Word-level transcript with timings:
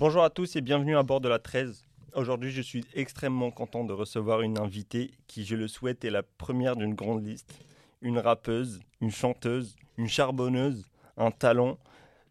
Bonjour 0.00 0.22
à 0.22 0.30
tous 0.30 0.54
et 0.54 0.60
bienvenue 0.60 0.96
à 0.96 1.02
bord 1.02 1.20
de 1.20 1.28
la 1.28 1.40
13. 1.40 1.84
Aujourd'hui, 2.14 2.52
je 2.52 2.62
suis 2.62 2.84
extrêmement 2.94 3.50
content 3.50 3.82
de 3.82 3.92
recevoir 3.92 4.42
une 4.42 4.56
invitée 4.56 5.10
qui, 5.26 5.44
je 5.44 5.56
le 5.56 5.66
souhaite, 5.66 6.04
est 6.04 6.10
la 6.10 6.22
première 6.22 6.76
d'une 6.76 6.94
grande 6.94 7.26
liste. 7.26 7.52
Une 8.00 8.20
rappeuse, 8.20 8.78
une 9.00 9.10
chanteuse, 9.10 9.74
une 9.96 10.06
charbonneuse, 10.06 10.88
un 11.16 11.32
talent. 11.32 11.78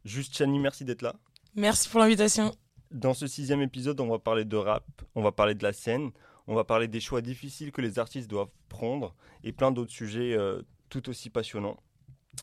Juste 0.06 0.38
Chani, 0.38 0.60
merci 0.60 0.86
d'être 0.86 1.02
là. 1.02 1.14
Merci 1.56 1.90
pour 1.90 2.00
l'invitation. 2.00 2.56
Dans 2.89 3.14
ce 3.14 3.27
sixième 3.27 3.61
épisode, 3.61 3.99
on 3.99 4.07
va 4.07 4.18
parler 4.18 4.45
de 4.45 4.55
rap, 4.55 4.86
on 5.13 5.21
va 5.21 5.34
parler 5.34 5.54
de 5.54 5.63
la 5.63 5.73
scène, 5.73 6.11
on 6.47 6.55
va 6.55 6.63
parler 6.63 6.88
des 6.88 7.02
choix 7.02 7.20
difficiles 7.20 7.73
que 7.73 7.81
les 7.81 7.99
artistes 7.99 8.29
doivent 8.29 8.47
prendre 8.70 9.13
et 9.43 9.52
plein 9.52 9.71
d'autres 9.71 9.91
sujets 9.91 10.38
euh, 10.38 10.61
tout 10.88 11.09
aussi 11.09 11.29
passionnants. 11.29 11.75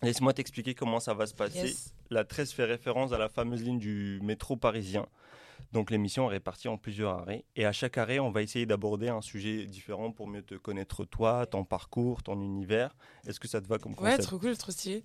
Laisse-moi 0.02 0.32
t'expliquer 0.34 0.74
comment 0.74 1.00
ça 1.00 1.14
va 1.14 1.26
se 1.26 1.34
passer. 1.34 1.58
Yes. 1.68 1.94
La 2.10 2.24
13 2.24 2.52
fait 2.52 2.64
référence 2.64 3.12
à 3.12 3.18
la 3.18 3.28
fameuse 3.28 3.62
ligne 3.62 3.78
du 3.78 4.20
métro 4.22 4.56
parisien. 4.56 5.06
Donc 5.72 5.90
l'émission 5.90 6.28
est 6.30 6.34
répartie 6.34 6.68
en 6.68 6.76
plusieurs 6.76 7.12
arrêts. 7.18 7.44
Et 7.56 7.64
à 7.64 7.72
chaque 7.72 7.96
arrêt, 7.98 8.18
on 8.18 8.30
va 8.30 8.42
essayer 8.42 8.66
d'aborder 8.66 9.08
un 9.08 9.20
sujet 9.22 9.66
différent 9.66 10.12
pour 10.12 10.26
mieux 10.28 10.42
te 10.42 10.54
connaître 10.56 11.04
toi, 11.04 11.46
ton 11.46 11.64
parcours, 11.64 12.22
ton 12.22 12.40
univers. 12.40 12.94
Est-ce 13.26 13.40
que 13.40 13.48
ça 13.48 13.60
te 13.60 13.66
va 13.66 13.78
comme 13.78 13.92
Ouais, 13.92 13.98
concept? 14.10 14.22
trop 14.24 14.38
cool, 14.38 14.56
trop 14.56 14.72
stylé. 14.72 15.04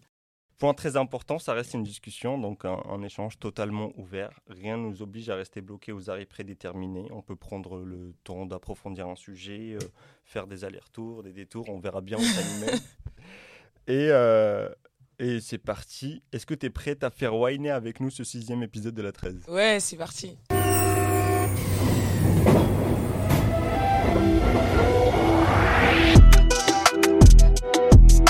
Point 0.58 0.74
très 0.74 0.98
important, 0.98 1.40
ça 1.40 1.54
reste 1.54 1.74
une 1.74 1.84
discussion, 1.84 2.38
donc 2.38 2.66
un, 2.66 2.82
un 2.90 3.02
échange 3.02 3.40
totalement 3.40 3.94
ouvert. 3.96 4.38
Rien 4.48 4.76
ne 4.76 4.90
nous 4.90 5.02
oblige 5.02 5.30
à 5.30 5.36
rester 5.36 5.62
bloqué 5.62 5.94
aux 5.94 6.10
arrêts 6.10 6.26
prédéterminés. 6.26 7.08
On 7.12 7.22
peut 7.22 7.38
prendre 7.38 7.78
le 7.78 8.14
temps 8.26 8.46
d'approfondir 8.46 9.08
un 9.08 9.16
sujet, 9.16 9.78
euh, 9.82 9.88
faire 10.26 10.48
des 10.48 10.66
allers-retours, 10.66 11.24
des 11.24 11.32
détours, 11.32 11.70
on 11.70 11.80
verra 11.80 12.02
bien 12.02 12.18
où 12.18 12.22
ça 12.24 12.42
nous 12.44 12.66
mène. 12.66 12.80
Et, 13.90 14.10
euh, 14.12 14.70
et 15.18 15.40
c'est 15.40 15.58
parti. 15.58 16.22
Est-ce 16.32 16.46
que 16.46 16.54
tu 16.54 16.68
es 16.68 16.70
prête 16.70 17.04
à 17.04 17.10
faire 17.10 17.36
whiner 17.36 17.72
avec 17.72 18.00
nous 18.00 18.12
ce 18.12 18.24
sixième 18.24 18.62
épisode 18.62 18.94
de 18.94 19.02
la 19.02 19.12
13 19.12 19.46
Ouais, 19.48 19.80
c'est 19.80 19.98
parti. 19.98 20.38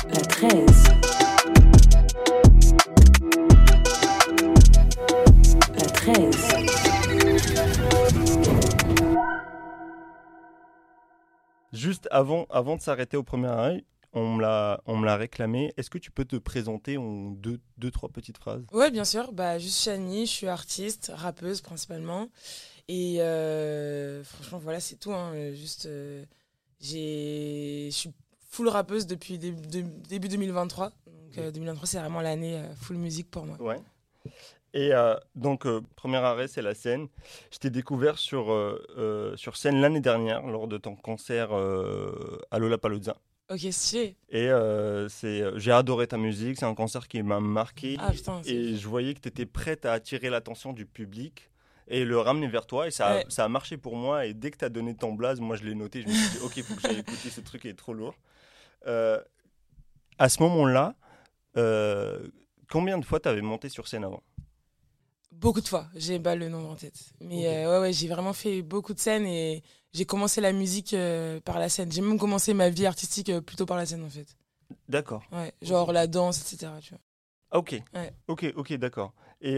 La 0.07 0.21
13. 0.21 0.83
La 5.75 5.85
13. 5.85 7.49
Juste 11.73 12.07
avant, 12.11 12.45
avant 12.49 12.77
de 12.77 12.81
s'arrêter 12.81 13.17
au 13.17 13.23
premier 13.23 13.47
arrêt, 13.47 13.83
on 14.13 14.35
me 14.35 14.41
l'a 14.41 14.81
on 14.85 14.97
me 14.97 15.05
l'a 15.05 15.15
réclamé. 15.17 15.73
Est-ce 15.77 15.89
que 15.89 15.97
tu 15.97 16.11
peux 16.11 16.25
te 16.25 16.35
présenter 16.35 16.97
en 16.97 17.31
deux, 17.31 17.59
deux 17.77 17.91
trois 17.91 18.09
petites 18.09 18.37
phrases? 18.37 18.65
Ouais, 18.71 18.91
bien 18.91 19.05
sûr. 19.05 19.31
Bah, 19.31 19.59
juste 19.59 19.81
Shani, 19.83 20.25
je 20.25 20.31
suis 20.31 20.47
artiste, 20.47 21.11
rappeuse 21.13 21.61
principalement. 21.61 22.29
Et 22.87 23.21
euh, 23.21 24.23
franchement, 24.23 24.57
voilà, 24.59 24.79
c'est 24.79 24.95
tout. 24.95 25.13
hein. 25.13 25.31
Euh, 25.35 25.53
Juste, 25.53 25.85
euh, 25.85 26.23
j'ai, 26.79 27.89
je 27.91 27.95
suis 27.95 28.11
full 28.49 28.67
rappeuse 28.69 29.05
depuis 29.05 29.37
dé- 29.37 29.51
de- 29.51 29.81
début 30.07 30.27
2023. 30.27 30.89
Donc, 31.05 31.37
euh, 31.37 31.51
2023, 31.51 31.87
c'est 31.87 31.99
vraiment 31.99 32.21
l'année 32.21 32.57
euh, 32.57 32.73
full 32.75 32.97
musique 32.97 33.29
pour 33.29 33.45
moi. 33.45 33.57
Ouais. 33.59 33.79
Et 34.73 34.93
euh, 34.93 35.15
donc, 35.35 35.65
euh, 35.65 35.81
premier 35.95 36.17
arrêt, 36.17 36.47
c'est 36.47 36.61
la 36.61 36.73
scène. 36.75 37.07
Je 37.51 37.57
t'ai 37.59 37.69
découvert 37.69 38.17
sur, 38.17 38.51
euh, 38.51 38.83
euh, 38.97 39.35
sur 39.37 39.57
scène 39.57 39.81
l'année 39.81 39.99
dernière, 40.01 40.45
lors 40.45 40.67
de 40.67 40.77
ton 40.77 40.95
concert 40.95 41.49
euh, 41.55 42.39
à 42.51 42.59
Lollapalooza. 42.59 43.17
Ok, 43.49 43.59
stylé. 43.71 44.15
Et 44.29 44.47
euh, 44.49 45.09
c'est, 45.09 45.41
euh, 45.41 45.57
j'ai 45.57 45.71
adoré 45.71 46.05
ta 46.07 46.17
musique, 46.17 46.57
c'est 46.59 46.65
un 46.65 46.75
concert 46.75 47.07
qui 47.07 47.23
m'a 47.23 47.39
marqué. 47.39 47.95
Ah 47.99 48.11
putain, 48.11 48.41
et 48.45 48.75
je 48.75 48.87
voyais 48.87 49.13
que 49.15 49.19
tu 49.21 49.27
étais 49.29 49.45
prête 49.47 49.85
à 49.85 49.93
attirer 49.93 50.29
l'attention 50.29 50.71
du 50.71 50.85
public 50.85 51.49
et 51.87 52.05
le 52.05 52.19
ramener 52.19 52.47
vers 52.47 52.67
toi. 52.67 52.87
Et 52.87 52.91
ça, 52.91 53.15
Ouais. 53.15 53.25
ça 53.29 53.45
a 53.45 53.49
marché 53.49 53.77
pour 53.77 53.95
moi. 53.95 54.27
Et 54.27 54.35
dès 54.35 54.51
que 54.51 54.57
tu 54.57 54.65
as 54.65 54.69
donné 54.69 54.95
ton 54.95 55.13
blaze, 55.13 55.39
moi 55.39 55.55
je 55.55 55.63
l'ai 55.63 55.73
noté. 55.73 56.03
Je 56.03 56.07
me 56.07 56.13
suis 56.13 56.29
dit, 56.37 56.45
ok, 56.45 56.57
il 56.57 56.63
faut 56.63 56.75
que 56.75 56.81
j'aille 56.81 56.99
écouter 56.99 57.29
ce 57.31 57.41
truc, 57.41 57.63
il 57.63 57.71
est 57.71 57.73
trop 57.73 57.93
lourd. 57.93 58.13
Euh, 58.85 59.19
à 60.19 60.29
ce 60.29 60.43
moment-là, 60.43 60.95
euh, 61.57 62.27
combien 62.69 62.99
de 62.99 63.05
fois 63.05 63.19
tu 63.19 63.29
avais 63.29 63.41
monté 63.41 63.67
sur 63.69 63.87
scène 63.87 64.03
avant? 64.03 64.21
Beaucoup 65.31 65.61
de 65.61 65.67
fois, 65.67 65.87
j'ai 65.95 66.19
pas 66.19 66.35
le 66.35 66.49
nombre 66.49 66.69
en 66.69 66.75
tête. 66.75 66.99
Mais 67.21 67.47
euh, 67.47 67.71
ouais, 67.75 67.79
ouais, 67.87 67.93
j'ai 67.93 68.07
vraiment 68.07 68.33
fait 68.33 68.61
beaucoup 68.61 68.93
de 68.93 68.99
scènes 68.99 69.25
et 69.25 69.63
j'ai 69.93 70.05
commencé 70.05 70.41
la 70.41 70.51
musique 70.51 70.93
euh, 70.93 71.39
par 71.39 71.59
la 71.59 71.69
scène. 71.69 71.91
J'ai 71.91 72.01
même 72.01 72.17
commencé 72.19 72.53
ma 72.53 72.69
vie 72.69 72.85
artistique 72.85 73.29
euh, 73.29 73.39
plutôt 73.41 73.65
par 73.65 73.77
la 73.77 73.85
scène 73.85 74.03
en 74.03 74.09
fait. 74.09 74.27
D'accord. 74.87 75.23
Ouais, 75.31 75.53
genre 75.61 75.91
la 75.93 76.07
danse, 76.07 76.41
etc. 76.41 76.71
Tu 76.81 76.89
vois. 76.91 76.99
Ah, 77.51 77.57
Ok. 77.59 77.81
Ouais. 77.93 78.11
Ok, 78.27 78.45
ok, 78.55 78.73
d'accord. 78.73 79.13
Et 79.41 79.57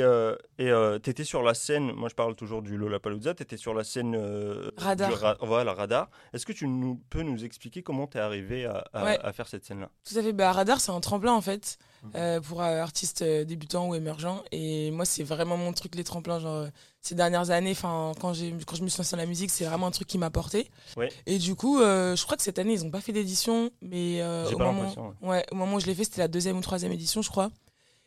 et 0.59 0.71
t'étais 1.01 1.23
sur 1.23 1.41
la 1.41 1.53
scène, 1.55 1.91
moi 1.93 2.07
je 2.07 2.13
parle 2.15 2.35
toujours 2.35 2.61
du 2.61 2.77
Lollapalooza, 2.77 3.33
t'étais 3.33 3.57
sur 3.57 3.73
la 3.73 3.83
scène... 3.83 4.15
Radar. 4.77 5.09
du 5.09 5.15
ra- 5.15 5.37
voilà, 5.41 5.73
Radar. 5.73 6.09
Est-ce 6.33 6.45
que 6.45 6.53
tu 6.53 6.67
nous, 6.67 7.01
peux 7.09 7.23
nous 7.23 7.43
expliquer 7.43 7.81
comment 7.81 8.05
t'es 8.05 8.19
arrivé 8.19 8.65
à, 8.65 8.85
à- 8.93 9.03
Ouais. 9.03 9.19
à 9.23 9.33
faire 9.33 9.47
cette 9.47 9.65
scène-là? 9.65 9.89
Tout 10.07 10.17
à 10.17 10.21
fait. 10.21 10.33
Bah, 10.33 10.51
Radar, 10.51 10.79
c'est 10.79 10.91
un 10.91 10.99
tremplin 10.99 11.33
en 11.33 11.41
fait. 11.41 11.79
Euh, 12.15 12.41
pour 12.41 12.61
euh, 12.61 12.81
artistes 12.81 13.21
euh, 13.21 13.45
débutants 13.45 13.87
ou 13.87 13.95
émergents. 13.95 14.43
Et 14.51 14.89
moi, 14.91 15.05
c'est 15.05 15.23
vraiment 15.23 15.55
mon 15.55 15.71
truc, 15.71 15.93
les 15.95 16.03
tremplins. 16.03 16.39
Genre, 16.39 16.67
ces 17.01 17.13
dernières 17.13 17.51
années, 17.51 17.75
quand, 17.79 18.13
quand 18.19 18.33
je 18.33 18.53
me 18.53 18.89
suis 18.89 18.97
lancée 18.97 19.11
dans 19.11 19.17
la 19.17 19.27
musique, 19.27 19.51
c'est 19.51 19.65
vraiment 19.65 19.87
un 19.87 19.91
truc 19.91 20.07
qui 20.07 20.17
m'a 20.17 20.31
porté. 20.31 20.69
Ouais. 20.97 21.09
Et 21.27 21.37
du 21.37 21.55
coup, 21.55 21.79
je 21.79 22.23
crois 22.23 22.37
que 22.37 22.43
cette 22.43 22.59
année, 22.59 22.73
ils 22.73 22.83
n'ont 22.83 22.91
pas 22.91 23.01
fait 23.01 23.13
d'édition. 23.13 23.69
Mais 23.81 24.23
au, 24.23 24.57
pas 24.57 24.71
moment, 24.71 25.15
ouais. 25.21 25.29
ouais, 25.29 25.45
au 25.51 25.55
moment 25.55 25.75
où 25.75 25.79
je 25.79 25.85
l'ai 25.85 25.95
fait, 25.95 26.03
c'était 26.03 26.21
la 26.21 26.27
deuxième 26.27 26.57
ou 26.57 26.61
troisième 26.61 26.91
édition, 26.91 27.21
je 27.21 27.29
crois. 27.29 27.51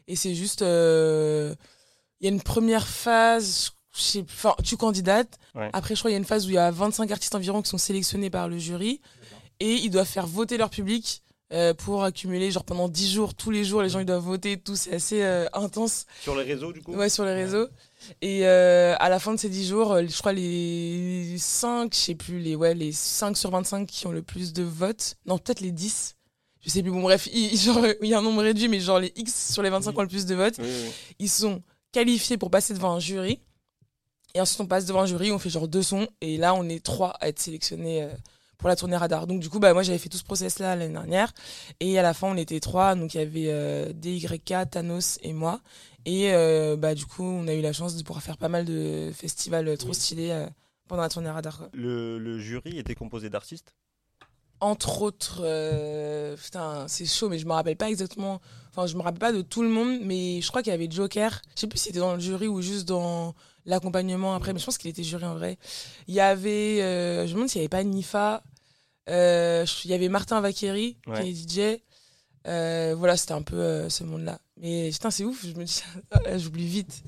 Et 0.08 0.16
c'est 0.16 0.34
juste. 0.34 0.60
Il 0.60 2.26
y 2.26 2.26
a 2.26 2.30
une 2.30 2.42
première 2.42 2.86
phase. 2.86 3.72
Enfin, 4.18 4.56
tu 4.64 4.76
candidates. 4.76 5.38
Ouais. 5.54 5.70
Après, 5.72 5.94
je 5.94 6.00
crois 6.00 6.10
qu'il 6.10 6.14
y 6.14 6.16
a 6.16 6.18
une 6.18 6.24
phase 6.24 6.46
où 6.46 6.50
il 6.50 6.54
y 6.54 6.58
a 6.58 6.70
25 6.72 7.12
artistes 7.12 7.34
environ 7.36 7.62
qui 7.62 7.70
sont 7.70 7.78
sélectionnés 7.78 8.28
par 8.28 8.48
le 8.48 8.58
jury. 8.58 9.00
Et 9.60 9.74
ils 9.74 9.90
doivent 9.90 10.08
faire 10.08 10.26
voter 10.26 10.56
leur 10.56 10.68
public 10.68 11.22
euh, 11.54 11.72
pour 11.72 12.02
accumuler, 12.02 12.50
genre 12.50 12.64
pendant 12.64 12.88
10 12.88 13.12
jours, 13.12 13.34
tous 13.34 13.50
les 13.50 13.64
jours, 13.64 13.80
les 13.80 13.88
gens 13.88 14.00
ils 14.00 14.04
doivent 14.06 14.24
voter 14.24 14.52
et 14.52 14.56
tout. 14.56 14.74
C'est 14.74 14.92
assez 14.94 15.22
euh, 15.22 15.46
intense 15.52 16.06
Sur 16.20 16.34
les 16.36 16.42
réseaux, 16.42 16.72
du 16.72 16.82
coup? 16.82 16.92
Ouais, 16.92 17.08
sur 17.08 17.24
les 17.24 17.32
réseaux. 17.34 17.68
Et 18.20 18.40
euh, 18.46 18.94
à 18.98 19.08
la 19.08 19.18
fin 19.20 19.32
de 19.32 19.38
ces 19.38 19.48
10 19.48 19.68
jours, 19.68 19.96
je 20.06 20.18
crois 20.18 20.32
les 20.32 21.36
5, 21.38 21.94
je 21.94 21.98
sais 21.98 22.14
plus, 22.14 22.40
les, 22.40 22.56
ouais, 22.56 22.74
les 22.74 22.90
5 22.92 23.36
sur 23.36 23.50
25 23.50 23.86
qui 23.86 24.06
ont 24.06 24.12
le 24.12 24.22
plus 24.22 24.52
de 24.52 24.62
votes. 24.64 25.14
Non, 25.26 25.38
peut-être 25.38 25.60
les 25.60 25.70
10. 25.70 26.16
Je 26.60 26.70
sais 26.70 26.82
plus. 26.82 26.90
Bon, 26.90 27.02
bref, 27.02 27.28
il, 27.32 27.56
genre, 27.56 27.84
il 28.02 28.08
y 28.08 28.14
a 28.14 28.18
un 28.18 28.22
nombre 28.22 28.42
réduit, 28.42 28.68
mais 28.68 28.80
genre 28.80 28.98
les 28.98 29.12
X 29.14 29.52
sur 29.52 29.62
les 29.62 29.70
25 29.70 29.92
qui 29.92 29.98
ont 29.98 30.02
le 30.02 30.08
plus 30.08 30.26
de 30.26 30.34
votes 30.34 30.56
Oui, 30.58 30.66
oui. 30.66 30.90
ils 31.20 31.30
sont 31.30 31.62
qualifiés 31.92 32.36
pour 32.36 32.50
passer 32.50 32.74
devant 32.74 32.92
un 32.94 33.00
jury. 33.00 33.38
Et 34.34 34.40
ensuite, 34.40 34.60
on 34.60 34.66
passe 34.66 34.86
devant 34.86 35.02
un 35.02 35.06
jury, 35.06 35.30
on 35.30 35.38
fait 35.38 35.50
genre 35.50 35.68
deux 35.68 35.82
sons. 35.84 36.08
Et 36.20 36.36
là, 36.36 36.54
on 36.54 36.68
est 36.68 36.84
trois 36.84 37.10
à 37.20 37.28
être 37.28 37.38
sélectionnés 37.38 38.08
pour 38.58 38.68
la 38.68 38.76
tournée 38.76 38.96
Radar. 38.96 39.26
Donc, 39.26 39.40
du 39.40 39.48
coup, 39.48 39.58
bah, 39.58 39.72
moi, 39.72 39.82
j'avais 39.82 39.98
fait 39.98 40.08
tout 40.08 40.18
ce 40.18 40.24
process-là 40.24 40.76
l'année 40.76 40.92
dernière. 40.92 41.32
Et 41.80 41.98
à 41.98 42.02
la 42.02 42.14
fin, 42.14 42.28
on 42.28 42.36
était 42.36 42.60
trois. 42.60 42.94
Donc, 42.94 43.14
il 43.14 43.18
y 43.18 43.20
avait 43.20 43.46
euh, 43.48 43.92
DYK, 43.92 44.70
Thanos 44.70 45.18
et 45.22 45.32
moi. 45.32 45.60
Et 46.06 46.32
euh, 46.32 46.76
bah, 46.76 46.94
du 46.94 47.06
coup, 47.06 47.24
on 47.24 47.48
a 47.48 47.54
eu 47.54 47.60
la 47.62 47.72
chance 47.72 47.96
de 47.96 48.02
pouvoir 48.02 48.22
faire 48.22 48.36
pas 48.36 48.48
mal 48.48 48.64
de 48.64 49.10
festivals 49.14 49.76
trop 49.78 49.92
stylés 49.92 50.30
euh, 50.30 50.46
pendant 50.88 51.02
la 51.02 51.08
tournée 51.08 51.30
Radar. 51.30 51.58
quoi. 51.58 51.68
Le, 51.72 52.18
le 52.18 52.38
jury 52.38 52.78
était 52.78 52.94
composé 52.94 53.30
d'artistes? 53.30 53.74
Entre 54.60 55.02
autres, 55.02 55.40
euh, 55.44 56.36
putain, 56.36 56.86
c'est 56.88 57.06
chaud, 57.06 57.28
mais 57.28 57.38
je 57.38 57.46
me 57.46 57.52
rappelle 57.52 57.76
pas 57.76 57.90
exactement. 57.90 58.40
Enfin, 58.70 58.86
je 58.86 58.96
me 58.96 59.02
rappelle 59.02 59.18
pas 59.18 59.32
de 59.32 59.42
tout 59.42 59.62
le 59.62 59.68
monde, 59.68 59.98
mais 60.02 60.40
je 60.40 60.48
crois 60.48 60.62
qu'il 60.62 60.70
y 60.70 60.74
avait 60.74 60.88
Joker. 60.90 61.42
Je 61.54 61.60
sais 61.60 61.66
plus 61.66 61.78
si 61.78 61.84
c'était 61.86 61.98
dans 61.98 62.14
le 62.14 62.20
jury 62.20 62.48
ou 62.48 62.62
juste 62.62 62.86
dans 62.88 63.34
l'accompagnement 63.66 64.34
après, 64.34 64.52
mais 64.52 64.58
je 64.58 64.64
pense 64.64 64.78
qu'il 64.78 64.90
était 64.90 65.02
jury 65.02 65.24
en 65.24 65.34
vrai. 65.34 65.58
Il 66.08 66.14
y 66.14 66.20
avait, 66.20 66.82
euh, 66.82 67.22
je 67.26 67.30
me 67.30 67.34
demande 67.34 67.48
s'il 67.48 67.60
y 67.60 67.64
avait 67.64 67.68
pas 67.68 67.82
Nifa. 67.84 68.42
Euh, 69.08 69.64
je- 69.66 69.82
il 69.84 69.90
y 69.90 69.94
avait 69.94 70.08
Martin 70.08 70.40
Vaqueri, 70.40 70.96
Ouais. 71.06 71.22
qui 71.22 71.28
est 71.30 71.32
DJ. 71.34 71.82
Euh, 72.46 72.94
voilà, 72.96 73.16
c'était 73.16 73.32
un 73.32 73.42
peu 73.42 73.88
ce 73.88 74.04
monde-là. 74.04 74.38
Mais 74.58 74.90
putain, 74.92 75.10
c'est 75.10 75.24
ouf, 75.24 75.44
je 75.46 75.54
me 75.54 75.64
dis, 75.64 75.82
j'oublie 76.38 76.66
vite. 76.66 77.02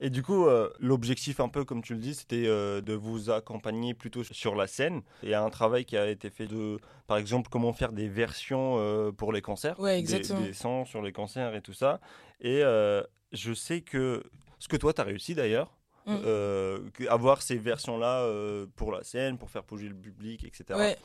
Et 0.00 0.10
du 0.10 0.22
coup, 0.22 0.46
euh, 0.46 0.70
l'objectif, 0.78 1.40
un 1.40 1.48
peu 1.48 1.64
comme 1.64 1.82
tu 1.82 1.92
le 1.94 1.98
dis, 2.00 2.14
c'était 2.14 2.44
euh, 2.46 2.80
de 2.80 2.92
vous 2.94 3.30
accompagner 3.30 3.94
plutôt 3.94 4.22
sur 4.24 4.54
la 4.54 4.66
scène. 4.68 5.02
Il 5.24 5.28
y 5.28 5.34
a 5.34 5.42
un 5.42 5.50
travail 5.50 5.84
qui 5.84 5.96
a 5.96 6.08
été 6.08 6.30
fait 6.30 6.46
de, 6.46 6.78
par 7.08 7.16
exemple, 7.16 7.48
comment 7.50 7.72
faire 7.72 7.92
des 7.92 8.08
versions 8.08 8.76
euh, 8.78 9.10
pour 9.10 9.32
les 9.32 9.42
concerts. 9.42 9.78
Ouais, 9.80 9.94
Des- 9.94 9.98
exactement. 9.98 10.40
Des, 10.40 10.52
sons 10.52 10.84
sur 10.84 11.02
les 11.02 11.12
concerts 11.12 11.54
et 11.56 11.62
tout 11.62 11.72
ça. 11.74 12.00
Et 12.40 12.62
je 13.32 13.52
sais 13.54 13.80
que, 13.80 14.22
ce 14.60 14.68
que 14.68 14.76
toi, 14.76 14.92
tu 14.94 15.00
as 15.00 15.04
réussi 15.04 15.34
d'ailleurs, 15.34 15.76
Mm. 16.08 16.20
euh, 16.24 16.78
avoir 17.08 17.42
ces 17.42 17.56
versions-là 17.58 18.22
euh, 18.22 18.66
pour 18.76 18.92
la 18.92 19.02
scène, 19.04 19.36
pour 19.38 19.50
faire 19.50 19.62
bouger 19.64 19.88
le 19.88 19.94
public, 19.94 20.44
etc. 20.44 20.78
Ouais, 20.78 20.96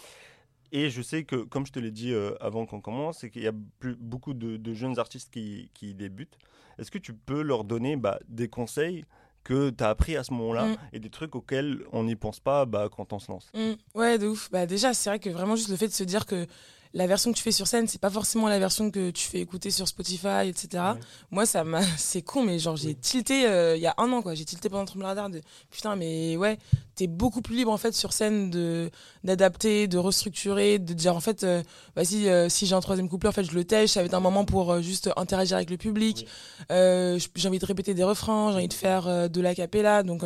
Et 0.71 0.89
je 0.89 1.01
sais 1.01 1.23
que, 1.23 1.35
comme 1.35 1.65
je 1.67 1.71
te 1.71 1.79
l'ai 1.79 1.91
dit 1.91 2.13
euh, 2.13 2.33
avant 2.39 2.65
qu'on 2.65 2.81
commence, 2.81 3.19
c'est 3.19 3.29
qu'il 3.29 3.43
y 3.43 3.47
a 3.47 3.53
plus- 3.79 3.95
beaucoup 3.95 4.33
de, 4.33 4.57
de 4.57 4.73
jeunes 4.73 4.97
artistes 4.99 5.31
qui, 5.31 5.69
qui 5.73 5.93
débutent. 5.93 6.37
Est-ce 6.79 6.89
que 6.89 6.97
tu 6.97 7.13
peux 7.13 7.41
leur 7.41 7.63
donner 7.63 7.95
bah, 7.97 8.19
des 8.27 8.47
conseils 8.47 9.05
que 9.43 9.69
tu 9.71 9.83
as 9.83 9.89
appris 9.89 10.15
à 10.15 10.23
ce 10.23 10.31
moment-là 10.33 10.67
Mm. 10.67 10.75
et 10.93 10.99
des 10.99 11.09
trucs 11.09 11.35
auxquels 11.35 11.83
on 11.91 12.03
n'y 12.05 12.15
pense 12.15 12.39
pas 12.39 12.65
bah, 12.65 12.87
quand 12.89 13.11
on 13.13 13.19
se 13.19 13.29
lance? 13.29 13.51
Mm, 13.53 13.73
ouais, 13.93 14.17
de 14.17 14.27
ouf. 14.27 14.49
Bah, 14.51 14.65
déjà, 14.65 14.93
c'est 14.93 15.09
vrai 15.09 15.19
que 15.19 15.29
vraiment 15.29 15.55
juste 15.57 15.69
le 15.69 15.75
fait 15.75 15.87
de 15.89 15.93
se 15.93 16.03
dire 16.05 16.25
que 16.25 16.47
la 16.93 17.07
version 17.07 17.31
que 17.31 17.37
tu 17.37 17.43
fais 17.43 17.51
sur 17.51 17.65
scène, 17.65 17.87
c'est 17.87 17.99
pas 17.99 18.11
forcément 18.11 18.47
la 18.47 18.59
version 18.59 18.91
que 18.91 19.09
tu 19.09 19.27
fais 19.27 19.39
écouter 19.39 19.71
sur 19.71 19.87
Spotify, 19.87 20.47
etc. 20.47 20.67
Ouais. 20.73 20.99
Moi, 21.31 21.45
ça 21.47 21.63
m'a, 21.63 21.81
c'est 21.97 22.21
con, 22.21 22.43
mais 22.43 22.59
genre, 22.59 22.75
j'ai 22.75 22.93
tilté 22.93 23.47
euh, 23.47 23.75
il 23.75 23.81
y 23.81 23.87
a 23.87 23.95
un 23.97 24.11
an, 24.11 24.21
quoi. 24.21 24.35
J'ai 24.35 24.45
tilté 24.45 24.69
pendant 24.69 24.85
Trembler 24.85 25.07
radar 25.07 25.29
de 25.31 25.41
putain, 25.71 25.95
mais 25.95 26.37
ouais, 26.37 26.59
t'es 26.95 27.07
beaucoup 27.07 27.41
plus 27.41 27.55
libre, 27.55 27.71
en 27.71 27.77
fait, 27.77 27.93
sur 27.93 28.13
scène 28.13 28.51
de, 28.51 28.91
d'adapter, 29.23 29.87
de 29.87 29.97
restructurer, 29.97 30.77
de 30.77 30.93
dire, 30.93 31.15
en 31.15 31.19
fait, 31.19 31.43
euh, 31.43 31.63
vas-y, 31.95 32.29
euh, 32.29 32.47
si 32.47 32.67
j'ai 32.67 32.75
un 32.75 32.81
troisième 32.81 33.09
couplet, 33.09 33.29
en 33.29 33.33
fait, 33.33 33.43
je 33.43 33.53
le 33.53 33.63
tèche, 33.63 33.91
ça 33.91 34.01
va 34.01 34.05
être 34.05 34.13
un 34.13 34.19
moment 34.19 34.45
pour 34.45 34.71
euh, 34.71 34.81
juste 34.81 35.09
interagir 35.17 35.57
avec 35.57 35.71
le 35.71 35.77
public. 35.77 36.27
J'ai 36.69 37.47
envie 37.47 37.59
de 37.59 37.65
répéter 37.65 37.95
des 37.95 38.03
refrains, 38.03 38.51
j'ai 38.51 38.57
envie 38.57 38.67
de 38.67 38.73
faire 38.73 39.29
de 39.29 39.41
la 39.41 39.55
cappella, 39.55 40.03
donc, 40.03 40.23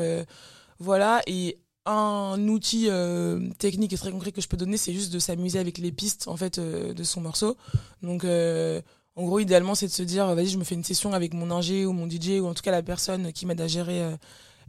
voilà. 0.80 1.22
Et 1.28 1.58
un 1.88 2.48
outil 2.48 2.88
euh, 2.90 3.50
technique 3.60 3.94
et 3.94 3.98
très 3.98 4.12
concret 4.12 4.32
que 4.32 4.42
je 4.42 4.48
peux 4.48 4.58
donner, 4.58 4.78
c'est 4.78 4.94
juste 4.94 5.14
de 5.14 5.20
s'amuser 5.20 5.58
avec 5.58 5.78
les 5.78 5.92
pistes, 5.92 6.28
en 6.28 6.36
fait, 6.36 6.58
euh, 6.58 6.94
de 6.94 7.04
son 7.04 7.22
morceau. 7.22 7.56
Donc, 8.04 8.26
euh, 8.26 8.82
en 9.16 9.26
gros, 9.26 9.40
idéalement, 9.40 9.74
c'est 9.74 9.88
de 9.88 9.92
se 9.92 10.04
dire, 10.04 10.34
vas-y, 10.36 10.48
je 10.48 10.58
me 10.58 10.64
fais 10.64 10.76
une 10.76 10.84
session 10.84 11.14
avec 11.14 11.34
mon 11.34 11.50
ingé 11.50 11.86
ou 11.86 11.94
mon 11.94 12.08
DJ 12.08 12.40
ou 12.42 12.48
en 12.48 12.54
tout 12.54 12.62
cas 12.62 12.72
la 12.72 12.84
personne 12.84 13.32
qui 13.32 13.46
m'aide 13.46 13.62
à 13.62 13.68
gérer 13.68 14.16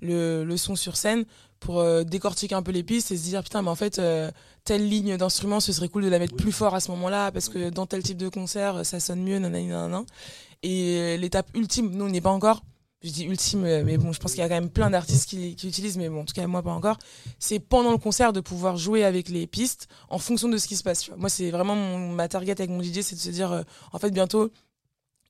le, 0.01 0.57
son 0.57 0.75
sur 0.75 0.97
scène 0.97 1.25
pour 1.61 1.85
décortiquer 2.07 2.55
un 2.55 2.63
peu 2.63 2.73
les 2.73 2.83
pistes 2.83 3.11
et 3.11 3.19
se 3.19 3.25
dire, 3.25 3.43
putain, 3.43 3.61
mais 3.61 3.69
en 3.69 3.75
fait, 3.75 4.01
telle 4.65 4.89
ligne 4.89 5.19
d'instrument, 5.19 5.61
ce 5.61 5.73
serait 5.75 5.91
cool 5.91 6.05
de 6.05 6.09
la 6.09 6.19
mettre 6.19 6.35
plus 6.35 6.53
fort 6.53 6.75
à 6.75 6.81
ce 6.81 6.91
moment-là 6.93 7.31
parce 7.31 7.51
que 7.51 7.69
dans 7.69 7.85
tel 7.85 8.03
type 8.03 8.17
de 8.17 8.31
concert, 8.31 8.87
ça 8.87 9.01
sonne 9.01 9.23
mieux, 9.23 9.39
nanana, 9.39 9.67
nanana. 9.67 10.05
Et 10.63 11.19
l'étape 11.19 11.51
ultime, 11.55 11.91
nous, 11.91 12.07
on 12.07 12.09
n'y 12.09 12.23
pas 12.23 12.31
encore. 12.31 12.63
Je 13.03 13.11
dis 13.11 13.25
ultime, 13.27 13.65
euh, 13.65 13.85
mais 13.85 13.97
bon, 13.97 14.13
je 14.13 14.19
pense 14.19 14.33
qu'il 14.33 14.41
y 14.41 14.43
a 14.43 14.49
quand 14.49 14.57
même 14.57 14.71
plein 14.71 14.91
d'artistes 14.91 15.29
qui, 15.29 15.55
qui 15.55 15.67
l'utilisent, 15.67 15.97
mais 15.99 16.09
bon, 16.09 16.23
en 16.23 16.25
tout 16.25 16.35
cas, 16.35 16.45
moi, 16.49 16.63
pas 16.63 16.73
encore. 16.73 16.99
C'est 17.39 17.61
pendant 17.61 17.93
le 17.93 17.99
concert 17.99 18.33
de 18.33 18.41
pouvoir 18.41 18.77
jouer 18.77 19.05
avec 19.05 19.29
les 19.29 19.47
pistes 19.47 19.87
en 20.09 20.19
fonction 20.19 20.49
de 20.49 20.57
ce 20.59 20.67
qui 20.67 20.75
se 20.75 20.83
passe. 20.83 21.03
tu 21.03 21.11
vois. 21.11 21.19
Moi, 21.19 21.29
c'est 21.29 21.51
vraiment 21.53 21.77
mon- 21.77 22.09
ma 22.13 22.27
target 22.27 22.53
avec 22.53 22.71
mon 22.71 22.83
DJ, 22.83 23.03
c'est 23.03 23.15
de 23.15 23.21
se 23.21 23.31
dire, 23.31 23.53
euh, 23.53 23.63
en 23.93 24.01
fait, 24.01 24.11
bientôt, 24.11 24.51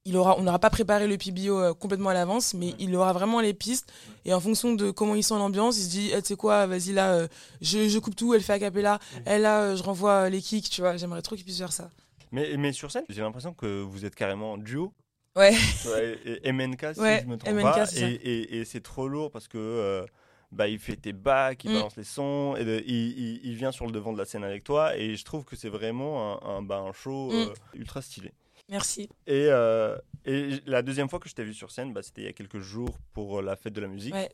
il 0.06 0.16
aura, 0.16 0.38
on 0.38 0.42
n'aura 0.44 0.58
pas 0.58 0.70
préparé 0.70 1.06
le 1.06 1.18
PBO 1.18 1.58
euh, 1.60 1.74
complètement 1.74 2.08
à 2.08 2.14
l'avance, 2.14 2.54
mais 2.54 2.74
il 2.78 2.96
aura 2.96 3.12
vraiment 3.12 3.40
les 3.42 3.52
pistes. 3.52 3.92
Et 4.24 4.32
en 4.32 4.40
fonction 4.40 4.72
de 4.72 4.90
comment 4.90 5.14
il 5.14 5.22
sent 5.22 5.34
l'ambiance, 5.34 5.76
il 5.76 5.82
se 5.84 5.90
dit, 5.90 6.10
Eh, 6.14 6.22
tu 6.22 6.28
sais 6.28 6.36
quoi, 6.36 6.66
vas-y 6.66 6.92
là, 6.92 7.12
euh, 7.12 7.28
je, 7.60 7.86
je 7.86 7.98
coupe 7.98 8.16
tout, 8.16 8.32
elle 8.32 8.42
fait 8.42 8.54
a 8.54 8.58
cappella. 8.58 8.98
Elle 9.26 9.42
là, 9.42 9.76
je 9.76 9.82
renvoie 9.82 10.30
les 10.30 10.40
kicks, 10.40 10.70
tu 10.70 10.80
vois. 10.80 10.96
J'aimerais 10.96 11.20
trop 11.20 11.36
qu'il 11.36 11.44
puisse 11.44 11.58
faire 11.58 11.72
ça. 11.74 11.90
Mais, 12.32 12.56
mais 12.56 12.72
sur 12.72 12.90
scène, 12.90 13.04
j'ai 13.10 13.20
l'impression 13.20 13.52
que 13.52 13.82
vous 13.82 14.06
êtes 14.06 14.14
carrément 14.14 14.52
en 14.52 14.56
duo. 14.56 14.94
Ouais. 15.38 15.54
Ouais, 15.86 16.18
et 16.44 16.52
MNK, 16.52 16.94
si 16.94 17.00
Ouais, 17.00 17.20
je 17.22 17.28
me 17.28 17.36
trompe 17.36 17.54
MNK, 17.54 17.62
pas. 17.62 17.84
Et, 17.96 18.00
et- 18.12 18.58
et 18.58 18.64
c'est 18.64 18.80
trop 18.82 19.08
lourd 19.08 19.30
parce 19.30 19.48
que 19.48 19.56
euh, 19.58 20.04
bah, 20.52 20.66
il 20.68 20.78
fait 20.78 20.96
tes 20.96 21.12
bacs, 21.12 21.62
il 21.64 21.70
Mm. 21.70 21.74
balance 21.74 21.96
les 21.96 22.04
sons, 22.04 22.56
et 22.56 22.64
de- 22.64 22.82
il, 22.86 23.18
il- 23.18 23.40
il 23.44 23.54
vient 23.54 23.70
sur 23.72 23.86
le 23.86 23.92
devant 23.92 24.12
de 24.12 24.18
la 24.18 24.24
scène 24.24 24.44
avec 24.44 24.64
toi. 24.64 24.96
Et 24.96 25.14
je 25.16 25.24
trouve 25.24 25.44
que 25.44 25.56
c'est 25.56 25.68
vraiment 25.68 26.42
un, 26.44 26.56
un, 26.56 26.62
bah, 26.62 26.78
un 26.78 26.92
show 26.92 27.30
Mm. 27.30 27.34
euh, 27.34 27.54
ultra 27.74 28.02
stylé. 28.02 28.32
Merci. 28.70 29.08
Et, 29.26 29.46
euh, 29.48 29.96
et 30.26 30.60
la 30.66 30.82
deuxième 30.82 31.08
fois 31.08 31.18
que 31.20 31.28
je 31.28 31.34
t'ai 31.34 31.44
vu 31.44 31.54
sur 31.54 31.70
scène, 31.70 31.92
bah, 31.94 32.02
c'était 32.02 32.22
il 32.22 32.24
y 32.24 32.28
a 32.28 32.32
quelques 32.32 32.58
jours 32.60 32.98
pour 33.14 33.38
euh, 33.38 33.42
la 33.42 33.56
fête 33.56 33.72
de 33.72 33.80
la 33.80 33.88
musique. 33.88 34.14
Ouais. 34.14 34.28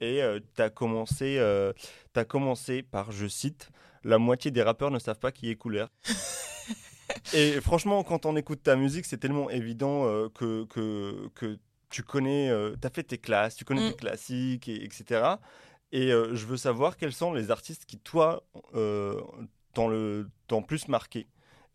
Et 0.00 0.20
tu 0.56 0.62
as 0.62 0.64
euh, 0.66 2.24
commencé 2.28 2.82
par, 2.82 3.10
je 3.12 3.26
cite, 3.26 3.70
la 4.04 4.18
moitié 4.18 4.50
des 4.50 4.62
rappeurs 4.62 4.90
ne 4.90 4.98
savent 4.98 5.18
pas 5.18 5.32
qui 5.32 5.48
est 5.50 5.54
Couleur. 5.56 5.88
et 7.32 7.60
franchement, 7.60 8.02
quand 8.04 8.26
on 8.26 8.36
écoute 8.36 8.62
ta 8.62 8.76
musique, 8.76 9.06
c'est 9.06 9.18
tellement 9.18 9.50
évident 9.50 10.06
euh, 10.06 10.28
que, 10.28 10.64
que, 10.66 11.28
que 11.34 11.58
tu 11.90 12.02
connais, 12.02 12.50
tu 12.80 12.86
as 12.86 12.90
fait 12.90 13.02
tes 13.04 13.18
classes, 13.18 13.56
tu 13.56 13.64
connais 13.64 13.82
Mm. 13.82 13.92
tes 13.92 13.94
classiques, 13.94 14.68
et, 14.68 14.84
etc. 14.84 15.40
Et 15.92 16.10
euh, 16.12 16.34
je 16.34 16.46
veux 16.46 16.56
savoir 16.56 16.96
quels 16.96 17.12
sont 17.12 17.32
les 17.34 17.50
artistes 17.50 17.84
qui, 17.86 17.98
toi, 17.98 18.44
euh, 18.74 19.20
t'ont 19.74 19.88
le- 19.88 20.28
t'ont 20.48 20.62
plus 20.62 20.88
marqué 20.88 21.28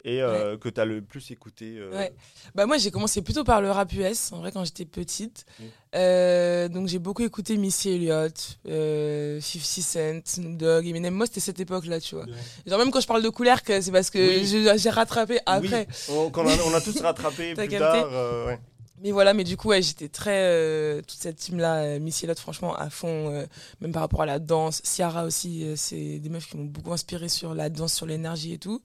et 0.07 0.21
euh, 0.21 0.57
que 0.57 0.69
tu 0.69 0.79
as 0.79 0.85
le 0.85 1.01
plus 1.01 1.31
écouté. 1.31 1.75
euh, 1.77 1.91
Ouais. 1.91 2.13
Bah 2.55 2.65
moi 2.65 2.77
j'ai 2.77 2.91
commencé 2.91 3.21
plutôt 3.21 3.43
par 3.43 3.61
le 3.61 3.69
rap 3.69 3.91
US 3.93 4.31
en 4.31 4.39
vrai 4.39 4.51
quand 4.53 4.63
j'étais 4.63 4.85
petite. 4.85 5.45
Mm. 5.59 5.63
Euh, 5.95 6.67
donc 6.69 6.87
j'ai 6.87 6.99
beaucoup 6.99 7.23
écouté 7.23 7.57
Missy 7.57 7.89
Elliott, 7.89 8.57
euh, 8.67 9.41
50 9.41 9.61
Cent, 9.83 10.21
Snoop 10.25 10.57
Dogg, 10.57 10.87
Eminem. 10.87 11.13
Moi 11.13 11.25
c'était 11.25 11.41
cette 11.41 11.59
époque 11.59 11.85
là 11.87 11.99
tu 11.99 12.15
vois. 12.15 12.25
Genre 12.65 12.79
même 12.79 12.89
quand 12.91 13.01
je 13.01 13.07
parle 13.07 13.21
de 13.21 13.29
couleur 13.29 13.59
c'est 13.65 13.91
parce 13.91 14.09
que 14.09 14.17
Oui. 14.17 14.77
j'ai 14.79 14.89
rattrapé 14.89 15.39
après. 15.45 15.87
Oui, 16.09 16.15
on, 16.33 16.47
a, 16.47 16.55
on 16.65 16.73
a 16.73 16.81
tous 16.81 16.99
rattrapé 17.01 17.53
plus 17.53 17.67
capté 17.67 17.77
tard. 17.77 18.57
Mais 19.03 19.11
voilà 19.11 19.33
mais 19.35 19.43
du 19.43 19.57
coup 19.57 19.67
ouais 19.69 19.81
j'étais 19.83 20.07
très 20.09 20.39
euh, 20.41 21.01
toute 21.01 21.19
cette 21.19 21.35
team 21.35 21.59
là 21.59 21.99
Missy 21.99 22.25
Elliott 22.25 22.39
franchement 22.39 22.75
à 22.75 22.89
fond 22.89 23.29
euh, 23.31 23.45
même 23.81 23.91
par 23.91 24.01
rapport 24.01 24.21
à 24.21 24.25
la 24.25 24.39
danse. 24.39 24.81
Ciara 24.83 25.25
aussi 25.25 25.65
c'est 25.75 26.17
des 26.19 26.29
meufs 26.29 26.47
qui 26.49 26.57
m'ont 26.57 26.63
beaucoup 26.65 26.93
inspiré 26.93 27.27
sur 27.29 27.53
la 27.53 27.69
danse, 27.69 27.93
sur 27.93 28.05
l'énergie 28.05 28.53
et 28.53 28.57
tout. 28.57 28.81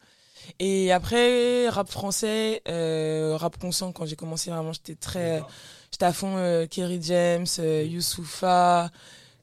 Et 0.59 0.93
après 0.93 1.69
rap 1.69 1.89
français, 1.91 2.63
euh, 2.69 3.37
rap 3.37 3.59
conscient 3.59 3.93
quand 3.93 4.07
j'ai 4.07 4.17
commencé 4.17 4.51
vraiment 4.51 4.73
j'étais 4.73 4.95
très 4.95 5.43
J'étais 5.91 6.07
à 6.07 6.13
fond 6.13 6.37
euh, 6.39 6.67
Kerry 6.67 6.99
James, 7.03 7.45
euh, 7.59 7.83
Youssoufa, 7.85 8.91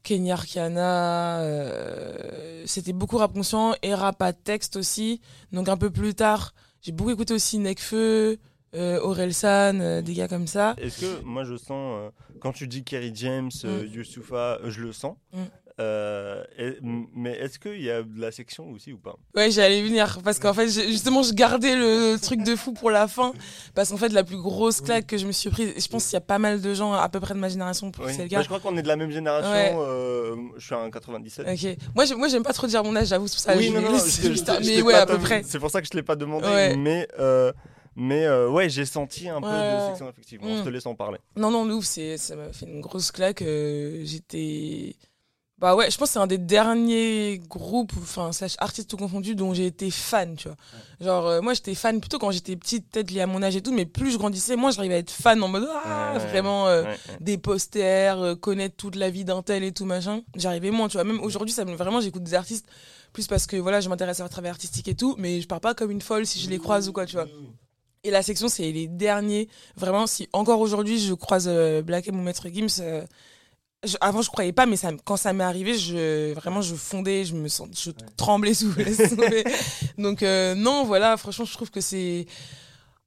Kenya 0.01 0.33
Arcana. 0.33 1.41
euh, 1.41 2.63
C'était 2.65 2.93
beaucoup 2.93 3.17
rap 3.17 3.33
conscient 3.33 3.75
et 3.83 3.93
rap 3.93 4.21
à 4.21 4.33
texte 4.33 4.75
aussi. 4.75 5.21
Donc 5.51 5.69
un 5.69 5.77
peu 5.77 5.89
plus 5.89 6.15
tard, 6.15 6.53
j'ai 6.81 6.91
beaucoup 6.91 7.11
écouté 7.11 7.33
aussi 7.33 7.59
Nekfeu, 7.59 8.37
euh, 8.75 8.99
Orelsan, 9.01 9.79
euh, 9.79 10.01
des 10.01 10.13
gars 10.13 10.27
comme 10.27 10.47
ça. 10.47 10.75
Est-ce 10.79 11.01
que 11.01 11.21
moi 11.23 11.43
je 11.43 11.55
sens, 11.55 11.69
euh, 11.71 12.09
quand 12.39 12.51
tu 12.53 12.67
dis 12.67 12.83
Kerry 12.83 13.11
James, 13.15 13.51
Mm. 13.63 13.85
Youssoufa, 13.93 14.59
je 14.65 14.81
le 14.81 14.91
sens. 14.93 15.15
Mm. 15.33 15.37
Euh, 15.79 16.43
et- 16.57 16.77
mais 17.15 17.31
est-ce 17.37 17.57
qu'il 17.57 17.81
y 17.81 17.89
a 17.89 18.03
de 18.03 18.19
la 18.19 18.31
section 18.31 18.69
aussi 18.71 18.91
ou 18.91 18.97
pas? 18.97 19.15
Ouais, 19.35 19.49
j'allais 19.49 19.81
venir 19.81 20.19
parce 20.23 20.37
qu'en 20.39 20.53
fait, 20.53 20.67
justement, 20.67 21.23
je 21.23 21.33
gardais 21.33 21.75
le 21.75 22.17
truc 22.21 22.43
de 22.43 22.55
fou 22.55 22.73
pour 22.73 22.91
la 22.91 23.07
fin 23.07 23.31
parce 23.75 23.89
qu'en 23.89 23.97
fait, 23.97 24.09
la 24.09 24.23
plus 24.25 24.37
grosse 24.41 24.81
claque 24.81 25.07
que 25.07 25.17
je 25.17 25.25
me 25.25 25.31
suis 25.31 25.49
prise, 25.49 25.69
et 25.75 25.79
je 25.79 25.87
pense 25.87 26.03
qu'il 26.05 26.13
y 26.13 26.17
a 26.17 26.21
pas 26.21 26.37
mal 26.39 26.59
de 26.61 26.73
gens 26.73 26.91
à 26.93 27.07
peu 27.07 27.19
près 27.19 27.33
de 27.33 27.39
ma 27.39 27.47
génération 27.49 27.91
pour 27.91 28.05
Oui. 28.05 28.13
c'est 28.13 28.23
le 28.23 28.29
Bah. 28.29 28.41
Je 28.41 28.47
crois 28.47 28.59
qu'on 28.59 28.75
est 28.77 28.81
de 28.81 28.87
la 28.87 28.95
même 28.97 29.11
génération. 29.11 29.49
Ouais. 29.51 29.73
euh, 29.75 30.35
je 30.57 30.65
suis 30.65 30.75
en 30.75 30.89
97. 30.89 31.47
Ok. 31.47 31.77
Moi, 31.95 32.05
j'aime- 32.05 32.17
moi, 32.17 32.27
j'aime 32.27 32.43
pas 32.43 32.53
trop 32.53 32.67
dire 32.67 32.83
mon 32.83 32.95
âge, 32.95 33.07
j'avoue, 33.07 33.27
c'est 33.27 33.35
pour 33.35 33.43
ça. 33.43 33.55
oui, 33.55 33.67
je 33.67 33.71
non, 33.73 33.81
non, 33.81 33.97
je- 33.97 34.33
je- 34.33 34.65
mais 34.67 34.81
ouais, 34.81 34.93
à 34.95 35.05
peu 35.05 35.17
près. 35.17 35.43
C'est 35.45 35.59
pour 35.59 35.71
ça 35.71 35.79
que 35.79 35.85
je 35.85 35.91
te 35.91 35.95
l'ai 35.97 36.03
pas 36.03 36.15
demandé. 36.15 36.45
Ouais. 36.47 36.75
Mais, 36.75 37.07
euh, 37.19 37.53
mais 37.95 38.25
euh, 38.25 38.49
ouais, 38.49 38.69
j'ai 38.69 38.85
senti 38.85 39.29
un 39.29 39.39
peu 39.41 39.47
de 39.47 39.87
section 39.89 40.09
effectivement. 40.09 40.47
Mm. 40.53 40.57
Je 40.59 40.63
te 40.63 40.69
laisse 40.69 40.85
en 40.85 40.95
parler. 40.95 41.19
Non, 41.37 41.51
non, 41.51 41.63
ouf, 41.69 41.85
ça 41.85 42.35
m'a 42.35 42.51
fait 42.51 42.65
une 42.65 42.81
grosse 42.81 43.11
claque. 43.11 43.41
euh, 43.41 44.01
j'étais. 44.03 44.95
Bah 45.59 45.75
ouais, 45.75 45.91
je 45.91 45.97
pense 45.97 46.09
que 46.09 46.13
c'est 46.13 46.19
un 46.19 46.27
des 46.27 46.37
derniers 46.37 47.41
groupes, 47.49 47.91
enfin, 48.01 48.31
slash 48.31 48.55
artistes 48.59 48.89
tout 48.89 48.95
confondu, 48.95 49.35
dont 49.35 49.53
j'ai 49.53 49.65
été 49.65 49.91
fan, 49.91 50.35
tu 50.35 50.47
vois. 50.47 50.57
Genre, 51.01 51.27
euh, 51.27 51.41
moi, 51.41 51.53
j'étais 51.53 51.75
fan 51.75 51.99
plutôt 51.99 52.17
quand 52.17 52.31
j'étais 52.31 52.55
petite, 52.55 52.89
peut-être 52.89 53.11
lié 53.11 53.21
à 53.21 53.27
mon 53.27 53.43
âge 53.43 53.57
et 53.57 53.61
tout, 53.61 53.73
mais 53.73 53.85
plus 53.85 54.11
je 54.11 54.17
grandissais, 54.17 54.55
moi, 54.55 54.71
j'arrivais 54.71 54.95
à 54.95 54.97
être 54.99 55.11
fan 55.11 55.43
en 55.43 55.49
mode, 55.49 55.67
ah, 55.85 56.13
Ouais, 56.13 56.19
vraiment, 56.19 56.67
euh, 56.67 56.83
Ouais, 56.83 56.97
des 57.19 57.37
posters, 57.37 58.19
euh, 58.21 58.35
connaître 58.35 58.77
toute 58.77 58.95
la 58.95 59.09
vie 59.09 59.25
d'un 59.25 59.41
tel 59.41 59.63
et 59.65 59.73
tout, 59.73 59.85
machin. 59.85 60.21
J'arrivais 60.35 60.71
moins, 60.71 60.87
tu 60.87 60.95
vois. 60.95 61.03
Même 61.03 61.19
aujourd'hui, 61.19 61.53
ça 61.53 61.65
me, 61.65 61.75
vraiment, 61.75 61.99
j'écoute 61.99 62.23
des 62.23 62.35
artistes, 62.35 62.65
plus 63.11 63.27
parce 63.27 63.45
que, 63.45 63.57
voilà, 63.57 63.81
je 63.81 63.89
m'intéresse 63.89 64.21
à 64.21 64.23
leur 64.23 64.29
travail 64.29 64.51
artistique 64.51 64.87
et 64.87 64.95
tout, 64.95 65.15
mais 65.17 65.41
je 65.41 65.47
pars 65.47 65.59
pas 65.59 65.73
comme 65.73 65.91
une 65.91 66.01
folle 66.01 66.25
si 66.25 66.39
je 66.39 66.49
les 66.49 66.59
croise 66.59 66.87
ou 66.87 66.93
quoi, 66.93 67.05
tu 67.05 67.17
vois. 67.17 67.27
Et 68.05 68.11
la 68.11 68.23
section, 68.23 68.47
c'est 68.47 68.71
les 68.71 68.87
derniers. 68.87 69.49
Vraiment, 69.75 70.07
si 70.07 70.29
encore 70.31 70.61
aujourd'hui 70.61 70.99
je 70.99 71.13
croise 71.13 71.47
euh, 71.49 71.81
Black 71.81 72.07
M 72.07 72.17
ou 72.17 72.23
Maître 72.23 72.47
Gims, 72.47 72.67
euh, 72.79 73.03
je- 73.85 73.97
avant 74.01 74.21
je 74.21 74.29
croyais 74.29 74.51
pas, 74.53 74.65
mais 74.65 74.75
ça, 74.77 74.89
quand 75.05 75.17
ça 75.17 75.33
m'est 75.33 75.43
arrivé, 75.43 75.77
je, 75.77 76.33
vraiment 76.33 76.61
je 76.61 76.75
fondais, 76.75 77.23
je 77.25 77.33
me 77.35 77.47
sens, 77.47 77.67
je 77.83 77.91
tremblais 78.17 78.53
sous. 78.53 78.73
Donc 79.97 80.23
euh, 80.23 80.55
non, 80.55 80.83
voilà, 80.85 81.17
franchement, 81.17 81.45
je 81.45 81.53
trouve 81.53 81.71
que 81.71 81.81
c'est 81.81 82.25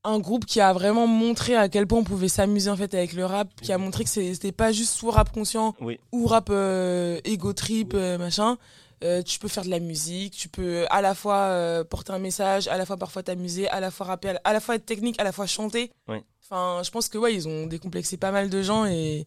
un 0.04 0.18
groupe 0.18 0.46
qui 0.46 0.60
a 0.60 0.72
vraiment 0.72 1.06
montré 1.06 1.54
à 1.54 1.68
quel 1.68 1.86
point 1.86 2.00
on 2.00 2.04
pouvait 2.04 2.28
s'amuser 2.28 2.68
en 2.70 2.76
fait 2.76 2.92
avec 2.94 3.12
le 3.12 3.24
rap, 3.24 3.48
qui 3.60 3.72
a 3.72 3.78
montré 3.78 4.02
que 4.04 4.10
c'était 4.10 4.50
pas 4.52 4.72
juste 4.72 4.94
soit 4.94 5.12
rap 5.12 5.32
conscient 5.32 5.74
Oui. 5.80 5.98
ou 6.10 6.26
rap 6.26 6.48
euh, 6.50 7.20
ego 7.24 7.52
trip, 7.52 7.92
euh, 7.94 8.18
machin. 8.18 8.56
Euh, 9.04 9.20
tu 9.22 9.40
peux 9.40 9.48
faire 9.48 9.64
de 9.64 9.68
la 9.70 9.80
musique, 9.80 10.32
tu 10.36 10.48
peux 10.48 10.86
à 10.88 11.02
la 11.02 11.14
fois 11.16 11.82
porter 11.90 12.12
un 12.12 12.20
message, 12.20 12.68
à 12.68 12.76
la 12.76 12.86
fois 12.86 12.96
parfois 12.96 13.22
t'amuser, 13.24 13.68
à 13.68 13.80
la 13.80 13.90
fois 13.90 14.06
rapper, 14.06 14.28
à 14.28 14.32
la, 14.34 14.40
à 14.44 14.52
la 14.52 14.60
fois 14.60 14.76
être 14.76 14.86
technique, 14.86 15.20
à 15.20 15.24
la 15.24 15.32
fois 15.32 15.46
chanter. 15.46 15.90
Oui. 16.08 16.18
Enfin, 16.44 16.82
je 16.84 16.90
pense 16.90 17.08
que 17.08 17.18
ouais, 17.18 17.34
ils 17.34 17.48
ont 17.48 17.66
décomplexé 17.66 18.16
pas 18.16 18.30
mal 18.30 18.48
de 18.48 18.62
gens 18.62 18.86
et 18.86 19.26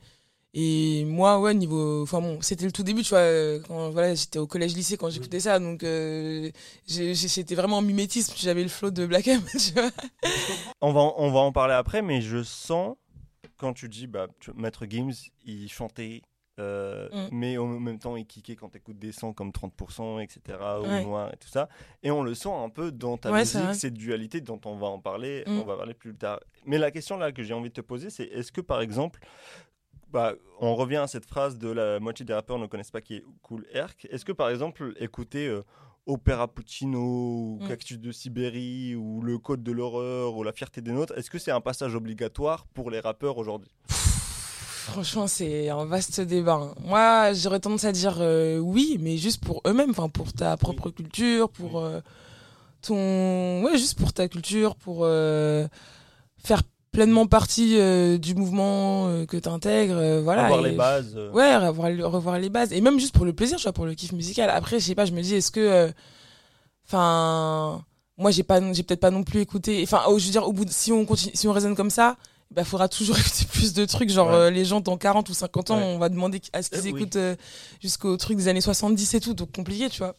et 0.58 1.04
moi 1.06 1.40
ouais 1.40 1.54
niveau 1.54 2.02
enfin 2.04 2.22
bon, 2.22 2.40
c'était 2.42 2.66
le 2.66 2.72
tout 2.72 2.82
début, 2.84 3.04
tu 3.04 3.10
vois, 3.10 3.20
euh, 3.20 3.60
quand 3.68 3.90
voilà, 3.90 4.16
j'étais 4.16 4.40
au 4.40 4.48
collège 4.48 4.74
lycée 4.74 4.96
quand 4.98 5.10
j'écoutais 5.10 5.42
ça 5.42 5.60
donc 5.60 5.84
euh, 5.84 6.50
j'étais 6.88 7.56
vraiment 7.56 7.78
en 7.80 7.82
mimétisme, 7.82 8.34
j'avais 8.38 8.64
le 8.64 8.70
flow 8.70 8.90
de 8.90 9.06
Black 9.06 9.28
M, 9.28 9.42
tu 9.52 9.74
vois. 9.74 9.92
On 10.82 10.94
va, 10.94 11.02
en- 11.02 11.14
on 11.18 11.32
va 11.32 11.40
en 11.40 11.52
parler 11.52 11.74
après, 11.74 12.02
mais 12.02 12.22
je 12.22 12.42
sens, 12.44 12.96
quand 13.58 13.74
tu 13.74 13.90
dis, 13.90 14.08
bah, 14.08 14.28
tu- 14.40 14.52
Maître 14.56 14.86
Gims, 14.90 15.12
il 15.46 15.70
chantait, 15.70 16.22
euh, 16.60 17.10
Mm. 17.12 17.28
mais 17.32 17.58
en 17.58 17.68
même 17.68 18.00
temps, 18.00 18.16
il 18.16 18.26
kickait 18.26 18.56
quand 18.56 18.70
t'écoutes 18.70 18.98
des 19.00 19.12
sons 19.12 19.34
comme 19.34 19.52
30%, 19.52 20.20
etc., 20.22 20.40
ou 20.82 20.84
Ouais. 20.88 21.04
Noir 21.04 21.34
et 21.34 21.38
tout 21.38 21.50
ça. 21.50 21.68
Et 22.04 22.12
on 22.12 22.24
le 22.24 22.34
sent 22.34 22.52
un 22.52 22.70
peu 22.70 22.92
dans 22.92 23.18
ta 23.18 23.32
Ouais, 23.32 23.40
musique, 23.42 23.76
cette 23.76 23.94
dualité 23.96 24.40
dont 24.42 24.60
on 24.66 24.78
va 24.78 24.88
en 24.88 25.00
parler, 25.00 25.44
Mm. 25.48 25.60
on 25.60 25.66
va 25.66 25.76
parler 25.76 25.94
plus 25.94 26.16
tard. 26.16 26.40
Mais 26.66 26.78
la 26.78 26.92
question 26.92 27.18
là 27.18 27.32
que 27.34 27.44
j'ai 27.44 27.54
envie 27.54 27.70
de 27.70 27.74
te 27.74 27.82
poser, 27.82 28.10
c'est 28.10 28.24
est-ce 28.26 28.52
que 28.54 28.62
par 28.62 28.80
exemple, 28.82 29.20
bah, 30.16 30.34
on 30.62 30.76
revient 30.76 30.96
à 30.96 31.08
cette 31.08 31.26
phrase 31.26 31.58
de 31.58 31.68
la 31.70 32.00
moitié 32.00 32.24
des 32.26 32.34
rappeurs 32.34 32.58
ne 32.58 32.68
connaissent 32.68 32.90
pas 32.90 33.02
qui 33.02 33.16
est 33.16 33.24
Cool 33.42 33.66
Herc. 33.74 34.08
Est-ce 34.10 34.24
que 34.24 34.32
par 34.32 34.50
exemple, 34.50 34.94
écouter 34.98 35.46
euh, 35.48 35.62
Opéra 36.06 36.48
Puccino, 36.48 37.00
ou 37.02 37.60
Mm. 37.62 37.68
Cactus 37.68 38.00
de 38.00 38.12
Sibérie, 38.14 38.96
ou 38.96 39.22
Le 39.22 39.38
Code 39.40 39.62
de 39.62 39.74
l'horreur, 39.74 40.36
ou 40.38 40.44
La 40.44 40.54
fierté 40.54 40.80
des 40.82 40.94
nôtres, 40.94 41.14
est-ce 41.18 41.30
que 41.30 41.38
c'est 41.38 41.52
un 41.52 41.60
passage 41.60 41.96
obligatoire 41.96 42.66
pour 42.74 42.90
les 42.92 43.02
rappeurs 43.02 43.38
aujourd'hui? 43.38 43.70
Franchement, 43.90 45.28
c'est 45.28 45.68
un 45.70 45.84
vaste 45.84 46.22
débat. 46.22 46.54
hein. 46.62 46.76
Moi, 46.86 47.34
j'aurais 47.34 47.60
tendance 47.60 47.84
à 47.84 47.92
dire 47.92 48.18
euh, 48.22 48.58
oui, 48.60 48.98
mais 49.02 49.18
juste 49.18 49.44
pour 49.44 49.62
eux-mêmes, 49.68 49.90
enfin 49.90 50.08
pour 50.08 50.32
ta 50.32 50.56
propre 50.56 50.92
culture, 50.92 51.50
pour 51.50 51.80
euh, 51.80 52.00
ton, 52.82 53.64
ouais, 53.66 53.78
juste 53.78 53.98
pour 53.98 54.14
ta 54.14 54.28
culture, 54.30 54.76
pour 54.76 55.00
euh, 55.02 55.68
faire 56.38 56.62
pleinement 56.96 57.28
partie 57.28 57.78
euh, 57.80 58.18
du 58.18 58.34
mouvement 58.36 59.08
euh, 59.08 59.26
que 59.26 59.38
t'intègres, 59.38 60.22
voilà. 60.24 60.46
Avoir 60.46 60.66
et- 60.66 60.72
les 60.72 60.76
bases 60.76 61.14
euh, 61.16 61.32
Ouais, 61.32 61.56
revoir, 61.58 61.92
revoir 62.12 62.40
les 62.40 62.50
bases. 62.50 62.72
Et 62.74 62.82
même 62.82 63.00
juste 63.00 63.14
pour 63.14 63.26
le 63.26 63.34
plaisir, 63.34 63.58
tu 63.58 63.64
vois, 63.64 63.74
pour 63.74 63.86
le 63.86 63.94
kiff 63.94 64.12
musical. 64.14 64.50
Après, 64.50 64.80
je 64.80 64.86
sais 64.86 64.96
pas, 64.96 65.06
je 65.06 65.12
me 65.12 65.22
dis, 65.22 65.36
est-ce 65.36 65.52
que. 65.52 65.60
euh, 65.60 65.92
Enfin. 66.88 67.84
moi, 68.18 68.32
j'ai 68.32 68.44
pas, 68.44 68.60
j'ai 68.74 68.84
peut-être 68.84 69.00
pas 69.00 69.12
non 69.12 69.24
plus 69.24 69.42
écouté. 69.42 69.82
Enfin, 69.84 70.04
oh, 70.08 70.18
je 70.20 70.26
veux 70.26 70.32
dire, 70.32 70.48
au 70.48 70.54
bout 70.54 70.66
de- 70.66 70.72
si 70.72 70.92
on 70.92 71.06
continue, 71.06 71.32
si 71.36 71.48
on 71.48 71.52
raisonne 71.54 71.76
comme 71.76 71.90
ça, 71.90 72.16
bah, 72.52 72.64
faudra 72.64 72.88
toujours 72.88 73.18
écouter 73.20 73.46
plus 73.52 73.74
de 73.74 73.86
trucs. 73.86 74.10
Genre, 74.10 74.28
Ouais. 74.28 74.34
euh, 74.36 74.50
les 74.52 74.66
gens 74.66 74.80
dans 74.82 74.96
40 74.98 75.28
ou 75.30 75.34
50 75.34 75.72
ans, 75.72 75.78
Ouais. 75.78 75.84
on 75.84 75.98
va 75.98 76.10
demander 76.10 76.40
à 76.54 76.62
ce 76.62 76.70
qu'ils 76.70 76.80
Euh, 76.80 76.82
oui. 76.84 76.90
écoutent 77.02 77.16
euh, 77.18 77.36
jusqu'au 77.82 78.16
truc 78.18 78.38
des 78.38 78.48
années 78.48 78.62
70 78.62 79.14
et 79.16 79.20
tout. 79.20 79.34
Donc, 79.34 79.52
compliqué, 79.52 79.90
tu 79.90 79.98
vois. 80.00 80.16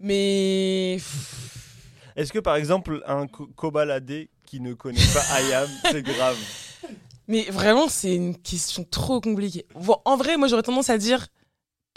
Mais. 0.00 0.98
Est-ce 2.18 2.32
que 2.32 2.40
par 2.40 2.56
exemple, 2.56 3.00
un 3.06 3.28
co- 3.28 3.46
cobaladé 3.54 4.28
qui 4.44 4.60
ne 4.60 4.74
connaît 4.74 4.98
pas 5.14 5.40
IAM, 5.40 5.68
c'est 5.92 6.02
grave? 6.02 6.36
Mais 7.28 7.44
vraiment, 7.44 7.88
c'est 7.88 8.12
une 8.14 8.36
question 8.36 8.84
trop 8.90 9.20
compliquée. 9.20 9.66
Bon, 9.76 9.98
en 10.04 10.16
vrai, 10.16 10.36
moi, 10.36 10.48
j'aurais 10.48 10.62
tendance 10.64 10.90
à 10.90 10.98
dire, 10.98 11.28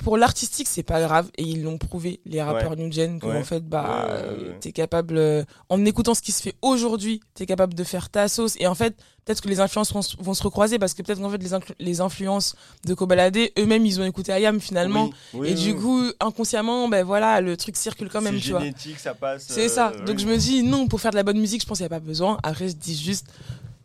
pour 0.03 0.17
l'artistique, 0.17 0.67
c'est 0.67 0.84
pas 0.84 1.00
grave. 1.01 1.29
Et 1.38 1.43
ils 1.43 1.63
l'ont 1.63 1.77
prouvé, 1.77 2.20
les 2.25 2.41
rappeurs 2.41 2.75
new 2.75 2.91
gen, 2.91 3.20
que 3.20 3.25
Ouais. 3.27 3.38
en 3.38 3.43
fait, 3.43 3.67
bah, 3.67 3.84
Ouais, 4.08 4.13
ouais, 4.13 4.20
euh, 4.20 4.48
ouais. 4.50 4.58
t'es 4.60 4.72
capable, 4.72 5.17
euh, 5.17 5.43
en 5.70 5.84
écoutant 5.86 6.13
ce 6.13 6.22
qui 6.22 6.31
se 6.31 6.41
fait 6.41 6.55
aujourd'hui, 6.62 7.22
t'es 7.36 7.46
capable 7.46 7.74
de 7.74 7.84
faire 7.84 8.10
ta 8.10 8.27
sauce. 8.27 8.55
Et 8.60 8.67
en 8.67 8.75
fait, 8.75 8.96
peut-être 9.25 9.41
que 9.41 9.48
les 9.48 9.60
influences 9.60 9.93
vont, 9.93 10.01
se- 10.01 10.15
vont 10.20 10.34
se 10.34 10.41
recroiser 10.43 10.79
parce 10.79 10.93
que 10.93 11.01
peut-être 11.03 11.20
qu'en 11.22 11.29
fait, 11.29 11.41
les, 11.79 12.01
influences 12.01 12.55
de 12.86 12.93
Kobalade, 12.93 13.38
eux-mêmes, 13.60 13.86
ils 13.86 14.00
ont 14.01 14.03
écouté 14.03 14.31
Ayam 14.31 14.60
finalement. 14.60 15.05
Oui, 15.34 15.39
oui, 15.41 15.48
et 15.50 15.53
oui, 15.53 15.62
du 15.63 15.75
coup, 15.75 16.01
inconsciemment, 16.20 16.88
ben 16.88 17.03
voilà, 17.03 17.39
le 17.41 17.55
truc 17.55 17.75
circule 17.77 18.10
quand 18.10 18.22
même, 18.22 18.36
c'est 18.36 18.41
tu 18.41 18.51
vois. 18.51 18.60
génétique, 18.62 19.00
ça 19.00 19.13
passe. 19.13 19.46
C'est 19.48 19.65
euh, 19.65 19.70
ça. 19.70 19.91
Donc 20.05 20.15
oui. 20.17 20.24
je 20.24 20.27
me 20.27 20.38
dis 20.38 20.63
non, 20.63 20.88
pour 20.88 21.00
faire 21.00 21.12
de 21.12 21.17
la 21.17 21.24
bonne 21.24 21.39
musique, 21.39 21.62
je 21.62 21.67
pense 21.67 21.77
qu'il 21.77 21.84
n'y 21.86 21.93
a 21.93 21.98
pas 22.00 22.03
besoin. 22.03 22.38
Après, 22.43 22.67
je 22.70 22.74
dis 22.75 22.98
juste, 23.00 23.27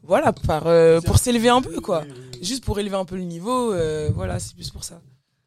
voilà, 0.02 0.32
par, 0.32 0.66
euh, 0.66 1.00
pour 1.00 1.18
s'élever 1.18 1.48
un 1.50 1.60
peu, 1.60 1.80
quoi. 1.80 2.04
Juste 2.40 2.64
pour 2.64 2.78
élever 2.78 2.96
un 2.96 3.04
peu 3.04 3.16
le 3.16 3.22
niveau, 3.22 3.72
euh, 3.72 4.08
voilà, 4.14 4.38
c'est 4.38 4.54
plus 4.54 4.70
pour 4.70 4.84
ça. 4.84 5.00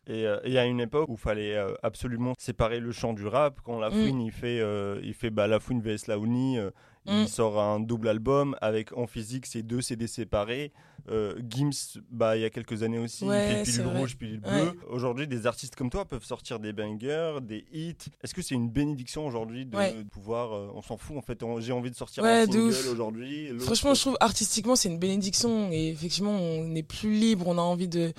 Et 0.09 0.25
il 0.45 0.51
y 0.51 0.57
a 0.57 0.65
une 0.65 0.79
époque 0.79 1.07
où 1.07 1.13
il 1.13 1.19
fallait 1.19 1.55
euh, 1.55 1.73
absolument 1.83 2.33
séparer 2.39 2.79
le 2.79 2.91
chant 2.91 3.13
du 3.13 3.27
rap. 3.27 3.59
Quand 3.63 3.79
La 3.79 3.89
Mm. 3.89 3.93
Fouine, 3.93 4.21
il 4.21 4.31
fait, 4.31 4.59
euh, 4.59 4.99
il 5.03 5.13
fait 5.13 5.29
bah, 5.29 5.45
La 5.47 5.59
Fouine 5.59 5.81
vs 5.81 6.07
Laouni, 6.07 6.57
euh, 6.57 6.71
Mm. 7.05 7.21
il 7.21 7.27
sort 7.29 7.59
un 7.59 7.79
double 7.79 8.07
album 8.09 8.55
avec 8.61 8.95
en 8.97 9.07
physique 9.07 9.45
c'est 9.45 9.61
deux 9.63 9.81
CD 9.81 10.05
séparés. 10.07 10.71
Euh, 11.09 11.33
Gims, 11.49 11.99
bah, 12.11 12.35
il 12.37 12.41
y 12.41 12.45
a 12.45 12.49
quelques 12.49 12.83
années 12.83 12.99
aussi, 12.99 13.23
Ouais, 13.23 13.61
il 13.61 13.65
fait 13.65 13.71
pilule 13.71 13.87
rouge, 13.87 14.17
pilule 14.17 14.41
Ouais. 14.45 14.63
bleue. 14.63 14.73
Aujourd'hui, 14.89 15.27
des 15.27 15.47
artistes 15.47 15.75
comme 15.75 15.89
toi 15.89 16.05
peuvent 16.05 16.25
sortir 16.25 16.59
des 16.59 16.73
bangers, 16.73 17.37
des 17.41 17.65
hits. 17.71 17.95
Est-ce 18.23 18.33
que 18.33 18.41
c'est 18.41 18.53
une 18.55 18.69
bénédiction 18.69 19.25
aujourd'hui 19.25 19.65
de, 19.65 19.77
Ouais. 19.77 19.93
de 19.93 20.03
pouvoir. 20.09 20.53
euh, 20.53 20.71
on 20.75 20.81
s'en 20.81 20.97
fout 20.97 21.17
en 21.17 21.21
fait, 21.21 21.39
j'ai 21.59 21.71
envie 21.71 21.89
de 21.91 21.95
sortir 21.95 22.23
Ouais, 22.23 22.41
un 22.41 22.45
single 22.45 22.73
aujourd'hui. 22.91 23.49
Franchement, 23.59 23.93
je 23.93 24.01
trouve 24.01 24.17
artistiquement, 24.19 24.75
c'est 24.75 24.89
une 24.89 24.99
bénédiction. 24.99 25.71
Et 25.71 25.89
effectivement, 25.89 26.31
on 26.35 26.75
est 26.75 26.83
plus 26.83 27.11
libre, 27.13 27.47
on 27.47 27.57
a 27.57 27.61
envie 27.61 27.87
de. 27.87 28.11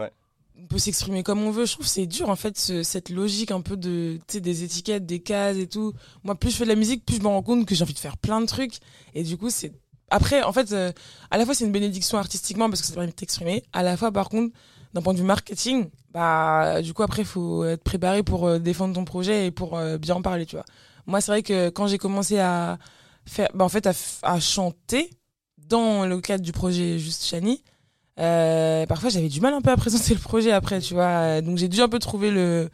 On 0.59 0.66
peut 0.66 0.78
s'exprimer 0.78 1.23
comme 1.23 1.42
on 1.42 1.50
veut. 1.50 1.64
Je 1.66 1.73
trouve 1.73 1.87
que 1.87 1.90
c'est 1.92 2.07
dur, 2.07 2.28
en 2.28 2.37
fait, 2.37 2.59
ce- 2.59 2.83
cette 2.83 3.09
logique 3.09 3.50
un 3.50 3.61
peu 3.61 3.76
de. 3.76 4.19
Des 4.33 4.62
étiquettes, 4.64 5.07
des 5.07 5.21
cases 5.21 5.57
et 5.57 5.66
tout. 5.66 5.92
Moi, 6.23 6.35
plus 6.35 6.50
je 6.50 6.57
fais 6.57 6.64
de 6.64 6.69
la 6.69 6.75
musique, 6.76 7.04
plus 7.04 7.16
je 7.16 7.23
me 7.23 7.28
rends 7.28 7.42
compte 7.42 7.66
que 7.66 7.75
j'ai 7.75 7.83
envie 7.83 7.95
de 7.95 7.99
faire 7.99 8.16
plein 8.19 8.40
de 8.40 8.47
trucs. 8.47 8.75
Et 9.14 9.23
du 9.23 9.37
coup, 9.37 9.50
c'est. 9.50 9.73
Après, 10.11 10.42
en 10.42 10.52
fait, 10.52 10.73
euh, 10.73 10.92
à 11.30 11.38
la 11.38 11.45
fois, 11.45 11.54
c'est 11.54 11.64
une 11.64 11.73
bénédiction 11.73 12.19
artistiquement 12.19 12.69
parce 12.69 12.80
que 12.80 12.87
ça 12.88 12.95
permet 12.95 13.07
de 13.09 13.12
t'exprimer. 13.12 13.62
À 13.73 13.83
la 13.83 13.97
fois, 13.97 14.11
par 14.12 14.28
contre, 14.28 14.52
d'un 14.92 15.02
point 15.02 15.12
de 15.14 15.19
vue 15.19 15.25
marketing, 15.25 15.88
bah, 16.12 16.83
du 16.83 16.92
coup, 16.95 17.02
après, 17.04 17.23
il 17.23 17.28
faut 17.28 17.64
être 17.64 17.85
préparé 17.85 18.23
pour 18.25 18.47
euh, 18.49 18.59
défendre 18.59 18.95
ton 18.95 19.04
projet 19.04 19.47
et 19.47 19.50
pour 19.52 19.78
euh, 19.78 19.99
bien 19.99 20.16
en 20.16 20.23
parler, 20.23 20.47
tu 20.47 20.57
vois. 20.57 20.64
Moi, 21.07 21.21
c'est 21.21 21.30
vrai 21.30 21.42
que 21.45 21.69
quand 21.71 21.87
j'ai 21.87 21.99
commencé 21.99 22.38
à 22.38 22.78
faire, 23.25 23.49
bah, 23.54 23.64
en 23.64 23.69
fait, 23.69 23.87
à, 23.87 23.92
à 24.23 24.40
chanter 24.40 25.11
dans 25.59 26.04
le 26.07 26.21
cadre 26.21 26.42
du 26.42 26.50
projet 26.52 26.99
Juste 26.99 27.25
Chani, 27.25 27.62
euh, 28.20 28.86
parfois 28.86 29.08
j'avais 29.08 29.28
du 29.28 29.40
mal 29.40 29.54
un 29.54 29.62
peu 29.62 29.70
à 29.70 29.76
présenter 29.76 30.14
le 30.14 30.20
projet 30.20 30.52
après, 30.52 30.80
tu 30.80 30.94
vois. 30.94 31.40
Donc 31.40 31.58
j'ai 31.58 31.68
dû 31.68 31.80
un 31.80 31.88
peu 31.88 31.98
trouver 31.98 32.30
le. 32.30 32.68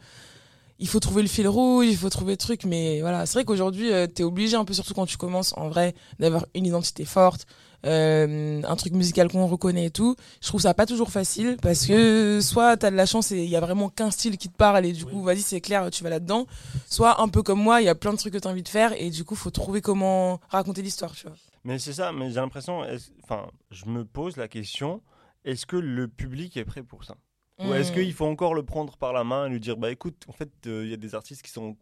Il 0.79 0.87
faut 0.87 0.99
trouver 0.99 1.23
le 1.23 1.27
fil 1.27 1.47
rouge, 1.47 1.87
il 1.87 1.97
faut 1.97 2.09
trouver 2.09 2.33
le 2.33 2.37
truc, 2.37 2.63
mais 2.65 3.01
voilà. 3.01 3.25
C'est 3.25 3.33
vrai 3.39 3.45
qu'aujourd'hui, 3.45 3.91
euh, 3.91 4.05
t'es 4.05 4.23
obligé 4.23 4.55
un 4.55 4.65
peu, 4.65 4.73
surtout 4.73 4.93
quand 4.93 5.07
tu 5.07 5.17
commences 5.17 5.53
en 5.57 5.69
vrai, 5.69 5.95
d'avoir 6.19 6.45
une 6.53 6.67
identité 6.67 7.03
forte, 7.03 7.47
euh, 7.85 8.61
un 8.63 8.75
truc 8.75 8.93
musical 8.93 9.27
qu'on 9.27 9.47
reconnaît 9.47 9.85
et 9.85 9.89
tout. 9.89 10.15
Je 10.39 10.47
trouve 10.47 10.61
ça 10.61 10.75
pas 10.75 10.85
toujours 10.85 11.09
facile 11.09 11.57
parce 11.61 11.87
que 11.87 12.41
soit 12.41 12.77
t'as 12.77 12.91
de 12.91 12.95
la 12.95 13.07
chance 13.07 13.31
et 13.31 13.43
il 13.43 13.49
y 13.49 13.55
a 13.55 13.59
vraiment 13.59 13.89
qu'un 13.89 14.11
style 14.11 14.37
qui 14.37 14.49
te 14.49 14.55
parle 14.55 14.85
et 14.85 14.91
du 14.91 15.05
coup, 15.05 15.23
vas-y, 15.23 15.41
c'est 15.41 15.61
clair, 15.61 15.89
tu 15.89 16.03
vas 16.03 16.11
là-dedans. 16.11 16.45
Soit 16.87 17.21
un 17.21 17.27
peu 17.27 17.41
comme 17.41 17.59
moi, 17.59 17.81
il 17.81 17.85
y 17.85 17.89
a 17.89 17.95
plein 17.95 18.11
de 18.11 18.17
trucs 18.17 18.33
que 18.33 18.37
t'as 18.37 18.49
envie 18.51 18.63
de 18.63 18.69
faire 18.69 18.93
et 19.01 19.09
du 19.09 19.23
coup, 19.23 19.35
faut 19.35 19.49
trouver 19.49 19.81
comment 19.81 20.39
raconter 20.49 20.83
l'histoire, 20.83 21.13
tu 21.13 21.25
vois. 21.25 21.35
Mais 21.63 21.79
c'est 21.79 21.93
ça, 21.93 22.11
mais 22.11 22.29
j'ai 22.29 22.35
l'impression, 22.35 22.83
enfin, 23.23 23.47
je 23.71 23.85
me 23.87 24.05
pose 24.05 24.37
la 24.37 24.47
question, 24.47 25.01
est-ce 25.45 25.65
que 25.65 25.77
le 25.77 26.07
public 26.07 26.57
est 26.57 26.65
prêt 26.65 26.83
pour 26.83 27.03
ça? 27.03 27.15
Ou 27.63 27.73
est-ce 27.73 27.91
Mm. 27.91 27.95
qu'il 27.95 28.13
faut 28.13 28.25
encore 28.25 28.53
le 28.53 28.63
prendre 28.63 28.97
par 28.97 29.13
la 29.13 29.23
main 29.23 29.47
et 29.47 29.49
lui 29.49 29.59
dire, 29.59 29.77
bah 29.77 29.91
écoute, 29.91 30.25
en 30.27 30.31
fait, 30.31 30.49
euh, 30.67 30.83
il 30.83 30.91
y 30.91 30.93
a 30.93 30.97
des 30.97 31.15
artistes 31.15 31.41
qui 31.41 31.51
sont 31.51 31.75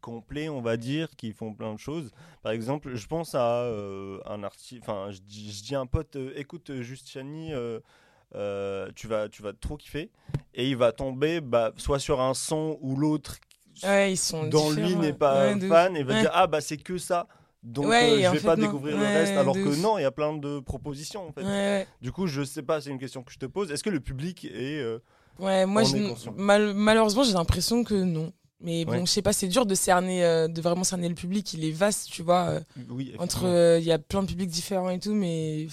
complets, 0.00 0.48
on 0.48 0.60
va 0.60 0.76
dire, 0.76 1.08
qui 1.16 1.32
font 1.32 1.54
plein 1.54 1.72
de 1.72 1.78
choses. 1.78 2.10
Par 2.42 2.52
exemple, 2.52 2.94
je 2.96 3.06
pense 3.06 3.34
à 3.36 3.62
euh, 3.62 4.18
un 4.26 4.42
artiste, 4.42 4.82
enfin, 4.82 5.10
je 5.12 5.20
dis, 5.20 5.74
à 5.74 5.80
un 5.80 5.86
pote, 5.86 6.16
euh, 6.16 6.32
écoute, 6.36 6.70
euh, 6.70 6.82
tu 8.96 9.06
vas, 9.06 9.28
tu 9.28 9.42
vas 9.42 9.52
trop 9.52 9.76
kiffer, 9.76 10.10
et 10.54 10.68
il 10.68 10.76
va 10.76 10.90
tomber, 10.92 11.40
bah, 11.40 11.72
soit 11.76 11.98
sur 12.00 12.20
un 12.20 12.34
son 12.34 12.78
ou 12.80 12.96
l'autre 12.96 13.36
Ouais, 13.84 14.12
ils 14.12 14.16
sont 14.16 14.44
dans 14.48 14.70
lui 14.70 14.96
n'est 14.96 15.12
pas 15.12 15.46
Ouais, 15.46 15.54
de 15.56 15.62
ouf. 15.64 15.68
fan 15.68 15.96
et 15.96 16.02
va 16.02 16.14
Ouais. 16.14 16.20
dire 16.20 16.30
ah 16.34 16.46
bah 16.46 16.60
c'est 16.60 16.76
que 16.76 16.98
ça 16.98 17.26
donc 17.62 17.86
Ouais, 17.86 18.24
euh, 18.26 18.32
je 18.32 18.38
vais 18.38 18.40
pas 18.40 18.56
non. 18.56 18.66
découvrir 18.66 18.96
le 18.96 19.04
reste 19.04 19.32
alors 19.36 19.54
que 19.54 19.68
ouf. 19.68 19.78
non 19.80 19.96
il 19.98 20.02
y 20.02 20.04
a 20.04 20.10
plein 20.10 20.36
de 20.36 20.58
propositions 20.60 21.28
en 21.28 21.32
fait 21.32 21.42
Ouais, 21.44 21.86
du 22.00 22.10
coup 22.10 22.26
je 22.26 22.42
sais 22.42 22.62
pas 22.62 22.80
c'est 22.80 22.90
une 22.90 22.98
question 22.98 23.22
que 23.22 23.30
je 23.32 23.38
te 23.38 23.46
pose 23.46 23.70
est-ce 23.70 23.84
que 23.84 23.90
le 23.90 24.00
public 24.00 24.44
est 24.46 24.80
euh, 24.80 24.98
Ouais, 25.38 25.64
moi, 25.64 25.82
je- 25.82 25.96
est 25.96 26.30
mal- 26.36 26.74
malheureusement, 26.74 27.24
j'ai 27.24 27.32
l'impression 27.32 27.84
que 27.84 27.94
non. 27.94 28.32
Mais 28.60 28.84
bon, 28.84 29.06
je 29.06 29.10
sais 29.10 29.22
pas, 29.22 29.32
c'est 29.32 29.48
dur 29.48 29.64
de 29.64 29.74
cerner, 29.74 30.22
euh, 30.22 30.46
de 30.46 30.60
vraiment 30.60 30.84
cerner 30.84 31.08
le 31.08 31.14
public. 31.14 31.54
Il 31.54 31.64
est 31.64 31.72
vaste, 31.72 32.10
tu 32.10 32.22
vois. 32.22 32.48
euh, 32.50 32.60
oui 32.90 33.14
entre, 33.18 33.46
euh, 33.46 33.78
il 33.80 33.84
y 33.84 33.90
a 33.92 33.98
plein 33.98 34.22
de 34.22 34.28
publics 34.28 34.50
différents 34.50 34.90
et 34.90 34.98
tout, 35.00 35.14
mais 35.14 35.66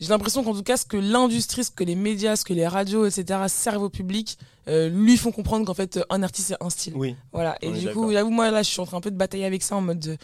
j'ai 0.00 0.08
l'impression 0.08 0.42
qu'en 0.42 0.52
tout 0.54 0.64
cas, 0.64 0.76
ce 0.76 0.84
que 0.84 0.96
l'industrie, 0.96 1.62
ce 1.64 1.70
que 1.70 1.84
les 1.84 1.94
médias, 1.94 2.34
ce 2.34 2.44
que 2.44 2.52
les 2.52 2.66
radios, 2.66 3.06
etc., 3.06 3.44
servent 3.46 3.84
au 3.84 3.90
public, 3.90 4.36
lui 4.66 5.16
font 5.16 5.30
comprendre 5.32 5.64
qu'en 5.64 5.72
fait, 5.74 6.00
un 6.10 6.22
artiste, 6.24 6.48
c'est 6.48 6.62
un 6.62 6.68
style. 6.68 6.92
oui 6.96 7.14
Voilà. 7.32 7.56
Et 7.62 7.68
On 7.68 7.72
du 7.72 7.88
coup, 7.92 8.10
j'avoue, 8.12 8.30
moi, 8.30 8.50
là, 8.50 8.62
je 8.64 8.70
suis 8.70 8.80
en 8.80 8.86
train 8.86 8.98
un 8.98 9.00
peu 9.00 9.12
de 9.12 9.16
batailler 9.16 9.44
avec 9.46 9.62
ça 9.62 9.76
en 9.76 9.80
mode 9.80 10.00
de- 10.00 10.16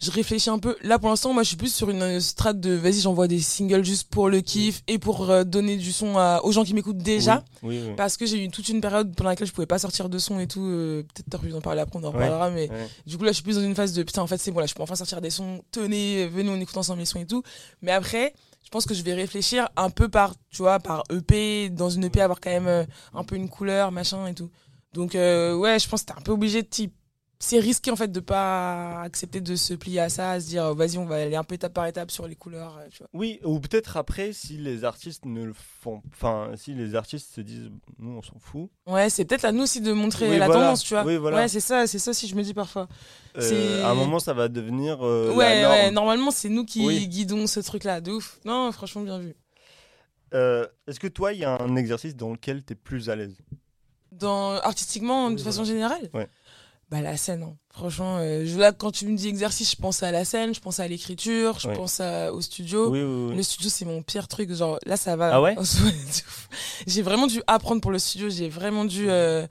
je 0.00 0.10
réfléchis 0.10 0.48
un 0.50 0.58
peu. 0.60 0.76
Là, 0.82 0.98
pour 0.98 1.08
l'instant, 1.08 1.32
moi, 1.32 1.42
je 1.42 1.48
suis 1.48 1.56
plus 1.56 1.74
sur 1.74 1.90
une 1.90 2.02
euh, 2.02 2.20
strate 2.20 2.60
de 2.60 2.72
vas-y, 2.74 3.00
j'envoie 3.00 3.26
des 3.26 3.40
singles 3.40 3.84
juste 3.84 4.08
pour 4.10 4.28
le 4.28 4.40
kiff 4.40 4.82
et 4.86 4.98
pour 4.98 5.28
euh, 5.30 5.42
donner 5.44 5.76
du 5.76 5.90
son 5.92 6.16
à- 6.16 6.40
aux 6.44 6.52
gens 6.52 6.62
qui 6.64 6.72
m'écoutent 6.74 6.98
déjà. 6.98 7.42
oui, 7.62 7.78
oui, 7.80 7.84
oui. 7.88 7.94
Parce 7.96 8.16
que 8.16 8.24
j'ai 8.26 8.44
eu 8.44 8.48
toute 8.48 8.68
une 8.68 8.80
période 8.80 9.14
pendant 9.16 9.30
laquelle 9.30 9.48
je 9.48 9.52
pouvais 9.52 9.66
pas 9.66 9.78
sortir 9.78 10.08
de 10.08 10.18
son 10.18 10.38
et 10.38 10.46
tout. 10.46 10.62
euh, 10.64 11.02
Peut-être 11.02 11.28
t'aurais 11.30 11.48
pu 11.48 11.54
en 11.54 11.60
parler 11.60 11.80
après, 11.80 11.98
on 11.98 12.04
en 12.04 12.12
Ouais. 12.12 12.24
reparlera. 12.24 12.50
Mais 12.50 12.70
Ouais. 12.70 12.88
du 13.06 13.18
coup, 13.18 13.24
là, 13.24 13.30
je 13.32 13.34
suis 13.36 13.42
plus 13.42 13.56
dans 13.56 13.62
une 13.62 13.74
phase 13.74 13.92
de 13.92 14.02
putain, 14.04 14.22
en 14.22 14.26
fait, 14.28 14.38
c'est 14.38 14.50
bon, 14.52 14.60
là, 14.60 14.66
je 14.66 14.74
peux 14.74 14.82
enfin 14.82 14.94
sortir 14.94 15.20
des 15.20 15.30
sons. 15.30 15.62
Tenez, 15.72 16.28
venez, 16.28 16.50
on 16.50 16.60
écoute 16.60 16.76
ensemble 16.76 17.00
les 17.00 17.06
sons 17.06 17.18
et 17.20 17.26
tout. 17.26 17.42
Mais 17.82 17.90
après, 17.92 18.34
je 18.64 18.70
pense 18.70 18.86
que 18.86 18.94
je 18.94 19.02
vais 19.02 19.14
réfléchir 19.14 19.68
un 19.76 19.90
peu 19.90 20.08
par, 20.08 20.34
tu 20.50 20.58
vois, 20.58 20.78
par 20.78 21.02
EP. 21.10 21.70
Dans 21.70 21.90
une 21.90 22.04
EP, 22.04 22.20
avoir 22.20 22.38
quand 22.40 22.50
même 22.50 22.68
euh, 22.68 22.84
un 23.14 23.24
peu 23.24 23.34
une 23.36 23.48
couleur, 23.48 23.90
machin 23.90 24.26
et 24.26 24.34
tout. 24.34 24.50
Donc, 24.94 25.14
ouais, 25.14 25.78
je 25.78 25.88
pense 25.88 26.02
que 26.02 26.06
t'es 26.12 26.18
un 26.18 26.22
peu 26.22 26.32
obligé 26.32 26.62
de 26.62 26.66
type. 26.68 26.94
C'est 27.40 27.60
risqué 27.60 27.92
en 27.92 27.96
fait 27.96 28.10
de 28.10 28.18
pas 28.18 29.00
accepter 29.02 29.40
de 29.40 29.54
se 29.54 29.72
plier 29.74 30.00
à 30.00 30.08
ça, 30.08 30.32
à 30.32 30.40
se 30.40 30.48
dire 30.48 30.64
euh, 30.64 30.74
vas-y 30.74 30.98
on 30.98 31.04
va 31.04 31.16
aller 31.22 31.36
un 31.36 31.44
peu 31.44 31.54
étape 31.54 31.72
par 31.72 31.86
étape 31.86 32.10
sur 32.10 32.26
les 32.26 32.34
couleurs, 32.34 32.76
euh, 32.78 32.88
tu 32.90 32.98
vois. 32.98 33.06
Oui, 33.12 33.38
ou 33.44 33.60
peut-être 33.60 33.96
après 33.96 34.32
si 34.32 34.56
les 34.58 34.82
artistes 34.82 35.24
ne 35.24 35.44
le 35.44 35.52
font 35.52 36.02
enfin 36.12 36.50
si 36.56 36.74
les 36.74 36.96
artistes 36.96 37.32
se 37.32 37.40
disent 37.40 37.70
nous 38.00 38.18
on 38.18 38.22
s'en 38.22 38.40
fout 38.40 38.70
Ouais, 38.88 39.08
c'est 39.08 39.24
peut-être 39.24 39.44
à 39.44 39.52
nous 39.52 39.62
aussi 39.62 39.80
de 39.80 39.92
montrer 39.92 40.28
Oui, 40.28 40.38
la 40.38 40.46
voilà. 40.46 40.62
tendance, 40.62 40.82
tu 40.82 40.94
vois. 40.94 41.04
Oui, 41.04 41.16
voilà. 41.16 41.36
Ouais, 41.36 41.48
c'est 41.48 41.60
ça, 41.60 41.86
c'est 41.86 42.00
ça 42.00 42.10
aussi 42.10 42.26
je 42.26 42.34
me 42.34 42.42
dis 42.42 42.54
parfois. 42.54 42.88
euh, 43.36 43.84
à 43.84 43.90
un 43.90 43.94
moment 43.94 44.18
ça 44.18 44.34
va 44.34 44.48
devenir 44.48 44.98
euh, 45.06 45.32
ouais, 45.32 45.54
la 45.54 45.62
norme. 45.62 45.74
ouais, 45.74 45.90
normalement 45.92 46.30
c'est 46.32 46.48
nous 46.48 46.64
qui 46.64 46.84
Oui. 46.84 47.06
guidons 47.06 47.46
ce 47.46 47.60
truc-là, 47.60 48.00
de 48.00 48.10
ouf. 48.10 48.40
Non, 48.44 48.72
franchement 48.72 49.02
bien 49.02 49.20
vu. 49.20 49.36
Euh, 50.34 50.66
est-ce 50.88 50.98
que 50.98 51.06
toi 51.06 51.32
il 51.32 51.38
y 51.38 51.44
a 51.44 51.56
un 51.62 51.76
exercice 51.76 52.16
dans 52.16 52.32
lequel 52.32 52.64
tu 52.64 52.72
es 52.72 52.76
plus 52.76 53.08
à 53.10 53.14
l'aise? 53.16 53.36
Dans 54.10 54.54
artistiquement, 54.54 55.30
de 55.30 55.36
Oui, 55.36 55.42
façon 55.42 55.62
voilà. 55.62 55.68
générale? 55.72 56.10
Ouais. 56.12 56.28
Bah 56.90 57.02
la 57.02 57.18
scène, 57.18 57.42
hein. 57.42 57.54
franchement. 57.70 58.16
euh, 58.18 58.44
je, 58.46 58.58
là, 58.58 58.72
quand 58.72 58.90
tu 58.90 59.06
me 59.06 59.14
dis 59.14 59.28
exercice, 59.28 59.70
je 59.72 59.76
pense 59.76 60.02
à 60.02 60.10
la 60.10 60.24
scène, 60.24 60.54
je 60.54 60.60
pense 60.60 60.80
à 60.80 60.88
l'écriture, 60.88 61.58
je 61.60 61.68
Ouais. 61.68 61.74
pense 61.76 62.00
à- 62.00 62.32
au 62.32 62.40
studio. 62.40 62.90
oui 62.90 63.02
oui, 63.02 63.26
oui. 63.30 63.36
Le 63.36 63.42
studio, 63.42 63.68
c'est 63.68 63.84
mon 63.84 64.02
pire 64.02 64.26
truc. 64.26 64.50
Genre, 64.54 64.78
là, 64.86 64.96
ça 64.96 65.14
va. 65.14 65.34
Ah 65.34 65.42
ouais. 65.42 65.54
J'ai 66.86 67.02
vraiment 67.02 67.26
dû 67.26 67.42
apprendre 67.46 67.80
pour 67.82 67.90
le 67.90 67.98
studio. 67.98 68.30
J'ai 68.30 68.48
vraiment 68.48 68.84
dû. 68.86 69.10
euh, 69.10 69.46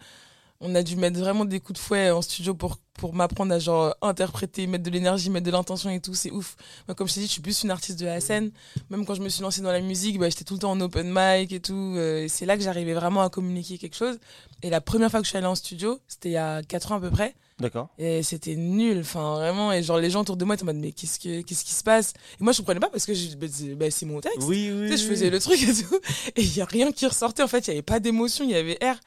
on 0.60 0.74
a 0.76 0.84
dû 0.84 0.96
mettre 0.96 1.20
vraiment 1.20 1.46
des 1.46 1.60
coups 1.60 1.80
de 1.80 1.84
fouet 1.84 2.12
en 2.12 2.22
studio 2.22 2.54
pour 2.54 2.78
pour 2.98 3.14
m'apprendre 3.14 3.54
à 3.54 3.60
genre 3.60 3.96
interpréter, 4.02 4.66
mettre 4.68 4.84
de 4.84 4.90
l'énergie, 4.90 5.30
mettre 5.30 5.46
de 5.46 5.52
l'intention 5.52 5.90
et 5.92 6.00
tout, 6.02 6.16
c'est 6.16 6.32
ouf. 6.32 6.56
Moi, 6.88 6.96
comme 6.96 7.08
je 7.08 7.14
t'ai 7.14 7.20
dit, 7.20 7.28
je 7.28 7.32
suis 7.32 7.42
plus 7.42 7.64
une 7.64 7.70
artiste 7.72 8.00
de 8.00 8.06
la 8.08 8.20
scène. 8.20 8.52
Même 8.90 9.06
quand 9.06 9.14
je 9.14 9.22
me 9.22 9.30
suis 9.30 9.44
lancée 9.44 9.62
dans 9.62 9.72
la 9.72 9.82
musique, 9.82 10.18
bah, 10.18 10.30
j'étais 10.30 10.44
tout 10.44 10.56
le 10.56 10.60
temps 10.60 10.72
en 10.72 10.82
open 10.82 11.08
mic 11.14 11.54
et 11.54 11.60
tout. 11.60 11.94
euh, 11.96 12.24
et 12.24 12.28
c'est 12.28 12.46
là 12.48 12.58
que 12.58 12.64
j'arrivais 12.64 12.96
vraiment 12.96 13.22
à 13.22 13.30
communiquer 13.30 13.78
quelque 13.78 13.96
chose. 13.96 14.18
Et 14.64 14.70
la 14.72 14.82
première 14.82 15.12
fois 15.12 15.20
que 15.20 15.26
je 15.26 15.30
suis 15.30 15.38
allée 15.38 15.46
en 15.46 15.54
studio, 15.56 16.00
c'était 16.08 16.30
il 16.30 16.34
y 16.34 16.38
a 16.38 16.64
4 16.64 16.92
ans 16.92 16.96
à 16.96 17.00
peu 17.00 17.12
près. 17.12 17.36
D'accord. 17.60 17.90
Et 17.98 18.22
c'était 18.22 18.56
nul, 18.56 19.00
enfin 19.00 19.36
vraiment. 19.36 19.74
Et 19.74 19.82
genre 19.82 19.98
les 19.98 20.10
gens 20.12 20.22
autour 20.22 20.38
de 20.38 20.46
moi 20.46 20.54
étaient 20.56 20.64
en 20.64 20.68
mode 20.68 20.76
mais 20.78 20.92
qu'est-ce 20.92 21.20
que 21.20 21.42
qu'est-ce 21.42 21.66
qui 21.66 21.74
se 21.74 21.84
passe? 21.84 22.14
Et 22.40 22.44
moi 22.44 22.54
je 22.54 22.60
comprenais 22.60 22.80
pas 22.80 22.90
parce 22.90 23.06
que 23.06 23.14
je- 23.16 23.36
bah, 23.36 23.48
c'est 23.52 23.74
bah, 23.74 23.90
c'est 23.90 24.06
mon 24.06 24.22
texte. 24.22 24.44
Oui, 24.44 24.70
oui. 24.72 24.88
Tu 24.90 24.96
sais, 24.98 25.04
je 25.04 25.10
faisais 25.10 25.30
le 25.32 25.40
truc 25.40 25.60
et 25.64 25.74
tout, 25.74 26.00
et 26.36 26.42
il 26.44 26.56
y 26.56 26.62
a 26.62 26.66
rien 26.66 26.92
qui 26.92 27.08
ressortait 27.08 27.42
en 27.42 27.48
fait. 27.48 27.66
Il 27.66 27.70
y 27.70 27.72
avait 27.74 27.82
pas 27.82 28.00
d'émotion, 28.00 28.46
il 28.46 28.52
y 28.52 28.56
avait 28.56 28.78
air. 28.80 29.00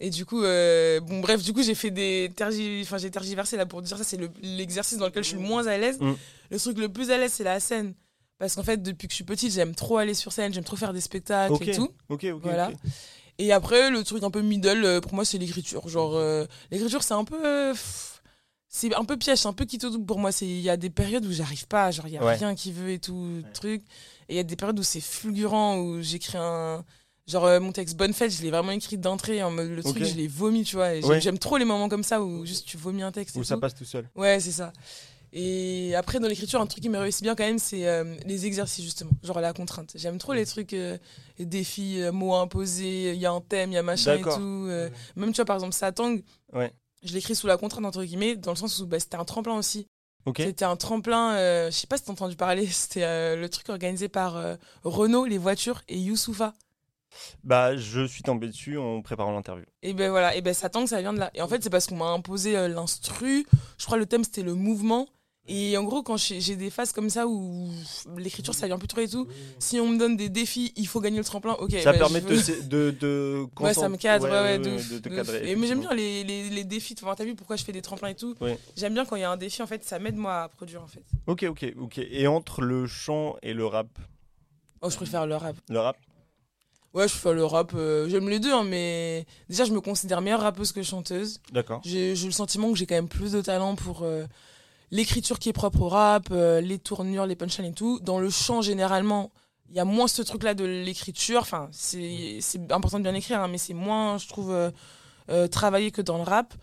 Et 0.00 0.10
du 0.10 0.24
coup, 0.24 0.42
euh, 0.42 1.00
bon 1.00 1.20
bref, 1.20 1.42
du 1.42 1.52
coup 1.52 1.62
j'ai 1.62 1.74
fait 1.74 1.90
des 1.90 2.30
tergi... 2.34 2.80
enfin 2.82 2.96
j'ai 2.98 3.10
tergiversé 3.10 3.56
là 3.58 3.66
pour 3.66 3.82
dire 3.82 3.98
ça. 3.98 4.04
C'est 4.04 4.16
le- 4.16 4.30
l'exercice 4.42 4.96
dans 4.96 5.06
lequel 5.06 5.22
je 5.24 5.28
suis 5.30 5.36
le 5.38 5.42
moins 5.42 5.66
à 5.66 5.76
l'aise. 5.76 5.98
Mm. 6.00 6.12
Le 6.50 6.58
truc 6.58 6.78
le 6.78 6.88
plus 6.88 7.10
à 7.10 7.18
l'aise 7.18 7.32
c'est 7.34 7.44
la 7.44 7.60
scène. 7.60 7.92
Parce 8.38 8.54
qu'en 8.54 8.62
fait, 8.62 8.80
depuis 8.80 9.08
que 9.08 9.12
je 9.12 9.16
suis 9.16 9.24
petite, 9.24 9.52
j'aime 9.52 9.74
trop 9.74 9.96
aller 9.98 10.14
sur 10.14 10.30
scène, 10.32 10.54
j'aime 10.54 10.62
trop 10.62 10.76
faire 10.76 10.92
des 10.92 11.00
spectacles 11.00 11.52
et 11.68 11.74
tout. 11.74 11.90
Ok, 12.08 12.24
ok. 12.32 12.40
Voilà. 12.40 12.70
Et 13.38 13.52
après, 13.52 13.90
le 13.90 14.02
truc 14.04 14.22
un 14.24 14.30
peu 14.30 14.42
middle, 14.42 14.84
euh, 14.84 15.00
pour 15.00 15.14
moi, 15.14 15.24
c'est 15.24 15.38
l'écriture. 15.38 15.88
Genre, 15.88 16.16
euh, 16.16 16.44
l'écriture, 16.70 17.02
c'est 17.02 17.14
un 17.14 17.24
peu. 17.24 17.38
euh, 17.44 17.72
pff, 17.72 18.20
c'est 18.68 18.94
un 18.94 19.04
peu 19.04 19.16
piège, 19.16 19.38
c'est 19.38 19.48
un 19.48 19.52
peu 19.52 19.64
quitte 19.64 19.86
pour 20.06 20.18
moi. 20.18 20.30
Il 20.40 20.60
y 20.60 20.68
a 20.70 20.76
des 20.76 20.90
périodes 20.90 21.24
où 21.24 21.32
j'arrive 21.32 21.66
pas, 21.68 21.90
genre, 21.90 22.06
il 22.08 22.14
y 22.14 22.18
a 22.18 22.24
Ouais. 22.24 22.34
rien 22.36 22.54
qui 22.54 22.72
veut 22.72 22.90
et 22.90 22.98
tout, 22.98 23.42
truc. 23.54 23.82
Et 24.28 24.34
il 24.34 24.36
y 24.36 24.40
a 24.40 24.42
des 24.42 24.56
périodes 24.56 24.78
où 24.78 24.82
c'est 24.82 25.00
fulgurant, 25.00 25.78
où 25.78 26.02
j'écris 26.02 26.36
un. 26.38 26.84
Genre, 27.28 27.44
euh, 27.44 27.60
mon 27.60 27.72
texte 27.72 27.94
Bonne 27.96 28.14
Fête, 28.14 28.32
je 28.32 28.42
l'ai 28.42 28.50
vraiment 28.50 28.72
écrit 28.72 28.96
d'entrée, 28.98 29.42
en 29.42 29.50
mode 29.50 29.68
le 29.68 29.82
truc, 29.82 30.02
je 30.02 30.14
l'ai 30.14 30.26
vomi, 30.28 30.64
tu 30.64 30.76
vois. 30.76 30.98
J'aime 31.20 31.34
Ouais. 31.34 31.38
trop 31.38 31.58
les 31.58 31.66
moments 31.66 31.88
comme 31.90 32.02
ça 32.02 32.22
où 32.22 32.44
juste 32.46 32.66
tu 32.66 32.76
vomis 32.78 33.02
un 33.02 33.12
texte. 33.12 33.36
et 33.36 33.38
Où 33.38 33.44
ça 33.44 33.54
tout. 33.56 33.60
passe 33.60 33.74
tout 33.74 33.84
seul. 33.84 34.08
Ouais, 34.16 34.40
c'est 34.40 34.50
ça. 34.52 34.72
Et 35.32 35.94
après, 35.94 36.20
dans 36.20 36.28
l'écriture, 36.28 36.60
un 36.60 36.66
truc 36.66 36.82
qui 36.82 36.88
me 36.88 36.98
réussit 36.98 37.22
bien 37.22 37.34
quand 37.34 37.44
même, 37.44 37.58
c'est 37.58 37.86
euh, 37.86 38.16
les 38.24 38.46
exercices, 38.46 38.84
justement. 38.84 39.10
Genre 39.22 39.40
la 39.40 39.52
contrainte. 39.52 39.92
J'aime 39.94 40.18
trop 40.18 40.32
les 40.32 40.46
trucs, 40.46 40.72
euh, 40.72 40.96
les 41.38 41.44
défis, 41.44 42.00
euh, 42.00 42.12
mots 42.12 42.34
imposés, 42.34 43.12
il 43.12 43.20
y 43.20 43.26
a 43.26 43.32
un 43.32 43.40
thème, 43.40 43.70
il 43.70 43.74
y 43.74 43.78
a 43.78 43.82
machin 43.82 44.16
et 44.16 44.22
tout. 44.22 44.68
Même, 45.16 45.32
tu 45.32 45.36
vois, 45.36 45.44
par 45.44 45.56
exemple, 45.56 45.74
Satang, 45.74 46.22
Ouais. 46.54 46.72
je 47.02 47.12
l'écris 47.12 47.34
sous 47.34 47.46
la 47.46 47.58
contrainte, 47.58 47.84
entre 47.84 48.02
guillemets, 48.04 48.36
dans 48.36 48.52
le 48.52 48.56
sens 48.56 48.78
où 48.80 48.86
bah, 48.86 48.98
c'était 48.98 49.16
un 49.16 49.24
tremplin 49.24 49.56
aussi. 49.56 49.86
C'était 50.36 50.66
un 50.66 50.76
tremplin, 50.76 51.36
je 51.70 51.74
sais 51.74 51.86
pas 51.86 51.96
si 51.96 52.04
t'as 52.04 52.12
entendu 52.12 52.36
parler, 52.36 52.66
c'était 52.70 53.36
le 53.36 53.48
truc 53.48 53.68
organisé 53.68 54.08
par 54.08 54.42
Renault, 54.82 55.24
les 55.24 55.38
voitures, 55.38 55.82
et 55.88 55.98
Youssoufa. 55.98 56.54
Bah, 57.42 57.74
je 57.76 58.06
suis 58.06 58.22
tombé 58.22 58.46
dessus 58.48 58.76
en 58.76 59.00
préparant 59.00 59.32
l'interview. 59.32 59.64
Et 59.82 59.94
ben 59.94 60.10
voilà, 60.10 60.36
et 60.36 60.42
ben 60.42 60.52
Satan, 60.52 60.86
ça 60.86 61.00
vient 61.00 61.14
de 61.14 61.18
là. 61.18 61.30
Et 61.34 61.40
en 61.40 61.48
fait, 61.48 61.62
c'est 61.62 61.70
parce 61.70 61.86
qu'on 61.86 61.96
m'a 61.96 62.10
imposé 62.10 62.52
l'instru. 62.68 63.46
Je 63.78 63.86
crois 63.86 63.96
le 63.96 64.04
thème 64.04 64.24
c'était 64.24 64.42
le 64.42 64.54
mouvement. 64.54 65.08
Et 65.48 65.76
en 65.78 65.84
gros, 65.84 66.02
quand 66.02 66.16
j'ai 66.18 66.56
des 66.56 66.68
phases 66.70 66.92
comme 66.92 67.08
ça 67.10 67.26
où 67.26 67.70
l'écriture 68.18 68.54
ça 68.54 68.66
vient 68.66 68.78
plus 68.78 68.86
trop 68.88 69.00
et 69.00 69.08
tout, 69.08 69.26
si 69.58 69.80
on 69.80 69.88
me 69.88 69.98
donne 69.98 70.16
des 70.16 70.28
défis, 70.28 70.72
il 70.76 70.86
faut 70.86 71.00
gagner 71.00 71.18
le 71.18 71.24
tremplin. 71.24 71.54
Ok. 71.54 71.72
ça 71.82 71.92
ben, 71.92 71.98
permet 71.98 72.20
de, 72.20 72.62
de, 72.68 72.90
de 72.90 73.46
Ouais, 73.60 73.72
ça 73.74 73.88
me 73.88 73.96
cadre, 73.96 74.24
ouais, 74.26 74.30
ouais, 74.30 74.58
de, 74.58 74.98
de 74.98 75.08
cadrer. 75.08 75.50
Et 75.50 75.56
mais 75.56 75.66
j'aime 75.66 75.80
bien 75.80 75.94
les, 75.94 76.22
les, 76.24 76.50
les 76.50 76.64
défis. 76.64 76.94
Enfin, 77.02 77.14
t'as 77.16 77.24
vu 77.24 77.34
pourquoi 77.34 77.56
je 77.56 77.64
fais 77.64 77.72
des 77.72 77.82
tremplins 77.82 78.08
et 78.08 78.14
tout? 78.14 78.34
Ouais. 78.40 78.58
J'aime 78.76 78.92
bien 78.94 79.04
quand 79.06 79.16
il 79.16 79.20
y 79.20 79.24
a 79.24 79.30
un 79.30 79.36
défi, 79.38 79.62
en 79.62 79.66
fait, 79.66 79.82
ça 79.84 79.98
m'aide 79.98 80.16
moi 80.16 80.42
à 80.42 80.48
produire 80.48 80.82
en 80.82 80.86
fait. 80.86 81.02
Ok, 81.26 81.44
ok, 81.48 81.72
ok. 81.78 81.98
Et 81.98 82.26
entre 82.26 82.60
le 82.60 82.86
chant 82.86 83.36
et 83.42 83.54
le 83.54 83.64
rap, 83.66 83.88
Oh, 84.82 84.90
je 84.90 84.96
préfère 84.96 85.26
le 85.26 85.34
rap. 85.36 85.56
le 85.68 85.80
rap? 85.80 85.96
Ouais, 86.94 87.06
je 87.08 87.12
préfère 87.12 87.34
le 87.34 87.44
rap. 87.44 87.72
euh, 87.74 88.08
J'aime 88.08 88.28
les 88.28 88.38
deux, 88.38 88.52
hein, 88.52 88.64
mais 88.64 89.26
déjà, 89.48 89.64
je 89.64 89.72
me 89.72 89.80
considère 89.80 90.20
meilleure 90.20 90.40
rappeuse 90.40 90.72
que 90.72 90.82
chanteuse. 90.82 91.40
D'accord. 91.52 91.80
J'ai 91.84 92.14
j'ai 92.16 92.26
le 92.26 92.32
sentiment 92.32 92.70
que 92.72 92.78
j'ai 92.78 92.86
quand 92.86 92.94
même 92.94 93.08
plus 93.08 93.32
de 93.32 93.40
talent 93.40 93.74
pour 93.76 94.02
euh, 94.04 94.24
l'écriture 94.90 95.38
qui 95.38 95.48
est 95.48 95.52
propre 95.52 95.82
au 95.82 95.88
rap, 95.88 96.28
euh, 96.30 96.60
les 96.60 96.78
tournures, 96.78 97.26
les 97.26 97.36
punchlines 97.36 97.66
et 97.66 97.74
tout. 97.74 98.00
Dans 98.00 98.18
le 98.18 98.30
chant, 98.30 98.62
généralement, 98.62 99.30
il 99.68 99.76
y 99.76 99.80
a 99.80 99.84
moins 99.84 100.08
ce 100.08 100.22
truc-là 100.22 100.54
de 100.54 100.64
l'écriture. 100.64 101.40
Enfin, 101.40 101.68
c'est 101.72 102.40
important 102.70 102.98
de 102.98 103.04
bien 103.04 103.14
écrire, 103.14 103.40
hein, 103.40 103.48
mais 103.48 103.58
c'est 103.58 103.74
moins, 103.74 104.18
je 104.18 104.28
trouve, 104.28 104.50
euh, 104.50 104.70
euh, 105.30 105.46
travaillé 105.46 105.90
que 105.90 106.02
dans 106.02 106.16
le 106.16 106.22
rap. 106.22 106.54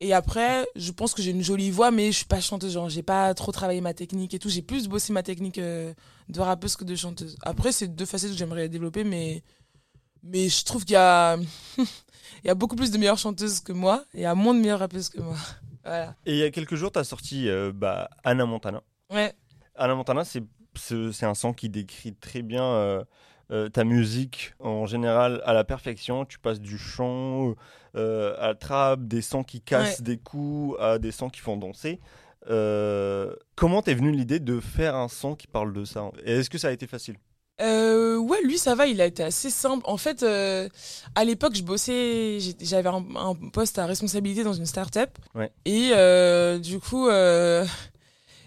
Et 0.00 0.12
après, 0.12 0.66
je 0.76 0.92
pense 0.92 1.14
que 1.14 1.22
j'ai 1.22 1.30
une 1.30 1.42
jolie 1.42 1.70
voix, 1.70 1.90
mais 1.90 2.10
je 2.10 2.18
suis 2.18 2.26
pas 2.26 2.40
chanteuse. 2.40 2.72
Genre, 2.72 2.88
j'ai 2.88 3.02
pas 3.02 3.32
trop 3.34 3.52
travaillé 3.52 3.80
ma 3.80 3.94
technique 3.94 4.34
et 4.34 4.38
tout. 4.38 4.48
J'ai 4.48 4.62
plus 4.62 4.88
bossé 4.88 5.12
ma 5.12 5.22
technique 5.22 5.58
de 5.58 5.94
rappeuse 6.40 6.76
que 6.76 6.84
de 6.84 6.94
chanteuse. 6.94 7.36
Après, 7.42 7.72
c'est 7.72 7.88
deux 7.88 8.04
facettes 8.04 8.32
que 8.32 8.36
j'aimerais 8.36 8.68
développer, 8.68 9.04
mais, 9.04 9.42
mais 10.22 10.48
je 10.48 10.64
trouve 10.64 10.84
qu'il 10.84 10.94
y 10.94 10.96
a, 10.96 11.36
il 11.78 12.46
y 12.46 12.50
a 12.50 12.54
beaucoup 12.54 12.76
plus 12.76 12.90
de 12.90 12.98
meilleures 12.98 13.18
chanteuses 13.18 13.60
que 13.60 13.72
moi 13.72 14.04
et 14.14 14.18
il 14.18 14.22
y 14.22 14.26
a 14.26 14.34
moins 14.34 14.52
de 14.52 14.60
meilleures 14.60 14.80
rappeuses 14.80 15.08
que 15.08 15.20
moi. 15.20 15.36
Voilà. 15.84 16.14
Et 16.26 16.32
il 16.32 16.38
y 16.38 16.42
a 16.42 16.50
quelques 16.50 16.74
jours, 16.74 16.92
tu 16.92 16.98
as 16.98 17.04
sorti 17.04 17.48
euh, 17.48 17.72
bah, 17.74 18.08
Anna 18.24 18.46
Montana. 18.46 18.82
Ouais. 19.10 19.32
Anna 19.76 19.94
Montana, 19.94 20.24
c'est 20.24 21.26
un 21.26 21.34
son 21.34 21.52
qui 21.52 21.68
décrit 21.68 22.14
très 22.14 22.42
bien 22.42 22.64
euh, 22.64 23.04
euh, 23.50 23.68
ta 23.68 23.84
musique 23.84 24.54
en 24.60 24.86
général 24.86 25.42
à 25.44 25.52
la 25.52 25.64
perfection. 25.64 26.24
Tu 26.24 26.38
passes 26.38 26.60
du 26.60 26.78
chant 26.78 27.54
à 27.94 28.48
la 28.48 28.54
trap, 28.54 29.06
des 29.06 29.22
sons 29.22 29.44
qui 29.44 29.60
cassent 29.60 30.02
des 30.02 30.18
coups, 30.18 30.76
à 30.80 30.98
des 30.98 31.12
sons 31.12 31.28
qui 31.28 31.40
font 31.40 31.56
danser. 31.56 32.00
Comment 32.46 33.82
t'es 33.82 33.94
venue 33.94 34.12
l'idée 34.12 34.40
de 34.40 34.60
faire 34.60 34.94
un 34.94 35.08
son 35.08 35.34
qui 35.34 35.46
parle 35.46 35.72
de 35.72 35.84
ça 35.84 36.10
Et 36.24 36.38
est-ce 36.38 36.50
que 36.50 36.58
ça 36.58 36.68
a 36.68 36.72
été 36.72 36.86
facile? 36.86 37.16
Euh, 37.60 38.16
ouais, 38.16 38.42
lui, 38.42 38.58
ça 38.58 38.74
va, 38.74 38.86
il 38.86 39.00
a 39.00 39.06
été 39.06 39.22
assez 39.22 39.48
simple. 39.48 39.84
En 39.86 39.96
fait, 39.96 40.22
euh, 40.22 40.68
à 41.14 41.24
l'époque, 41.24 41.54
je 41.54 41.62
bossais, 41.62 42.38
j'avais 42.60 42.88
un, 42.88 43.04
un 43.14 43.34
poste 43.52 43.78
à 43.78 43.86
responsabilité 43.86 44.42
dans 44.42 44.54
une 44.54 44.66
start-up. 44.66 45.10
Ouais. 45.34 45.50
Et 45.64 45.90
euh, 45.92 46.58
du 46.58 46.80
coup, 46.80 47.06
euh, 47.08 47.64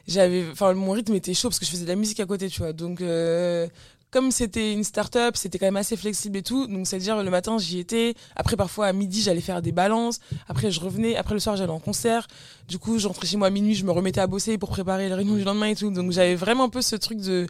j'avais, 0.07 0.45
enfin, 0.51 0.73
mon 0.73 0.91
rythme 0.91 1.15
était 1.15 1.33
chaud 1.33 1.47
parce 1.47 1.59
que 1.59 1.65
je 1.65 1.71
faisais 1.71 1.85
de 1.85 1.89
la 1.89 1.95
musique 1.95 2.19
à 2.19 2.25
côté, 2.25 2.49
tu 2.49 2.59
vois. 2.59 2.73
Donc, 2.73 2.99
euh, 2.99 3.67
comme 4.11 4.31
c'était 4.31 4.73
une 4.73 4.83
start-up, 4.83 5.37
c'était 5.37 5.57
quand 5.57 5.67
même 5.67 5.77
assez 5.77 5.95
flexible 5.95 6.37
et 6.37 6.43
tout. 6.43 6.67
Donc, 6.67 6.85
c'est-à-dire, 6.85 7.23
le 7.23 7.29
matin, 7.29 7.57
j'y 7.57 7.79
étais. 7.79 8.13
Après, 8.35 8.57
parfois, 8.57 8.87
à 8.87 8.93
midi, 8.93 9.21
j'allais 9.21 9.41
faire 9.41 9.61
des 9.61 9.71
balances. 9.71 10.19
Après, 10.49 10.69
je 10.69 10.81
revenais. 10.81 11.15
Après, 11.15 11.33
le 11.33 11.39
soir, 11.39 11.55
j'allais 11.55 11.71
en 11.71 11.79
concert. 11.79 12.27
Du 12.67 12.77
coup, 12.77 12.99
j'entrais 12.99 13.27
chez 13.27 13.37
moi 13.37 13.47
à 13.47 13.51
minuit, 13.51 13.75
je 13.75 13.85
me 13.85 13.91
remettais 13.91 14.19
à 14.19 14.27
bosser 14.27 14.57
pour 14.57 14.69
préparer 14.69 15.07
les 15.07 15.13
réunions 15.13 15.35
du 15.35 15.43
lendemain 15.45 15.67
et 15.67 15.75
tout. 15.75 15.91
Donc, 15.91 16.11
j'avais 16.11 16.35
vraiment 16.35 16.65
un 16.65 16.69
peu 16.69 16.81
ce 16.81 16.97
truc 16.97 17.19
de. 17.19 17.47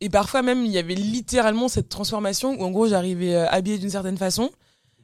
Et 0.00 0.08
parfois, 0.08 0.42
même, 0.42 0.64
il 0.64 0.72
y 0.72 0.78
avait 0.78 0.94
littéralement 0.94 1.68
cette 1.68 1.88
transformation 1.88 2.58
où, 2.58 2.64
en 2.64 2.70
gros, 2.70 2.88
j'arrivais 2.88 3.34
euh, 3.34 3.48
habillée 3.48 3.78
d'une 3.78 3.90
certaine 3.90 4.16
façon. 4.16 4.50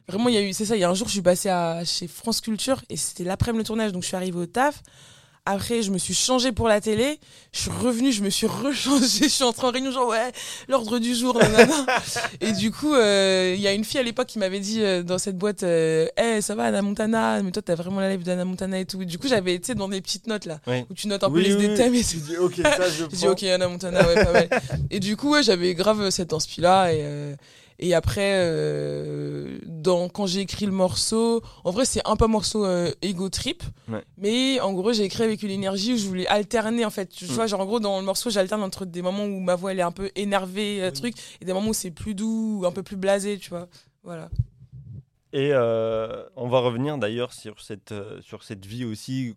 Vraiment, 0.09 0.28
il 0.28 0.35
y 0.35 0.38
a 0.38 0.42
eu, 0.42 0.52
c'est 0.52 0.64
ça, 0.64 0.76
il 0.76 0.80
y 0.80 0.85
a 0.85 0.90
un 0.90 0.94
jour, 0.94 1.09
je 1.09 1.12
suis 1.12 1.22
passée 1.22 1.48
à, 1.48 1.85
chez 1.85 2.06
France 2.06 2.40
Culture 2.40 2.80
et 2.88 2.96
c'était 2.96 3.24
l'après-midi 3.24 3.59
le 3.59 3.64
tournage. 3.64 3.92
Donc, 3.92 4.02
je 4.02 4.09
suis 4.09 4.16
arrivée 4.16 4.38
au 4.38 4.46
taf. 4.46 4.82
Après, 5.48 5.80
je 5.82 5.92
me 5.92 5.98
suis 5.98 6.12
changée 6.14 6.50
pour 6.50 6.66
la 6.66 6.80
télé. 6.80 7.20
Je 7.52 7.61
suis 7.61 7.70
revenue, 7.70 8.11
je 8.11 8.20
me 8.22 8.30
suis 8.30 8.48
rechangée. 8.48 9.06
Je 9.22 9.28
suis 9.28 9.44
entrée 9.44 9.66
en 9.66 9.70
réunion, 9.70 9.92
genre, 9.92 10.09
ouais, 10.09 10.32
l'ordre 10.68 10.98
du 10.98 11.14
jour, 11.14 11.38
nanana. 11.38 11.72
Et 12.40 12.50
du 12.52 12.72
coup, 12.72 12.92
euh, 12.94 13.54
il 13.56 13.61
y 13.61 13.68
a 13.68 13.72
une 13.72 13.85
fille 13.85 14.00
à 14.00 14.02
l'époque 14.02 14.26
qui 14.26 14.38
m'avait 14.40 14.59
dit 14.59 14.82
euh, 14.82 15.02
dans 15.04 15.18
cette 15.18 15.38
boîte, 15.38 15.62
euh, 15.62 16.06
hey, 16.16 16.42
ça 16.42 16.54
va, 16.56 16.64
Anna 16.64 16.82
Montana, 16.82 17.42
mais 17.42 17.52
toi, 17.52 17.62
t'as 17.62 17.76
vraiment 17.76 18.00
la 18.00 18.11
live 18.11 18.24
d'Anna 18.24 18.44
Montana 18.44 18.80
et 18.80 18.85
tout. 18.87 19.00
Et 19.02 19.06
du 19.06 19.18
coup, 19.18 19.28
j'avais 19.28 19.54
été 19.54 19.74
dans 19.76 19.88
des 19.88 20.00
petites 20.00 20.26
notes, 20.26 20.46
là, 20.46 20.59
Oui. 20.66 20.85
où 20.90 20.94
tu 20.94 21.06
notes 21.06 21.22
un 21.22 21.28
peu 21.30 21.37
Oui, 21.37 21.44
les 21.44 21.54
oui, 21.54 21.66
oui. 21.68 21.74
thèmes 21.76 21.94
et 21.94 22.02
Tu 22.02 22.16
dis, 22.16 22.37
ok, 22.37 22.56
ça 22.56 22.88
je 22.90 23.04
j'ai 23.11 23.16
dit 23.16 23.28
ok 23.28 23.42
Anna 23.44 23.68
Montana 23.68 24.06
ouais 24.06 24.14
pas 24.24 24.32
mal 24.32 24.48
et 24.90 24.98
du 25.00 25.16
coup 25.16 25.30
ouais, 25.30 25.42
j'avais 25.44 25.74
grave 25.74 26.11
cette 26.11 26.32
inspi 26.32 26.61
là 26.61 26.92
et 26.92 26.98
euh, 27.02 27.35
et 27.78 27.94
après 27.94 28.32
euh, 28.36 29.58
dans 29.66 30.08
quand 30.08 30.26
j'ai 30.26 30.40
écrit 30.40 30.66
le 30.66 30.72
morceau 30.72 31.42
en 31.64 31.70
vrai 31.70 31.84
c'est 31.84 32.00
un 32.06 32.16
peu 32.16 32.24
un 32.24 32.28
morceau 32.28 32.64
euh, 32.64 32.90
ego 33.02 33.28
trip 33.28 33.62
Ouais. 33.88 34.02
mais 34.16 34.58
en 34.60 34.72
gros 34.72 34.92
j'ai 34.92 35.04
écrit 35.04 35.22
avec 35.24 35.42
une 35.42 35.50
énergie 35.50 35.92
où 35.94 35.96
je 35.96 36.06
voulais 36.06 36.26
alterner 36.26 36.84
en 36.84 36.90
fait 36.90 37.06
tu 37.08 37.24
Mm. 37.26 37.28
vois 37.28 37.46
genre 37.46 37.60
en 37.60 37.66
gros 37.66 37.80
dans 37.80 37.98
le 38.00 38.04
morceau 38.04 38.30
j'alterne 38.30 38.62
entre 38.62 38.84
des 38.86 39.02
moments 39.02 39.24
où 39.24 39.40
ma 39.40 39.54
voix 39.54 39.72
elle 39.72 39.78
est 39.78 39.82
un 39.82 39.92
peu 39.92 40.10
énervée 40.16 40.82
euh, 40.82 40.90
truc 40.90 41.14
et 41.40 41.44
des 41.44 41.52
moments 41.52 41.68
où 41.70 41.74
c'est 41.74 41.90
plus 41.90 42.14
doux 42.14 42.64
un 42.66 42.72
peu 42.72 42.82
plus 42.82 42.96
blasé 42.96 43.38
tu 43.38 43.50
vois 43.50 43.68
voilà 44.02 44.28
Et 45.32 45.50
euh, 45.52 46.24
on 46.36 46.48
va 46.48 46.60
revenir 46.60 46.96
d'ailleurs 46.98 47.32
sur 47.32 47.60
cette, 47.60 47.92
sur 48.22 48.42
cette 48.42 48.64
vie 48.64 48.84
aussi 48.84 49.34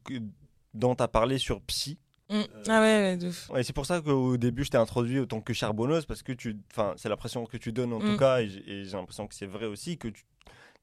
dont 0.74 0.96
tu 0.96 1.04
as 1.04 1.08
parlé 1.10 1.38
sur 1.40 1.60
Psy. 1.62 1.98
Mm. 2.30 2.42
ah 2.68 2.82
ouais, 2.82 3.02
ouais 3.02 3.18
de 3.18 3.28
ouf. 3.28 3.50
Et 3.58 3.64
c'est 3.64 3.74
pour 3.74 3.86
ça 3.86 4.02
qu'au 4.02 4.38
début, 4.38 4.64
je 4.64 4.70
t'ai 4.72 4.78
introduit 4.78 5.20
autant 5.20 5.42
que 5.42 5.54
charbonneuse, 5.54 6.06
parce 6.06 6.22
que 6.24 6.32
tu, 6.34 6.58
enfin, 6.72 6.94
c'est 6.98 7.10
la 7.10 7.18
pression 7.18 7.46
que 7.46 7.58
tu 7.58 7.72
donnes 7.72 7.94
en 7.94 8.00
tout 8.00 8.06
Mm. 8.14 8.18
cas, 8.18 8.42
et 8.42 8.50
j'ai 8.50 8.86
l'impression 8.98 9.28
que 9.28 9.34
c'est 9.36 9.48
vrai 9.48 9.66
aussi, 9.66 9.98
que 9.98 10.08
tu 10.10 10.24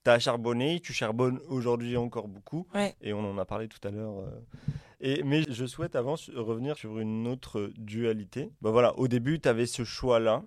as 0.07 0.19
charbonné, 0.19 0.81
tu 0.81 0.93
charbonnes 0.93 1.41
aujourd'hui 1.49 1.97
encore 1.97 2.29
beaucoup, 2.29 2.67
Ouais. 2.75 2.95
et 3.01 3.13
on 3.13 3.21
en 3.29 3.39
a 3.39 3.45
parlé 3.45 3.69
tout 3.69 3.87
à 3.87 3.91
l'heure. 3.91 4.19
euh. 4.21 4.41
Et, 5.01 5.23
mais 5.25 5.43
je 5.49 5.67
souhaite 5.67 5.95
avant 5.95 6.15
revenir 6.35 6.77
sur 6.77 6.99
une 6.99 7.27
autre 7.29 7.71
dualité. 7.77 8.51
Bah 8.63 8.71
voilà, 8.71 8.99
au 8.99 9.09
début, 9.09 9.39
tu 9.41 9.49
avais 9.49 9.67
ce 9.67 9.85
choix-là, 9.85 10.43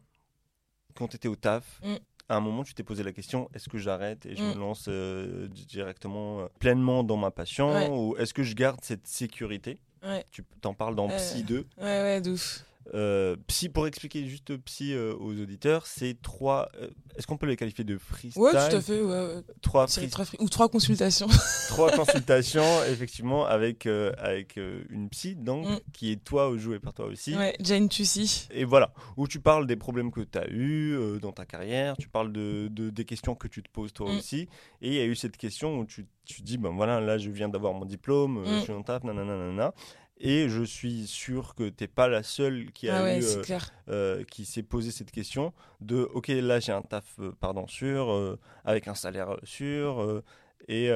quand 0.96 1.08
tu 1.08 1.16
étais 1.18 1.28
au 1.28 1.36
taf. 1.36 1.80
Mm. 1.84 1.96
À 2.32 2.36
un 2.36 2.42
moment, 2.42 2.64
tu 2.64 2.74
t'es 2.76 2.84
posé 2.84 3.02
la 3.04 3.12
question 3.12 3.50
est-ce 3.56 3.70
que 3.70 3.78
j'arrête 3.80 4.26
et 4.28 4.36
je 4.36 4.44
me 4.44 4.54
lance 4.54 4.86
euh, 4.88 5.48
directement, 5.48 6.42
euh, 6.42 6.48
pleinement 6.60 7.04
dans 7.04 7.18
ma 7.18 7.32
passion 7.32 7.72
Ouais. 7.72 7.90
Ou 7.90 8.16
est-ce 8.18 8.34
que 8.36 8.44
je 8.44 8.54
garde 8.54 8.80
cette 8.84 9.08
sécurité? 9.08 9.80
Ouais 10.04 10.26
Tu 10.32 10.44
t'en 10.62 10.74
parles 10.74 10.96
dans 10.96 11.10
Euh, 11.10 11.18
Psy 11.18 11.44
2. 11.44 11.66
ouais 11.78 11.84
ouais 11.84 12.22
de 12.22 12.32
ouf 12.32 12.64
Euh, 12.96 13.36
psy, 13.46 13.70
pour 13.70 13.86
expliquer 13.86 14.26
juste 14.28 14.58
psy 14.63 14.94
euh, 14.94 15.13
aux 15.20 15.34
auditeurs, 15.39 15.86
c'est 15.86 16.20
trois. 16.24 16.70
euh, 16.82 16.89
Est-ce 17.15 17.28
qu'on 17.28 17.38
peut 17.38 17.46
les 17.46 17.56
qualifier 17.56 17.84
de 17.84 17.98
freestyle? 18.00 18.42
Ouais, 18.42 18.52
tout 18.52 18.58
à 18.78 18.82
fait. 18.82 19.02
Ouais, 19.02 19.26
ouais. 19.36 19.42
Trois, 19.62 19.86
free- 19.86 20.10
Ou 20.39 20.50
trois 20.50 20.70
consultations. 20.70 21.28
trois 21.68 21.92
consultations, 21.92 22.63
effectivement, 22.89 23.46
avec, 23.46 23.86
avec 23.86 24.58
une 24.89 25.08
psy, 25.10 25.36
donc, 25.36 25.68
Mm. 25.68 25.80
qui 25.94 26.12
est 26.13 26.24
toi, 26.24 26.52
joué 26.58 26.80
par 26.80 26.94
toi 26.94 27.06
aussi. 27.06 27.36
ouais, 27.36 27.56
Jane 27.60 27.89
Tussi. 27.89 28.48
Et 28.52 28.63
voilà, 28.63 28.92
où 29.18 29.28
tu 29.28 29.39
parles 29.39 29.68
des 29.68 29.76
problèmes 29.76 30.10
que 30.12 30.22
tu 30.22 30.38
as 30.39 30.50
eus 30.50 30.96
euh, 30.96 31.20
dans 31.20 31.32
ta 31.34 31.46
carrière, 31.46 31.96
tu 31.98 32.08
parles 32.10 32.32
de, 32.32 32.70
de- 32.72 32.89
des 32.89 33.06
questions 33.06 33.36
que 33.36 33.48
tu 33.48 33.62
te 33.62 33.70
poses 33.70 33.94
toi 33.94 34.12
Mm. 34.12 34.18
aussi. 34.18 34.48
Et 34.82 34.88
il 34.88 34.94
y 34.94 35.00
a 35.00 35.06
eu 35.06 35.15
cette 35.15 35.38
question 35.38 35.78
où 35.80 35.86
tu, 35.86 36.08
tu 36.26 36.42
dis, 36.42 36.58
ben 36.58 36.72
voilà, 36.72 37.00
là 37.02 37.18
je 37.20 37.30
viens 37.30 37.50
d'avoir 37.50 37.74
mon 37.74 37.86
diplôme, 37.86 38.42
Mm. 38.42 38.46
je 38.56 38.63
suis 38.63 38.74
en 38.74 38.82
taf, 38.82 39.04
nanana, 39.04 39.36
nanana. 39.38 39.74
Et 40.20 40.50
je 40.50 40.64
suis 40.64 41.08
sûr 41.08 41.56
que 41.56 41.70
t'es 41.70 41.88
pas 41.88 42.08
la 42.10 42.24
seule 42.24 42.72
qui 42.74 42.90
a 42.90 43.04
Ah 43.06 43.18
eu, 43.18 43.24
euh, 43.24 43.44
euh, 43.90 44.24
qui 44.26 44.44
s'est 44.46 44.64
posé 44.64 44.92
cette 44.92 45.12
question 45.12 45.54
de, 45.80 46.02
ok, 46.14 46.28
là 46.28 46.60
j'ai 46.60 46.74
un 46.74 46.82
taf, 46.82 47.06
euh, 47.20 47.32
pardon, 47.40 47.68
sûr, 47.68 48.38
avec 48.66 48.88
un 48.88 48.96
salaire 48.96 49.38
sûr, 49.44 50.22
et, 50.68 50.88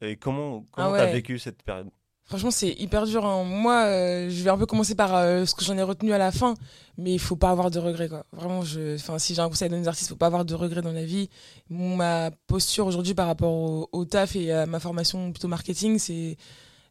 et 0.00 0.16
comment 0.16 0.64
comment 0.70 0.92
Ah 0.92 0.98
t'as 0.98 1.12
vécu 1.12 1.38
cette 1.38 1.62
période? 1.62 1.88
Franchement, 2.24 2.52
c'est 2.52 2.70
hyper 2.70 3.04
dur. 3.04 3.26
hein. 3.26 3.42
Moi, 3.42 3.84
euh, 3.86 4.30
je 4.30 4.44
vais 4.44 4.50
un 4.50 4.56
peu 4.56 4.64
commencer 4.64 4.94
par 4.94 5.14
euh, 5.16 5.44
ce 5.44 5.54
que 5.56 5.64
j'en 5.64 5.76
ai 5.76 5.82
retenu 5.82 6.12
à 6.12 6.18
la 6.18 6.30
fin, 6.30 6.54
mais 6.96 7.12
il 7.12 7.18
faut 7.18 7.34
pas 7.36 7.50
avoir 7.50 7.70
de 7.70 7.78
regrets. 7.80 8.08
Quoi. 8.08 8.24
Vraiment, 8.32 8.62
je... 8.62 8.94
enfin, 8.94 9.18
si 9.18 9.34
j'ai 9.34 9.40
un 9.40 9.48
conseil 9.48 9.66
à 9.66 9.68
donner 9.70 9.82
aux 9.82 9.88
artistes, 9.88 10.08
il 10.08 10.10
faut 10.12 10.16
pas 10.16 10.28
avoir 10.28 10.44
de 10.44 10.54
regrets 10.54 10.82
dans 10.82 10.92
la 10.92 11.04
vie. 11.04 11.28
Ma 11.68 12.30
posture 12.46 12.86
aujourd'hui 12.86 13.14
par 13.14 13.26
rapport 13.26 13.52
au, 13.52 13.88
au 13.92 14.04
taf 14.04 14.36
et 14.36 14.52
à 14.52 14.66
ma 14.66 14.78
formation 14.78 15.32
plutôt 15.32 15.48
marketing, 15.48 15.98
c'est 15.98 16.36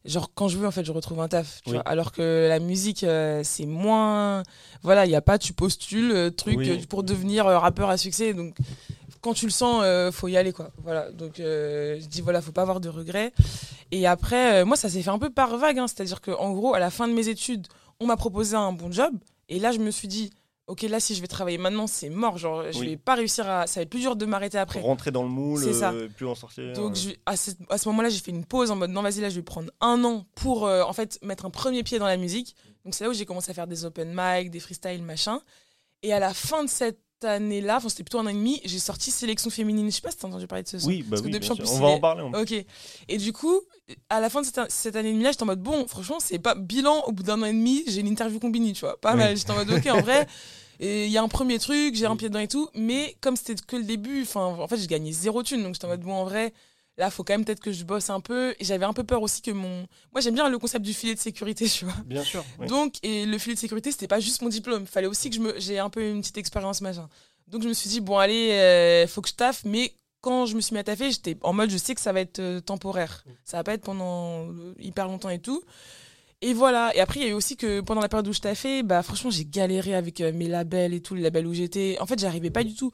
genre 0.05 0.31
quand 0.33 0.47
je 0.47 0.57
veux, 0.57 0.67
en 0.67 0.71
fait, 0.71 0.83
je 0.83 0.91
retrouve 0.91 1.19
un 1.21 1.27
taf. 1.27 1.61
tu 1.63 1.69
Oui. 1.69 1.75
vois. 1.75 1.83
Alors 1.83 2.11
que 2.11 2.47
la 2.49 2.59
musique, 2.59 3.03
euh, 3.03 3.41
c'est 3.43 3.65
moins. 3.65 4.43
Voilà, 4.83 5.05
il 5.05 5.09
n'y 5.09 5.15
a 5.15 5.21
pas, 5.21 5.37
tu 5.37 5.53
postules, 5.53 6.11
euh, 6.11 6.29
truc 6.31 6.57
Oui. 6.57 6.69
euh, 6.69 6.77
pour 6.89 7.03
devenir 7.03 7.45
rappeur 7.45 7.89
à 7.89 7.97
succès. 7.97 8.33
Donc, 8.33 8.55
quand 9.21 9.33
tu 9.33 9.45
le 9.45 9.51
sens, 9.51 9.83
faut 10.13 10.27
y 10.27 10.37
aller, 10.37 10.51
quoi. 10.53 10.71
Voilà. 10.83 11.11
Donc, 11.11 11.33
je 11.37 12.05
dis, 12.07 12.21
voilà, 12.21 12.41
faut 12.41 12.51
pas 12.51 12.63
avoir 12.63 12.79
de 12.79 12.89
regrets. 12.89 13.31
Et 13.91 14.07
après, 14.07 14.65
moi, 14.65 14.75
ça 14.77 14.89
s'est 14.89 15.01
fait 15.03 15.09
un 15.09 15.19
peu 15.19 15.29
par 15.29 15.57
vague. 15.57 15.77
hein. 15.79 15.87
C'est-à-dire 15.87 16.21
qu'en 16.21 16.51
gros, 16.53 16.73
à 16.73 16.79
la 16.79 16.89
fin 16.89 17.07
de 17.07 17.13
mes 17.13 17.27
études, 17.27 17.67
on 17.99 18.07
m'a 18.07 18.17
proposé 18.17 18.55
un 18.55 18.71
bon 18.71 18.91
job. 18.91 19.13
Et 19.49 19.59
là, 19.59 19.71
je 19.71 19.77
me 19.79 19.91
suis 19.91 20.07
dit, 20.07 20.31
OK, 20.71 20.83
là, 20.83 20.99
si 20.99 21.13
je 21.15 21.21
vais 21.21 21.27
travailler 21.27 21.57
maintenant, 21.57 21.85
c'est 21.85 22.09
mort. 22.09 22.37
Genre, 22.37 22.71
je 22.71 22.79
Oui. 22.79 22.87
vais 22.89 22.97
pas 22.97 23.15
réussir 23.15 23.47
à. 23.49 23.67
Ça 23.67 23.79
va 23.79 23.83
être 23.83 23.89
plus 23.89 23.99
dur 23.99 24.15
de 24.15 24.25
m'arrêter 24.25 24.57
après. 24.57 24.79
Rentrer 24.79 25.11
dans 25.11 25.23
le 25.23 25.29
moule, 25.29 25.61
C'est 25.63 25.73
ça. 25.73 25.91
euh, 25.91 26.07
plus 26.07 26.25
en 26.25 26.33
sortir. 26.35 26.73
Donc, 26.73 26.93
euh. 26.93 26.95
je- 26.95 27.15
à 27.25 27.35
ce, 27.35 27.51
à 27.69 27.77
ce 27.77 27.87
moment-là, 27.89 28.09
j'ai 28.09 28.19
fait 28.19 28.31
une 28.31 28.45
pause 28.45 28.71
en 28.71 28.75
mode 28.77 28.91
non, 28.91 29.01
vas-y, 29.01 29.19
là, 29.21 29.29
je 29.29 29.35
vais 29.35 29.41
prendre 29.43 29.69
un 29.81 30.03
an 30.05 30.25
pour 30.35 30.65
euh, 30.65 30.83
en 30.83 30.93
fait 30.93 31.19
mettre 31.23 31.45
un 31.45 31.49
premier 31.49 31.83
pied 31.83 31.99
dans 31.99 32.05
la 32.07 32.17
musique. 32.17 32.55
Donc, 32.85 32.95
c'est 32.95 33.03
là 33.03 33.09
où 33.09 33.13
j'ai 33.13 33.25
commencé 33.25 33.51
à 33.51 33.53
faire 33.53 33.67
des 33.67 33.85
open 33.85 34.13
mic, 34.15 34.49
des 34.49 34.59
freestyles, 34.59 35.03
machin. 35.03 35.39
Et 36.03 36.13
à 36.13 36.19
la 36.19 36.33
fin 36.33 36.63
de 36.63 36.69
cette 36.69 36.99
année-là, 37.25 37.77
enfin, 37.77 37.89
c'était 37.89 38.03
plutôt 38.03 38.19
un 38.19 38.25
an 38.25 38.29
et 38.29 38.33
demi, 38.33 38.61
j'ai 38.65 38.79
sorti 38.79 39.11
Sélection 39.11 39.49
féminine. 39.49 39.85
Je 39.89 39.95
sais 39.95 40.01
pas 40.01 40.11
si 40.11 40.17
t'as 40.17 40.27
entendu 40.27 40.47
parler 40.47 40.63
de 40.63 40.67
ce 40.69 40.79
son. 40.79 40.87
Oui, 40.87 41.01
bah 41.03 41.07
Parce 41.11 41.21
que 41.21 41.27
oui, 41.27 41.39
plus, 41.39 41.49
on 41.69 41.79
va 41.79 41.87
en 41.87 41.99
parler. 41.99 42.23
on- 42.23 42.39
Ok. 42.41 42.53
Et 43.07 43.17
du 43.17 43.33
coup, 43.33 43.59
à 44.09 44.19
la 44.19 44.29
fin 44.29 44.41
de 44.41 44.45
cette, 44.45 44.71
cette 44.71 44.95
année 44.95 45.09
et 45.09 45.13
demie-là, 45.13 45.31
j'étais 45.31 45.43
en 45.43 45.47
mode 45.47 45.61
bon, 45.61 45.87
franchement, 45.87 46.17
c'est 46.19 46.39
pas 46.39 46.55
bilan. 46.55 47.03
Au 47.07 47.11
bout 47.11 47.23
d'un 47.23 47.41
an 47.41 47.45
et 47.45 47.53
demi, 47.53 47.83
j'ai 47.87 48.01
une 48.01 48.07
interview 48.07 48.39
combinée, 48.39 48.73
tu 48.73 48.81
vois. 48.81 48.99
Pas 48.99 49.11
Oui. 49.13 49.17
mal. 49.19 49.37
J'étais 49.37 49.51
en 49.51 49.55
mode 49.55 49.69
ok, 49.71 49.85
en 49.87 50.01
vrai, 50.01 50.27
et 50.79 51.05
il 51.05 51.11
y 51.11 51.17
a 51.17 51.23
un 51.23 51.27
premier 51.27 51.59
truc, 51.59 51.95
j'ai 51.95 52.05
un 52.05 52.15
pied 52.15 52.29
dedans 52.29 52.39
et 52.39 52.47
tout. 52.47 52.69
Mais 52.73 53.15
comme 53.21 53.35
c'était 53.35 53.55
que 53.65 53.75
le 53.75 53.83
début, 53.83 54.23
enfin, 54.23 54.41
en 54.45 54.67
fait, 54.67 54.77
j'ai 54.77 54.87
gagné 54.87 55.11
zéro 55.11 55.43
thune. 55.43 55.63
Donc 55.63 55.73
j'étais 55.75 55.85
en 55.85 55.89
mode 55.89 56.01
bon, 56.01 56.13
en 56.13 56.23
vrai, 56.25 56.53
là, 56.97 57.09
faut 57.09 57.23
quand 57.23 57.33
même 57.33 57.45
peut-être 57.45 57.59
que 57.59 57.71
je 57.71 57.83
bosse 57.83 58.09
un 58.09 58.19
peu. 58.19 58.53
Et 58.59 58.65
j'avais 58.65 58.85
un 58.85 58.93
peu 58.93 59.03
peur 59.03 59.21
aussi 59.21 59.41
que 59.41 59.51
mon. 59.51 59.87
Moi, 60.11 60.21
j'aime 60.21 60.35
bien 60.35 60.49
le 60.49 60.57
concept 60.57 60.85
du 60.85 60.93
filet 60.93 61.15
de 61.15 61.19
sécurité, 61.19 61.67
tu 61.69 61.85
vois. 61.85 61.95
Bien 62.05 62.23
sûr. 62.23 62.43
oui. 62.59 62.67
Donc, 62.67 62.95
et 63.03 63.25
le 63.25 63.37
filet 63.37 63.55
de 63.55 63.59
sécurité, 63.59 63.91
c'était 63.91 64.07
pas 64.07 64.19
juste 64.19 64.41
mon 64.41 64.49
diplôme. 64.49 64.85
Fallait 64.85 65.07
aussi 65.07 65.29
que 65.29 65.35
je 65.35 65.41
me, 65.41 65.59
j'ai 65.59 65.79
un 65.79 65.89
peu 65.89 66.01
une 66.07 66.21
petite 66.21 66.37
expérience, 66.37 66.81
machin. 66.81 67.09
Donc, 67.47 67.63
je 67.63 67.67
me 67.67 67.73
suis 67.73 67.89
dit, 67.89 67.99
bon, 67.99 68.17
allez, 68.17 68.51
euh, 68.51 69.07
faut 69.07 69.21
que 69.21 69.29
je 69.29 69.33
taffe. 69.33 69.63
Mais 69.65 69.93
quand 70.21 70.45
je 70.45 70.55
me 70.55 70.61
suis 70.61 70.73
mis 70.73 70.79
à 70.79 70.83
taffer, 70.83 71.11
j'étais 71.11 71.37
en 71.41 71.53
mode, 71.53 71.69
je 71.69 71.77
sais 71.77 71.95
que 71.95 72.01
ça 72.01 72.13
va 72.13 72.21
être 72.21 72.39
euh, 72.39 72.61
temporaire. 72.61 73.25
Ça 73.43 73.57
va 73.57 73.63
pas 73.63 73.73
être 73.73 73.83
pendant 73.83 74.47
euh, 74.49 74.73
hyper 74.79 75.07
longtemps 75.07 75.29
et 75.29 75.39
tout. 75.39 75.63
Et 76.41 76.53
voilà. 76.53 76.91
Et 76.95 76.99
après, 76.99 77.19
il 77.19 77.23
y 77.23 77.25
a 77.25 77.29
eu 77.29 77.33
aussi 77.33 77.55
que 77.55 77.81
pendant 77.81 78.01
la 78.01 78.09
période 78.09 78.27
où 78.27 78.33
je 78.33 78.39
taffais, 78.39 78.83
bah, 78.83 79.03
franchement, 79.03 79.29
j'ai 79.29 79.45
galéré 79.45 79.93
avec 79.93 80.21
euh, 80.21 80.31
mes 80.33 80.47
labels 80.47 80.93
et 80.93 81.01
tout, 81.01 81.13
les 81.15 81.21
labels 81.21 81.45
où 81.45 81.53
j'étais. 81.53 81.97
En 81.99 82.05
fait, 82.05 82.19
j'arrivais 82.19 82.49
pas 82.49 82.63
du 82.63 82.73
tout. 82.73 82.91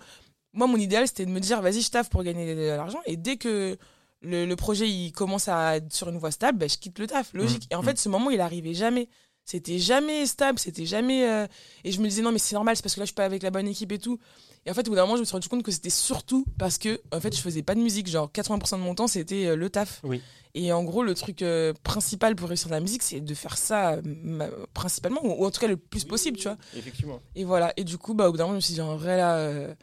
Moi, 0.53 0.67
mon 0.67 0.77
idéal, 0.77 1.07
c'était 1.07 1.25
de 1.25 1.31
me 1.31 1.39
dire, 1.39 1.61
vas-y, 1.61 1.81
je 1.81 1.89
taffe 1.91 2.09
pour 2.09 2.23
gagner 2.23 2.55
de 2.55 2.61
l'argent. 2.61 2.99
Et 3.05 3.17
dès 3.17 3.37
que 3.37 3.77
le, 4.21 4.45
le 4.45 4.55
projet 4.55 4.89
il 4.89 5.11
commence 5.11 5.47
à 5.47 5.77
être 5.77 5.93
sur 5.93 6.09
une 6.09 6.17
voie 6.17 6.31
stable, 6.31 6.57
bah, 6.57 6.67
je 6.67 6.77
quitte 6.77 6.97
le 6.99 7.07
taf, 7.07 7.33
logique. 7.33 7.63
Mhm. 7.63 7.67
Et 7.71 7.75
en 7.75 7.83
fait, 7.83 7.97
ce 7.99 8.09
moment, 8.09 8.29
il 8.29 8.41
arrivait 8.41 8.73
jamais. 8.73 9.07
C'était 9.45 9.77
jamais 9.79 10.25
stable, 10.25 10.59
c'était 10.59 10.85
jamais. 10.85 11.29
euh, 11.29 11.47
Et 11.85 11.91
je 11.93 12.01
me 12.01 12.07
disais, 12.09 12.21
non, 12.21 12.31
mais 12.33 12.39
c'est 12.39 12.55
normal, 12.55 12.75
c'est 12.75 12.81
parce 12.81 12.95
que 12.95 12.99
là, 12.99 13.05
je 13.05 13.09
suis 13.11 13.15
pas 13.15 13.23
avec 13.25 13.43
la 13.43 13.49
bonne 13.51 13.67
équipe 13.67 13.91
et 13.93 13.99
tout. 13.99 14.19
Et 14.65 14.71
en 14.71 14.73
fait, 14.73 14.85
au 14.87 14.91
bout 14.91 14.95
d'un 14.95 15.03
moment, 15.03 15.15
je 15.15 15.21
me 15.21 15.25
suis 15.25 15.31
rendu 15.31 15.47
compte 15.47 15.63
que 15.63 15.71
c'était 15.71 15.89
surtout 15.89 16.43
parce 16.59 16.77
que, 16.77 16.99
en 17.13 17.21
fait, 17.21 17.33
je 17.33 17.39
faisais 17.39 17.63
pas 17.63 17.73
de 17.73 17.79
musique. 17.79 18.07
Genre, 18.07 18.29
80% 18.29 18.71
de 18.77 18.81
mon 18.81 18.93
temps, 18.95 19.07
c'était 19.07 19.45
euh, 19.45 19.55
le 19.55 19.69
taf. 19.69 20.01
Oui. 20.03 20.21
Et 20.53 20.73
en 20.73 20.83
gros, 20.83 21.01
le 21.03 21.13
truc 21.13 21.43
euh, 21.43 21.71
principal 21.83 22.35
pour 22.35 22.49
réussir 22.49 22.67
dans 22.67 22.75
la 22.75 22.81
musique, 22.81 23.03
c'est 23.03 23.21
de 23.21 23.33
faire 23.33 23.57
ça 23.57 23.91
euh, 23.93 24.49
principalement, 24.73 25.23
ou, 25.23 25.43
ou 25.43 25.45
en 25.45 25.51
tout 25.51 25.61
cas 25.61 25.67
le 25.67 25.77
plus 25.77 26.03
possible, 26.03 26.37
tu 26.37 26.43
vois. 26.49 26.57
Effectivement. 26.75 27.21
Et 27.35 27.45
voilà. 27.45 27.71
Et 27.77 27.85
du 27.85 27.97
coup, 27.97 28.13
bah, 28.15 28.27
au 28.27 28.31
bout 28.31 28.37
d'un 28.37 28.45
moment, 28.45 28.53
je 28.55 28.57
me 28.57 28.61
suis 28.61 28.73
dit, 28.73 28.81
en 28.81 28.97
vrai, 28.97 29.15
là, 29.15 29.75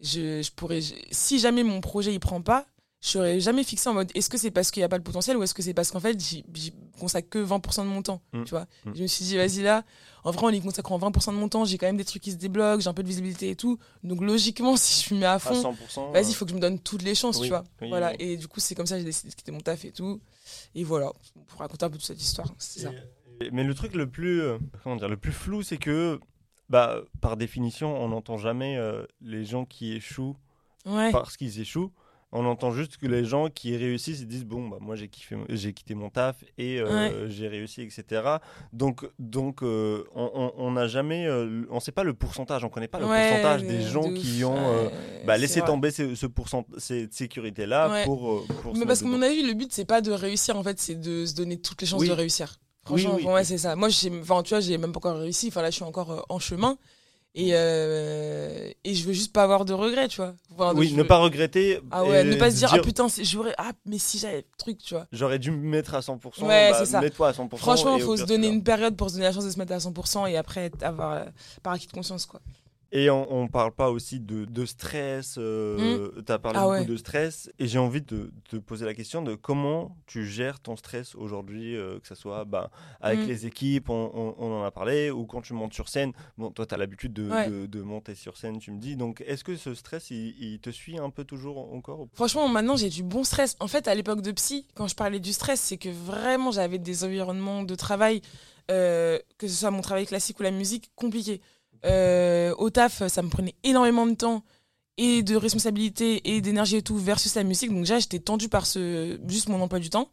je, 0.00 0.42
je 0.42 0.50
pourrais. 0.52 0.80
si 1.10 1.38
jamais 1.38 1.62
mon 1.62 1.80
projet 1.80 2.12
il 2.12 2.20
prend 2.20 2.40
pas, 2.42 2.66
je 3.00 3.10
serais 3.10 3.38
jamais 3.40 3.62
fixé 3.62 3.88
en 3.88 3.94
mode 3.94 4.10
est-ce 4.16 4.28
que 4.28 4.36
c'est 4.38 4.50
parce 4.50 4.72
qu'il 4.72 4.80
n'y 4.80 4.84
a 4.84 4.88
pas 4.88 4.96
le 4.96 5.04
potentiel 5.04 5.36
ou 5.36 5.42
est-ce 5.44 5.54
que 5.54 5.62
c'est 5.62 5.72
parce 5.74 5.92
qu'en 5.92 6.00
fait, 6.00 6.18
j'y 6.20 6.44
consacre 6.98 7.28
que 7.28 7.38
20% 7.38 7.84
de 7.84 7.88
mon 7.88 8.02
temps, 8.02 8.20
Mm. 8.32 8.42
tu 8.42 8.50
vois. 8.50 8.66
Mm. 8.84 8.92
Je 8.96 9.02
me 9.02 9.06
suis 9.06 9.24
dit, 9.24 9.36
vas-y, 9.36 9.62
là, 9.62 9.84
en 10.24 10.32
vrai, 10.32 10.46
en 10.46 10.50
y 10.50 10.60
consacrant 10.60 10.98
20% 10.98 11.32
de 11.32 11.36
mon 11.38 11.48
temps, 11.48 11.64
j'ai 11.64 11.78
quand 11.78 11.86
même 11.86 11.96
des 11.96 12.04
trucs 12.04 12.22
qui 12.22 12.32
se 12.32 12.36
débloquent, 12.36 12.80
j'ai 12.80 12.88
un 12.88 12.94
peu 12.94 13.04
de 13.04 13.08
visibilité 13.08 13.50
et 13.50 13.54
tout. 13.56 13.78
Donc, 14.02 14.20
logiquement, 14.20 14.76
si 14.76 15.08
je 15.08 15.14
me 15.14 15.20
mets 15.20 15.26
à 15.26 15.38
fond, 15.38 15.54
100%. 15.94 16.12
vas-y, 16.12 16.24
euh, 16.24 16.28
il 16.28 16.34
faut 16.34 16.44
que 16.44 16.50
je 16.50 16.56
me 16.56 16.60
donne 16.60 16.80
toutes 16.80 17.02
les 17.02 17.14
chances, 17.14 17.36
oui, 17.38 17.44
tu 17.44 17.48
vois. 17.50 17.62
oui, 17.82 17.88
voilà. 17.88 18.10
oui. 18.10 18.16
Et 18.18 18.36
du 18.36 18.48
coup, 18.48 18.58
c'est 18.58 18.74
comme 18.74 18.86
ça 18.86 18.96
que 18.96 19.00
j'ai 19.00 19.04
décidé 19.06 19.30
de 19.30 19.34
quitter 19.36 19.52
mon 19.52 19.60
taf 19.60 19.84
et 19.84 19.92
tout. 19.92 20.20
Et 20.74 20.82
voilà, 20.82 21.12
pour 21.46 21.60
raconter 21.60 21.84
un 21.84 21.90
peu 21.90 21.98
toute 21.98 22.06
cette 22.06 22.20
histoire, 22.20 22.52
c'est 22.58 22.80
ça. 22.80 22.90
Mais 23.52 23.62
le 23.62 23.74
truc 23.74 23.94
le 23.94 24.10
plus, 24.10 24.40
euh, 24.42 24.58
comment 24.82 24.96
dire, 24.96 25.08
le 25.08 25.16
plus 25.16 25.30
flou, 25.30 25.62
c'est 25.62 25.76
que, 25.76 26.18
bah, 26.68 27.00
par 27.20 27.36
définition, 27.36 27.96
on 28.02 28.08
n'entend 28.08 28.36
jamais 28.38 28.76
euh, 28.76 29.04
les 29.22 29.44
gens 29.44 29.64
qui 29.64 29.92
échouent 29.94 30.36
Ouais. 30.86 31.10
parce 31.12 31.36
qu'ils 31.36 31.60
échouent. 31.60 31.92
On 32.30 32.44
entend 32.44 32.72
juste 32.72 32.98
que 32.98 33.06
les 33.06 33.24
gens 33.24 33.48
qui 33.48 33.74
réussissent, 33.74 34.20
ils 34.20 34.26
disent 34.28 34.44
bon 34.44 34.68
bah 34.68 34.76
moi 34.82 34.96
j'ai 34.96 35.08
kiffé, 35.08 35.34
j'ai 35.48 35.72
quitté 35.72 35.94
mon 35.94 36.10
taf 36.10 36.44
et 36.58 36.78
euh, 36.78 37.26
j'ai 37.30 37.48
réussi, 37.48 37.80
etc. 37.80 38.04
Donc 38.74 39.08
donc 39.18 39.62
euh, 39.62 40.04
on- 40.14 40.70
n'a 40.70 40.86
jamais, 40.88 41.26
on 41.70 41.80
sait 41.80 41.90
pas 41.90 42.04
le 42.04 42.12
pourcentage, 42.12 42.64
on 42.64 42.68
connaît 42.68 42.86
pas 42.86 42.98
le 43.00 43.06
Ouais, 43.06 43.28
pourcentage 43.30 43.62
de- 43.62 43.68
des 43.68 43.80
gens 43.80 44.12
qui 44.12 44.44
ont 44.44 44.90
bah, 45.26 45.38
laissé 45.38 45.60
vrai. 45.60 45.68
tomber 45.68 45.90
ce, 45.90 46.14
ce 46.14 46.26
pourcent, 46.26 46.66
cette 46.76 47.14
sécurité 47.14 47.64
là 47.64 48.04
pour, 48.04 48.44
Mais 48.76 48.84
parce 48.84 49.00
que 49.00 49.06
mon 49.06 49.22
avis, 49.22 49.42
le 49.42 49.54
but, 49.54 49.72
c'est 49.72 49.86
pas 49.86 50.02
de 50.02 50.10
réussir, 50.12 50.54
en 50.58 50.62
fait, 50.62 50.78
c'est 50.78 50.96
de 51.00 51.24
se 51.24 51.34
donner 51.34 51.58
toutes 51.58 51.80
les 51.80 51.86
chances 51.86 52.00
Oui. 52.02 52.08
de 52.08 52.12
réussir. 52.12 52.58
Franchement, 52.88 53.14
oui. 53.16 53.22
moi, 53.24 53.44
c'est 53.44 53.58
ça. 53.58 53.76
Moi, 53.76 53.88
j'ai, 53.88 54.10
enfin, 54.20 54.42
tu 54.42 54.50
vois, 54.50 54.60
j'ai 54.60 54.76
même 54.78 54.92
pas 54.92 54.98
encore 54.98 55.18
réussi. 55.18 55.48
Enfin, 55.48 55.62
là, 55.62 55.70
je 55.70 55.76
suis 55.76 55.84
encore 55.84 56.10
euh, 56.10 56.20
en 56.28 56.38
chemin. 56.38 56.76
Et, 57.34 57.50
euh, 57.52 58.70
et 58.84 58.94
je 58.94 59.04
veux 59.06 59.12
juste 59.12 59.32
pas 59.32 59.44
avoir 59.44 59.64
de 59.64 59.72
regrets, 59.72 60.08
tu 60.08 60.16
vois. 60.16 60.34
Enfin, 60.54 60.72
oui, 60.74 60.92
ne 60.92 61.02
veux- 61.02 61.06
pas 61.06 61.18
regretter. 61.18 61.78
Ah 61.90 62.04
ouais, 62.04 62.24
ne 62.24 62.34
pas 62.36 62.50
se 62.50 62.56
dire, 62.56 62.68
dire, 62.70 62.78
ah 62.80 62.84
putain, 62.84 63.06
j'aurais. 63.22 63.54
Ah, 63.58 63.70
mais 63.86 63.98
si 63.98 64.18
j'avais 64.18 64.38
le 64.38 64.44
truc, 64.56 64.78
tu 64.78 64.94
vois. 64.94 65.06
J'aurais 65.12 65.38
dû 65.38 65.50
me 65.50 65.58
mettre 65.58 65.94
à 65.94 66.00
100%. 66.00 66.42
Ouais, 66.46 66.70
bah, 66.70 66.78
c'est 66.78 66.86
ça. 66.86 67.00
Mets-toi 67.00 67.28
à 67.28 67.32
100%. 67.32 67.56
Franchement, 67.56 67.96
il 67.96 68.02
au 68.02 68.06
faut 68.06 68.16
se 68.16 68.24
donner 68.24 68.48
une 68.48 68.64
période 68.64 68.96
pour 68.96 69.08
se 69.10 69.14
donner 69.14 69.26
la 69.26 69.32
chance 69.32 69.44
de 69.44 69.50
se 69.50 69.58
mettre 69.58 69.72
à 69.72 69.78
100% 69.78 70.26
et 70.26 70.36
après 70.36 70.70
avoir 70.82 71.12
euh, 71.12 71.24
par 71.62 71.74
acquis 71.74 71.86
de 71.86 71.92
conscience, 71.92 72.26
quoi. 72.26 72.40
Et 72.90 73.10
on, 73.10 73.30
on 73.30 73.48
parle 73.48 73.72
pas 73.72 73.90
aussi 73.90 74.18
de, 74.18 74.46
de 74.46 74.64
stress. 74.64 75.34
Euh, 75.36 76.10
Tu 76.26 76.32
as 76.32 76.38
parlé 76.38 76.58
Ah 76.58 76.62
beaucoup 76.64 76.72
ouais. 76.80 76.84
de 76.86 76.96
stress. 76.96 77.50
Et 77.58 77.66
j'ai 77.66 77.78
envie 77.78 78.00
de 78.00 78.32
te 78.48 78.56
poser 78.56 78.86
la 78.86 78.94
question 78.94 79.20
de 79.20 79.34
comment 79.34 79.94
tu 80.06 80.26
gères 80.26 80.58
ton 80.58 80.74
stress 80.74 81.14
aujourd'hui, 81.14 81.76
euh, 81.76 81.98
que 82.00 82.08
ce 82.08 82.14
soit 82.14 82.46
bah, 82.46 82.70
avec 83.02 83.20
Mm. 83.20 83.28
les 83.28 83.46
équipes, 83.46 83.90
on, 83.90 84.10
on- 84.14 84.34
on 84.38 84.60
en 84.60 84.64
a 84.64 84.70
parlé, 84.70 85.10
ou 85.10 85.26
quand 85.26 85.42
tu 85.42 85.52
montes 85.52 85.74
sur 85.74 85.90
scène. 85.90 86.12
Bon, 86.38 86.50
toi, 86.50 86.64
tu 86.64 86.74
as 86.74 86.78
l'habitude 86.78 87.12
de, 87.12 87.28
Ouais. 87.30 87.50
de- 87.50 87.66
de 87.66 87.82
monter 87.82 88.14
sur 88.14 88.38
scène, 88.38 88.58
tu 88.58 88.70
me 88.72 88.78
dis. 88.80 88.96
Donc, 88.96 89.22
est-ce 89.26 89.44
que 89.44 89.54
ce 89.56 89.74
stress, 89.74 90.10
il, 90.10 90.34
il 90.40 90.58
te 90.58 90.70
suit 90.70 90.98
un 90.98 91.10
peu 91.10 91.24
toujours 91.24 91.58
encore 91.74 92.06
Franchement, 92.14 92.48
maintenant, 92.48 92.76
j'ai 92.76 92.88
du 92.88 93.02
bon 93.02 93.22
stress. 93.22 93.54
En 93.60 93.68
fait, 93.68 93.86
à 93.86 93.94
l'époque 93.94 94.22
de 94.22 94.32
psy, 94.32 94.66
quand 94.74 94.88
je 94.88 94.94
parlais 94.94 95.20
du 95.20 95.34
stress, 95.34 95.60
c'est 95.60 95.76
que 95.76 95.90
vraiment, 95.90 96.52
j'avais 96.52 96.78
des 96.78 97.04
environnements 97.04 97.64
de 97.64 97.74
travail, 97.74 98.22
euh, 98.70 99.18
que 99.36 99.46
ce 99.46 99.54
soit 99.54 99.70
mon 99.70 99.82
travail 99.82 100.06
classique 100.06 100.40
ou 100.40 100.42
la 100.42 100.50
musique, 100.52 100.90
compliqués. 100.96 101.42
Euh, 101.84 102.54
au 102.58 102.70
taf, 102.70 103.06
ça 103.08 103.22
me 103.22 103.28
prenait 103.28 103.54
énormément 103.64 104.06
de 104.06 104.14
temps 104.14 104.42
et 104.96 105.22
de 105.22 105.36
responsabilité 105.36 106.34
et 106.34 106.40
d'énergie 106.40 106.76
et 106.76 106.82
tout 106.82 106.96
versus 106.98 107.34
la 107.36 107.44
musique. 107.44 107.70
Donc 107.70 107.80
déjà, 107.80 107.98
j'étais 107.98 108.18
tendue 108.18 108.48
par 108.48 108.66
ce 108.66 109.18
juste 109.28 109.48
mon 109.48 109.60
emploi 109.60 109.78
du 109.78 109.90
temps. 109.90 110.10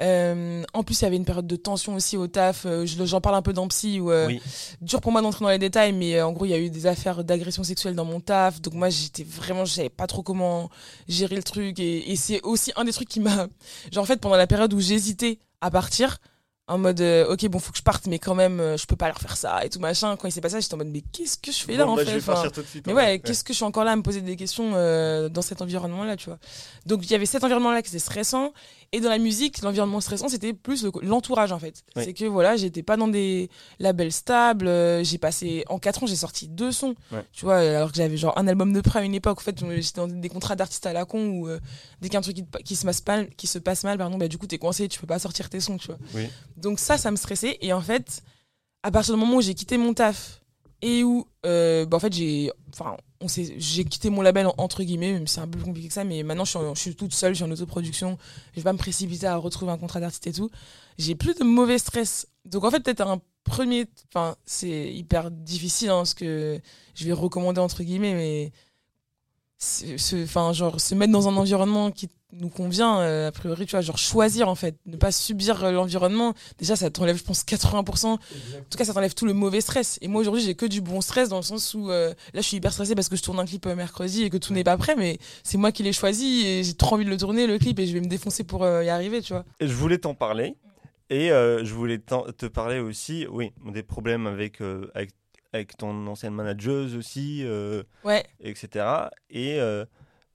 Euh, 0.00 0.64
en 0.72 0.82
plus, 0.82 1.00
il 1.00 1.04
y 1.04 1.06
avait 1.06 1.16
une 1.16 1.24
période 1.24 1.46
de 1.46 1.54
tension 1.56 1.94
aussi 1.94 2.16
au 2.16 2.26
taf. 2.26 2.66
Euh, 2.66 2.84
je- 2.84 3.04
J'en 3.04 3.20
parle 3.20 3.36
un 3.36 3.42
peu 3.42 3.52
dans 3.52 3.68
Psy. 3.68 4.00
Où, 4.00 4.10
euh, 4.10 4.26
Oui. 4.26 4.40
Dur 4.80 5.00
pour 5.00 5.12
moi 5.12 5.22
d'entrer 5.22 5.44
dans 5.44 5.50
les 5.50 5.58
détails, 5.58 5.92
mais 5.92 6.20
en 6.20 6.32
gros, 6.32 6.46
il 6.46 6.50
y 6.50 6.54
a 6.54 6.58
eu 6.58 6.68
des 6.68 6.86
affaires 6.86 7.22
d'agression 7.22 7.62
sexuelle 7.62 7.94
dans 7.94 8.04
mon 8.04 8.18
taf. 8.18 8.60
Donc 8.60 8.74
moi, 8.74 8.88
j'étais 8.88 9.22
vraiment, 9.22 9.64
je 9.64 9.72
savais 9.74 9.90
pas 9.90 10.08
trop 10.08 10.22
comment 10.24 10.68
gérer 11.06 11.36
le 11.36 11.44
truc. 11.44 11.78
Et, 11.78 12.10
et 12.10 12.16
c'est 12.16 12.40
aussi 12.42 12.72
un 12.74 12.84
des 12.84 12.92
trucs 12.92 13.08
qui 13.08 13.20
m'a... 13.20 13.46
Genre, 13.92 14.02
en 14.02 14.06
fait, 14.06 14.20
pendant 14.20 14.34
la 14.36 14.48
période 14.48 14.72
où 14.74 14.80
j'hésitais 14.80 15.38
à 15.60 15.70
partir, 15.70 16.18
en 16.66 16.78
mode 16.78 17.00
euh, 17.02 17.30
ok 17.30 17.46
bon 17.48 17.58
faut 17.58 17.72
que 17.72 17.78
je 17.78 17.82
parte 17.82 18.06
mais 18.06 18.18
quand 18.18 18.34
même 18.34 18.58
euh, 18.58 18.76
je 18.78 18.86
peux 18.86 18.96
pas 18.96 19.08
leur 19.08 19.18
faire 19.18 19.36
ça 19.36 19.62
et 19.66 19.68
tout 19.68 19.80
machin 19.80 20.16
quand 20.16 20.26
il 20.28 20.32
s'est 20.32 20.40
passé 20.40 20.54
ça 20.54 20.60
j'étais 20.60 20.72
en 20.72 20.78
mode 20.78 20.88
mais 20.88 21.02
qu'est-ce 21.12 21.36
que 21.36 21.52
je 21.52 21.58
fais 21.58 21.76
là 21.76 21.84
Bon, 21.84 21.92
en 21.92 21.96
bah, 21.96 22.04
fait 22.06 22.12
je 22.12 22.16
vais 22.16 22.22
Enfin, 22.22 22.32
partir 22.32 22.52
tout 22.52 22.62
de 22.62 22.66
suite. 22.66 22.86
mais 22.86 22.94
ouais, 22.94 23.18
qu'est-ce 23.18 23.44
que 23.44 23.52
je 23.52 23.56
suis 23.56 23.64
encore 23.66 23.84
là 23.84 23.92
à 23.92 23.96
me 23.96 24.02
poser 24.02 24.22
des 24.22 24.36
questions 24.36 24.72
euh, 24.74 25.28
dans 25.28 25.42
cet 25.42 25.60
environnement-là, 25.60 26.16
tu 26.16 26.30
vois. 26.30 26.38
Donc 26.86 27.04
il 27.04 27.10
y 27.10 27.14
avait 27.14 27.26
cet 27.26 27.44
environnement-là 27.44 27.82
qui 27.82 27.88
était 27.90 27.98
stressant, 27.98 28.54
et 28.94 29.00
dans 29.00 29.10
la 29.10 29.18
musique, 29.18 29.60
l'environnement 29.62 30.00
stressant, 30.00 30.28
c'était 30.28 30.52
plus 30.52 30.84
le- 30.84 30.92
l'entourage 31.02 31.52
en 31.52 31.58
fait. 31.58 31.82
Oui. 31.96 32.02
C'est 32.04 32.12
que 32.14 32.24
voilà, 32.24 32.56
j'étais 32.56 32.82
pas 32.82 32.96
dans 32.96 33.08
des 33.08 33.50
labels 33.78 34.12
stables. 34.12 34.66
euh, 34.68 35.02
j'ai 35.04 35.18
passé 35.18 35.64
en 35.68 35.78
4 35.78 36.02
ans, 36.02 36.06
j'ai 36.06 36.16
sorti 36.16 36.48
deux 36.48 36.72
sons, 36.72 36.94
Ouais. 37.12 37.24
tu 37.32 37.44
vois, 37.44 37.56
alors 37.58 37.90
que 37.90 37.96
j'avais 37.96 38.16
genre 38.16 38.36
un 38.38 38.46
album 38.48 38.72
de 38.72 38.80
près 38.80 39.00
à 39.00 39.02
une 39.02 39.14
époque. 39.14 39.38
En 39.38 39.42
fait, 39.42 39.58
j'étais 39.80 40.00
dans 40.00 40.08
des 40.08 40.28
contrats 40.28 40.56
d'artistes 40.56 40.86
à 40.86 40.92
la 40.92 41.04
con 41.04 41.28
où 41.28 41.48
euh, 41.48 41.58
dès 42.00 42.08
qu'il 42.08 42.14
y 42.14 42.16
a 42.16 42.20
un 42.20 42.22
truc 42.22 42.36
qui, 42.36 42.44
qui 42.64 42.76
se 42.76 42.84
passe 42.86 43.02
mal, 43.06 43.28
qui 43.36 43.46
se 43.46 43.58
passe 43.58 43.84
mal, 43.84 43.98
pardon, 43.98 44.16
bah 44.18 44.28
du 44.28 44.38
coup 44.38 44.46
t'es 44.46 44.58
coincé, 44.58 44.88
tu 44.88 44.98
peux 45.00 45.06
pas 45.06 45.18
sortir 45.18 45.48
tes 45.50 45.60
sons, 45.60 45.76
tu 45.76 45.88
vois. 45.88 45.98
Oui. 46.14 46.28
Donc 46.56 46.78
ça, 46.78 46.96
ça 46.98 47.10
me 47.10 47.16
stressait. 47.16 47.58
Et 47.60 47.72
en 47.72 47.80
fait, 47.80 48.22
à 48.82 48.90
partir 48.90 49.14
du 49.14 49.20
moment 49.20 49.36
où 49.36 49.40
j'ai 49.42 49.54
quitté 49.54 49.76
mon 49.78 49.94
taf 49.94 50.40
et 50.84 51.02
où, 51.02 51.26
euh, 51.46 51.86
bah, 51.86 51.96
en 51.96 52.00
fait, 52.00 52.12
j'ai, 52.12 52.50
enfin, 52.68 52.98
on 53.22 53.26
j'ai 53.26 53.84
quitté 53.86 54.10
mon 54.10 54.20
label 54.20 54.46
en- 54.48 54.54
entre 54.58 54.82
guillemets, 54.84 55.14
même 55.14 55.26
c'est 55.26 55.40
un 55.40 55.48
peu 55.48 55.58
compliqué 55.58 55.88
que 55.88 55.94
ça, 55.94 56.04
mais 56.04 56.22
maintenant 56.22 56.44
je 56.44 56.58
suis, 56.74 56.94
toute 56.94 57.14
seule, 57.14 57.32
je 57.32 57.36
suis 57.36 57.44
en 57.44 57.50
autoproduction, 57.50 58.18
je 58.52 58.60
vais 58.60 58.64
pas 58.64 58.74
me 58.74 58.78
précipiter 58.78 59.26
à 59.26 59.36
retrouver 59.38 59.72
un 59.72 59.78
contrat 59.78 59.98
d'artiste 60.00 60.26
et 60.26 60.32
tout. 60.32 60.50
J'ai 60.98 61.14
plus 61.14 61.34
de 61.36 61.42
mauvais 61.44 61.78
stress. 61.78 62.26
Donc 62.44 62.64
en 62.64 62.70
fait, 62.70 62.80
peut-être 62.80 63.00
un 63.00 63.18
premier, 63.44 63.86
enfin, 64.08 64.36
c'est 64.44 64.92
hyper 64.92 65.30
difficile, 65.30 65.88
hein, 65.88 66.04
ce 66.04 66.14
que 66.14 66.60
je 66.94 67.04
vais 67.06 67.12
recommander 67.14 67.60
entre 67.62 67.82
guillemets, 67.82 68.14
mais 68.14 68.52
enfin, 70.22 70.52
genre, 70.52 70.80
se 70.80 70.94
mettre 70.94 71.12
dans 71.12 71.28
un 71.28 71.36
environnement 71.36 71.90
qui 71.90 72.08
nous 72.40 72.48
convient, 72.48 72.98
euh, 73.00 73.28
a 73.28 73.32
priori, 73.32 73.66
tu 73.66 73.72
vois, 73.72 73.80
genre 73.80 73.98
choisir 73.98 74.48
en 74.48 74.54
fait, 74.54 74.76
ne 74.86 74.96
pas 74.96 75.12
subir 75.12 75.64
euh, 75.64 75.70
l'environnement. 75.70 76.34
Déjà, 76.58 76.76
ça 76.76 76.90
t'enlève, 76.90 77.16
je 77.16 77.24
pense, 77.24 77.44
80%. 77.44 78.06
En 78.06 78.16
tout 78.18 78.78
cas, 78.78 78.84
ça 78.84 78.92
t'enlève 78.92 79.14
tout 79.14 79.26
le 79.26 79.32
mauvais 79.32 79.60
stress. 79.60 79.98
Et 80.02 80.08
moi, 80.08 80.20
aujourd'hui, 80.20 80.42
j'ai 80.42 80.54
que 80.54 80.66
du 80.66 80.80
bon 80.80 81.00
stress 81.00 81.28
dans 81.28 81.36
le 81.36 81.42
sens 81.42 81.74
où 81.74 81.90
euh, 81.90 82.10
là, 82.32 82.40
je 82.40 82.46
suis 82.46 82.56
hyper 82.56 82.72
stressée 82.72 82.94
parce 82.94 83.08
que 83.08 83.16
je 83.16 83.22
tourne 83.22 83.38
un 83.38 83.44
clip 83.46 83.66
mercredi 83.66 84.22
et 84.24 84.30
que 84.30 84.36
tout 84.36 84.52
n'est 84.52 84.64
pas 84.64 84.76
prêt, 84.76 84.96
mais 84.96 85.18
c'est 85.42 85.58
moi 85.58 85.72
qui 85.72 85.82
l'ai 85.82 85.92
choisi 85.92 86.46
et 86.46 86.64
j'ai 86.64 86.74
trop 86.74 86.96
envie 86.96 87.04
de 87.04 87.10
le 87.10 87.16
tourner, 87.16 87.46
le 87.46 87.58
clip, 87.58 87.78
et 87.78 87.86
je 87.86 87.92
vais 87.92 88.00
me 88.00 88.08
défoncer 88.08 88.44
pour 88.44 88.66
y 88.66 88.88
arriver, 88.88 89.22
tu 89.22 89.32
vois. 89.32 89.44
Et 89.60 89.68
je 89.68 89.74
voulais 89.74 89.98
t'en 89.98 90.14
parler. 90.14 90.56
Et 91.10 91.28
je 91.28 91.72
voulais 91.74 91.98
te 91.98 92.46
parler 92.46 92.80
aussi, 92.80 93.26
oui, 93.30 93.52
des 93.66 93.82
problèmes 93.82 94.26
avec, 94.26 94.60
avec, 94.94 95.10
avec 95.52 95.76
ton 95.76 96.06
ancienne 96.06 96.34
manageuse 96.34 96.96
aussi, 96.96 97.44
Ouais. 98.04 98.24
etc. 98.40 98.84
Et 99.30 99.60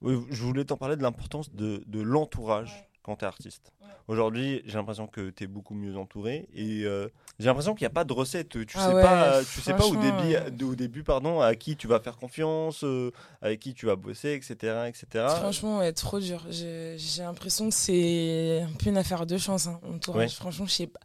je 0.02 0.42
voulais 0.42 0.64
t'en 0.64 0.76
parler 0.76 0.96
de 0.96 1.02
l'importance 1.02 1.54
de, 1.54 1.82
de 1.86 2.00
l'entourage 2.00 2.88
quand 3.02 3.16
tu 3.16 3.24
es 3.24 3.28
artiste. 3.28 3.72
Aujourd'hui, 4.08 4.62
j'ai 4.66 4.76
l'impression 4.76 5.06
que 5.06 5.30
tu 5.30 5.44
es 5.44 5.46
beaucoup 5.46 5.74
mieux 5.74 5.96
entouré. 5.96 6.48
Et 6.52 6.82
euh, 6.84 7.08
j'ai 7.38 7.46
l'impression 7.46 7.74
qu'il 7.74 7.84
n'y 7.84 7.90
a 7.92 7.94
pas 7.94 8.02
de 8.04 8.12
recette. 8.12 8.48
Tu 8.48 8.66
Ah 8.74 8.88
sais 8.88 8.94
ouais, 8.94 9.02
pas, 9.02 9.44
tu 9.44 9.60
sais 9.60 9.72
pas 9.74 9.86
au 9.86 9.94
début, 9.94 10.34
euh. 10.34 10.66
au 10.68 10.74
début 10.74 11.04
pardon, 11.04 11.40
à 11.40 11.54
qui 11.54 11.76
tu 11.76 11.86
vas 11.86 12.00
faire 12.00 12.16
confiance, 12.16 12.82
euh, 12.82 13.12
avec 13.40 13.60
qui 13.60 13.72
tu 13.72 13.86
vas 13.86 13.94
bosser, 13.94 14.32
etc. 14.32 14.88
etc. 14.88 15.26
Franchement, 15.36 15.78
ouais, 15.78 15.92
trop 15.92 16.18
dur. 16.18 16.44
J'ai 16.50 16.96
l'impression 17.18 17.68
que 17.68 17.74
c'est 17.74 18.62
un 18.62 18.72
peu 18.82 18.90
une 18.90 18.98
affaire 18.98 19.26
de 19.26 19.38
chance, 19.38 19.68
hein, 19.68 19.80
entourage. 19.88 20.34
Franchement, 20.34 20.66
je 20.66 20.72
sais 20.72 20.86
pas. 20.88 21.00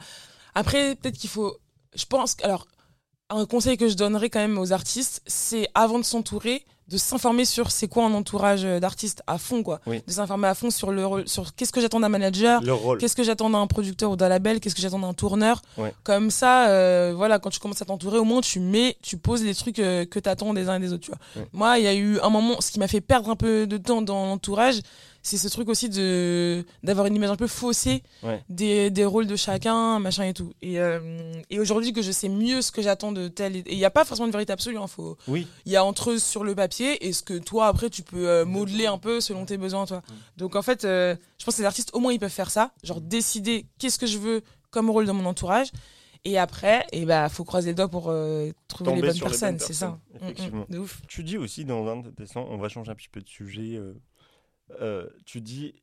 Après, 0.56 0.96
peut-être 0.96 1.18
qu'il 1.18 1.30
faut. 1.30 1.58
Je 1.94 2.06
pense. 2.06 2.36
Alors, 2.42 2.68
un 3.30 3.46
conseil 3.46 3.78
que 3.78 3.88
je 3.88 3.96
donnerais 3.96 4.30
quand 4.32 4.40
même 4.40 4.58
aux 4.58 4.74
artistes, 4.74 5.22
c'est 5.28 5.68
avant 5.76 6.00
de 6.00 6.04
s'entourer, 6.06 6.66
de 6.88 6.98
s'informer 6.98 7.46
sur 7.46 7.72
c'est 7.72 7.88
quoi 7.88 8.06
un 8.06 8.14
entourage 8.14 8.64
euh, 8.64 8.80
d'artistes 8.80 9.24
à 9.26 9.38
fond, 9.40 9.64
quoi. 9.64 9.80
Oui. 9.88 10.04
De 10.06 10.12
s'informer 10.12 10.48
à 10.48 10.54
fond 10.54 10.70
sur 10.70 10.92
le 10.92 11.06
rôle- 11.06 11.28
sur 11.28 11.56
qu'est-ce 11.56 11.72
que 11.72 11.82
j'attends 11.82 12.00
d'un 12.00 12.10
manager. 12.10 12.62
Qu'est-ce 13.00 13.16
que 13.16 13.24
j'attends 13.24 13.50
d'un 13.50 13.66
producteur 13.66 14.12
ou 14.12 14.16
d'un 14.16 14.30
label 14.30 14.60
Qu'est-ce 14.60 14.76
que 14.76 14.82
j'attends 14.82 15.00
d'un 15.00 15.14
tourneur 15.14 15.62
Ouais. 15.78 15.94
Comme 16.04 16.30
ça, 16.30 16.68
euh, 16.70 17.14
voilà, 17.16 17.40
quand 17.40 17.50
tu 17.50 17.60
commences 17.60 17.82
à 17.82 17.86
t'entourer, 17.86 18.20
au 18.20 18.24
moins 18.24 18.42
tu 18.42 18.60
mets, 18.60 18.98
tu 19.02 19.18
poses 19.18 19.44
les 19.44 19.56
trucs 19.56 19.80
euh, 19.80 20.06
que 20.06 20.20
t'attends 20.20 20.54
des 20.54 20.70
uns 20.70 20.76
et 20.76 20.80
des 20.80 20.94
autres. 20.94 21.04
Tu 21.04 21.12
vois. 21.12 21.20
Ouais. 21.42 21.48
Moi, 21.54 21.80
il 21.80 21.86
y 21.86 21.88
a 21.88 21.96
eu 21.96 22.20
un 22.20 22.30
moment, 22.30 22.62
ce 22.62 22.70
qui 22.72 22.78
m'a 22.80 22.88
fait 22.88 23.02
perdre 23.02 23.30
un 23.32 23.36
peu 23.36 23.66
de 23.66 23.78
temps 23.78 24.04
dans 24.04 24.26
l'entourage, 24.28 24.76
c'est 25.26 25.38
ce 25.38 25.48
truc 25.48 25.68
aussi 25.70 25.90
de 25.90 26.64
d'avoir 26.84 27.08
une 27.08 27.16
image 27.16 27.30
un 27.32 27.36
peu 27.36 27.48
faussée 27.48 28.04
Ouais. 28.24 28.44
des, 28.50 28.90
des 28.92 29.06
rôles 29.06 29.28
de 29.28 29.36
chacun, 29.36 30.00
machin 30.00 30.24
et 30.26 30.34
tout. 30.34 30.54
Et, 30.62 30.80
euh, 30.80 31.32
et 31.50 31.60
aujourd'hui 31.60 31.94
que 31.94 32.02
je 32.02 32.12
sais 32.12 32.30
mieux 32.30 32.62
ce 32.62 32.72
que 32.72 32.82
j'attends 32.82 33.12
de 33.12 33.28
tel 33.28 33.56
et 33.58 33.64
il 33.68 33.78
n'y 33.78 33.86
a 33.86 33.90
pas 33.92 34.06
forcément 34.06 34.28
de 34.28 34.32
vérité 34.32 34.54
absolue. 34.54 34.78
hein, 34.78 34.88
faut, 34.88 35.18
Oui, 35.28 35.48
il 35.66 35.72
y 35.72 35.76
a 35.76 35.84
entre 35.84 36.12
eux 36.12 36.20
sur 36.20 36.44
le 36.44 36.54
papier 36.56 37.06
et 37.08 37.12
ce 37.14 37.24
que 37.24 37.38
toi 37.38 37.68
après 37.68 37.90
tu 37.90 38.04
peux 38.04 38.28
euh, 38.30 38.46
modeler 38.46 38.86
un 38.86 38.98
peu 38.98 39.20
selon 39.22 39.46
tes 39.46 39.58
besoins 39.58 39.86
toi. 39.86 40.02
Donc 40.38 40.56
en 40.56 40.62
fait, 40.62 40.86
euh, 40.86 41.16
je 41.40 41.46
pense 41.46 41.56
que 41.56 41.62
les 41.62 41.66
artistes 41.68 41.90
au 41.94 42.00
moins 42.00 42.14
ils 42.14 42.20
peuvent 42.20 42.30
faire 42.30 42.52
ça, 42.52 42.72
genre 42.84 43.02
décider 43.02 43.66
qu'est-ce 43.80 43.98
que 44.00 44.08
je 44.08 44.18
veux 44.18 44.42
comme 44.72 44.90
rôle 44.90 45.06
dans 45.06 45.14
mon 45.14 45.26
entourage. 45.26 45.68
Et 46.28 46.40
après, 46.40 46.88
et 46.92 47.06
bah 47.06 47.30
faut 47.30 47.44
croiser 47.44 47.70
les 47.70 47.76
doigts 47.76 47.88
pour 47.88 48.10
euh, 48.10 48.50
trouver 48.68 48.90
Tomber 48.90 49.02
les 49.04 49.08
bonnes 49.10 49.20
personnes, 49.20 49.60
c'est 49.60 49.74
ça. 49.74 50.00
Mm, 50.22 50.58
mm, 50.58 50.66
de 50.70 50.80
ouf. 50.80 51.02
Tu 51.08 51.24
dis 51.24 51.38
aussi 51.38 51.66
dans 51.66 51.86
un 51.88 51.98
de 51.98 52.10
tes 52.10 52.26
sons, 52.26 52.46
on 52.50 52.58
va 52.58 52.68
changer 52.68 52.90
un 52.92 52.96
petit 52.96 53.10
peu 53.10 53.22
de 53.22 53.28
sujet. 53.30 53.76
euh, 53.76 53.94
euh, 54.82 55.08
tu 55.26 55.42
dis, 55.42 55.74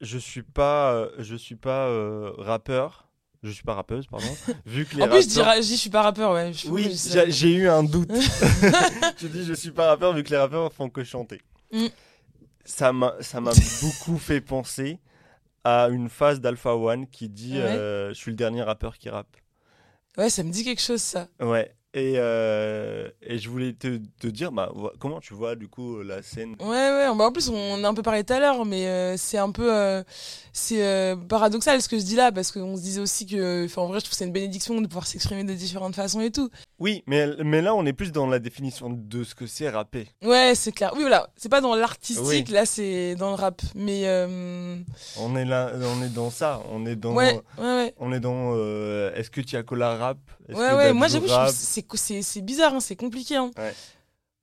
je 0.00 0.18
suis 0.18 0.42
pas, 0.42 0.92
euh, 0.94 1.10
je 1.18 1.36
suis 1.36 1.56
pas 1.56 1.86
euh, 1.88 2.32
rappeur, 2.38 3.08
je 3.42 3.50
suis 3.50 3.62
pas 3.62 3.74
rappeuse, 3.74 4.06
pardon. 4.06 4.26
vu 4.66 4.86
que 4.86 4.96
les 4.96 5.02
En 5.02 5.08
plus, 5.08 5.28
rappeurs- 5.28 5.44
ra- 5.46 5.56
je 5.56 5.66
dis, 5.66 5.74
je 5.76 5.80
suis 5.80 5.90
pas 5.90 6.02
rappeur, 6.02 6.32
ouais. 6.32 6.52
Je- 6.52 6.68
oui, 6.68 6.94
j'ai 7.12 7.30
j'ai 7.30 7.52
eu 7.54 7.68
un 7.68 7.82
doute. 7.84 8.10
tu 9.18 9.28
dis, 9.28 9.44
je 9.44 9.52
suis 9.54 9.70
pas 9.70 9.86
rappeur 9.88 10.12
vu 10.14 10.22
que 10.22 10.30
les 10.30 10.36
rappeurs 10.38 10.72
font 10.72 10.88
que 10.88 11.04
chanter. 11.04 11.40
Mm. 11.72 11.86
Ça 12.64 12.92
m'a, 12.92 13.14
ça 13.20 13.40
m'a 13.40 13.52
beaucoup 13.82 14.18
fait 14.18 14.40
penser 14.40 14.98
à 15.64 15.88
une 15.90 16.08
phase 16.08 16.40
d'Alpha 16.40 16.74
One 16.74 17.06
qui 17.06 17.28
dit, 17.28 17.54
Ouais. 17.54 17.60
euh, 17.62 18.08
je 18.10 18.14
suis 18.14 18.30
le 18.30 18.36
dernier 18.36 18.62
rappeur 18.62 18.96
qui 18.98 19.10
rappe. 19.10 19.36
Ouais, 20.16 20.30
ça 20.30 20.42
me 20.42 20.50
dit 20.50 20.64
quelque 20.64 20.80
chose 20.80 21.02
ça. 21.02 21.28
Ouais. 21.40 21.74
Et, 21.96 22.14
euh, 22.16 23.08
et 23.22 23.38
je 23.38 23.48
voulais 23.48 23.72
te, 23.72 24.00
te 24.20 24.26
dire, 24.26 24.50
bah, 24.50 24.72
comment 24.98 25.20
tu 25.20 25.32
vois 25.32 25.54
du 25.54 25.68
coup 25.68 26.02
la 26.02 26.22
scène? 26.22 26.56
Ouais, 26.58 26.66
ouais. 26.66 27.06
Bah, 27.16 27.26
en 27.26 27.30
plus, 27.30 27.48
on 27.48 27.84
a 27.84 27.88
un 27.88 27.94
peu 27.94 28.02
parlé 28.02 28.24
tout 28.24 28.32
à 28.32 28.40
l'heure, 28.40 28.64
mais 28.64 28.88
euh, 28.88 29.16
c'est 29.16 29.38
un 29.38 29.52
peu. 29.52 29.72
euh, 29.72 30.02
c'est 30.52 31.14
paradoxal 31.28 31.80
ce 31.82 31.88
que 31.88 31.96
je 31.98 32.04
dis 32.04 32.16
là, 32.16 32.32
parce 32.32 32.50
qu'on 32.50 32.76
se 32.76 32.82
disait 32.82 33.00
aussi 33.00 33.26
que. 33.26 33.66
En 33.78 33.86
vrai, 33.86 34.00
je 34.00 34.04
trouve 34.06 34.10
que 34.10 34.16
c'est 34.16 34.24
une 34.24 34.32
bénédiction 34.32 34.80
de 34.80 34.86
pouvoir 34.88 35.06
s'exprimer 35.06 35.44
de 35.44 35.54
différentes 35.54 35.94
façons 35.94 36.20
et 36.20 36.32
tout. 36.32 36.50
Oui, 36.80 37.04
mais, 37.06 37.28
mais 37.44 37.62
là, 37.62 37.76
on 37.76 37.86
est 37.86 37.92
plus 37.92 38.10
dans 38.10 38.26
la 38.26 38.40
définition 38.40 38.90
de 38.90 39.22
ce 39.22 39.36
que 39.36 39.46
c'est 39.46 39.68
rapper. 39.70 40.08
Ouais, 40.24 40.54
c'est 40.56 40.72
clair. 40.72 40.92
Oui, 40.96 41.02
voilà. 41.02 41.28
C'est 41.36 41.48
pas 41.48 41.60
dans 41.60 41.76
l'artistique, 41.76 42.24
Oui. 42.26 42.44
là, 42.52 42.66
c'est 42.66 43.14
dans 43.14 43.30
le 43.30 43.36
rap. 43.36 43.62
Mais. 43.76 44.02
On 45.20 45.36
est 45.36 45.44
là, 45.44 45.70
on 45.80 46.02
est 46.02 46.08
dans 46.12 46.30
ça. 46.30 46.60
On 46.72 46.86
est 46.86 46.96
dans, 46.96 47.14
Ouais, 47.14 47.40
ouais, 47.58 47.64
ouais. 47.64 47.94
on 47.98 48.12
est 48.12 48.20
dans. 48.20 48.52
Est-ce 49.14 49.30
que 49.30 49.40
Tiakola 49.40 49.96
rap? 49.96 50.18
Est-ce 50.48 50.58
Ouais, 50.58 50.68
que 50.70 50.74
ouais. 50.74 50.92
Moi, 50.92 51.06
Dadju 51.08 51.26
j'avoue, 51.28 51.46
que 51.50 51.54
c'est 51.56 51.82
c'est 51.94 52.22
c'est 52.22 52.40
bizarre, 52.42 52.74
hein, 52.74 52.80
c'est 52.80 52.96
compliqué. 52.96 53.36
Hein. 53.36 53.50
Ouais. 53.58 53.74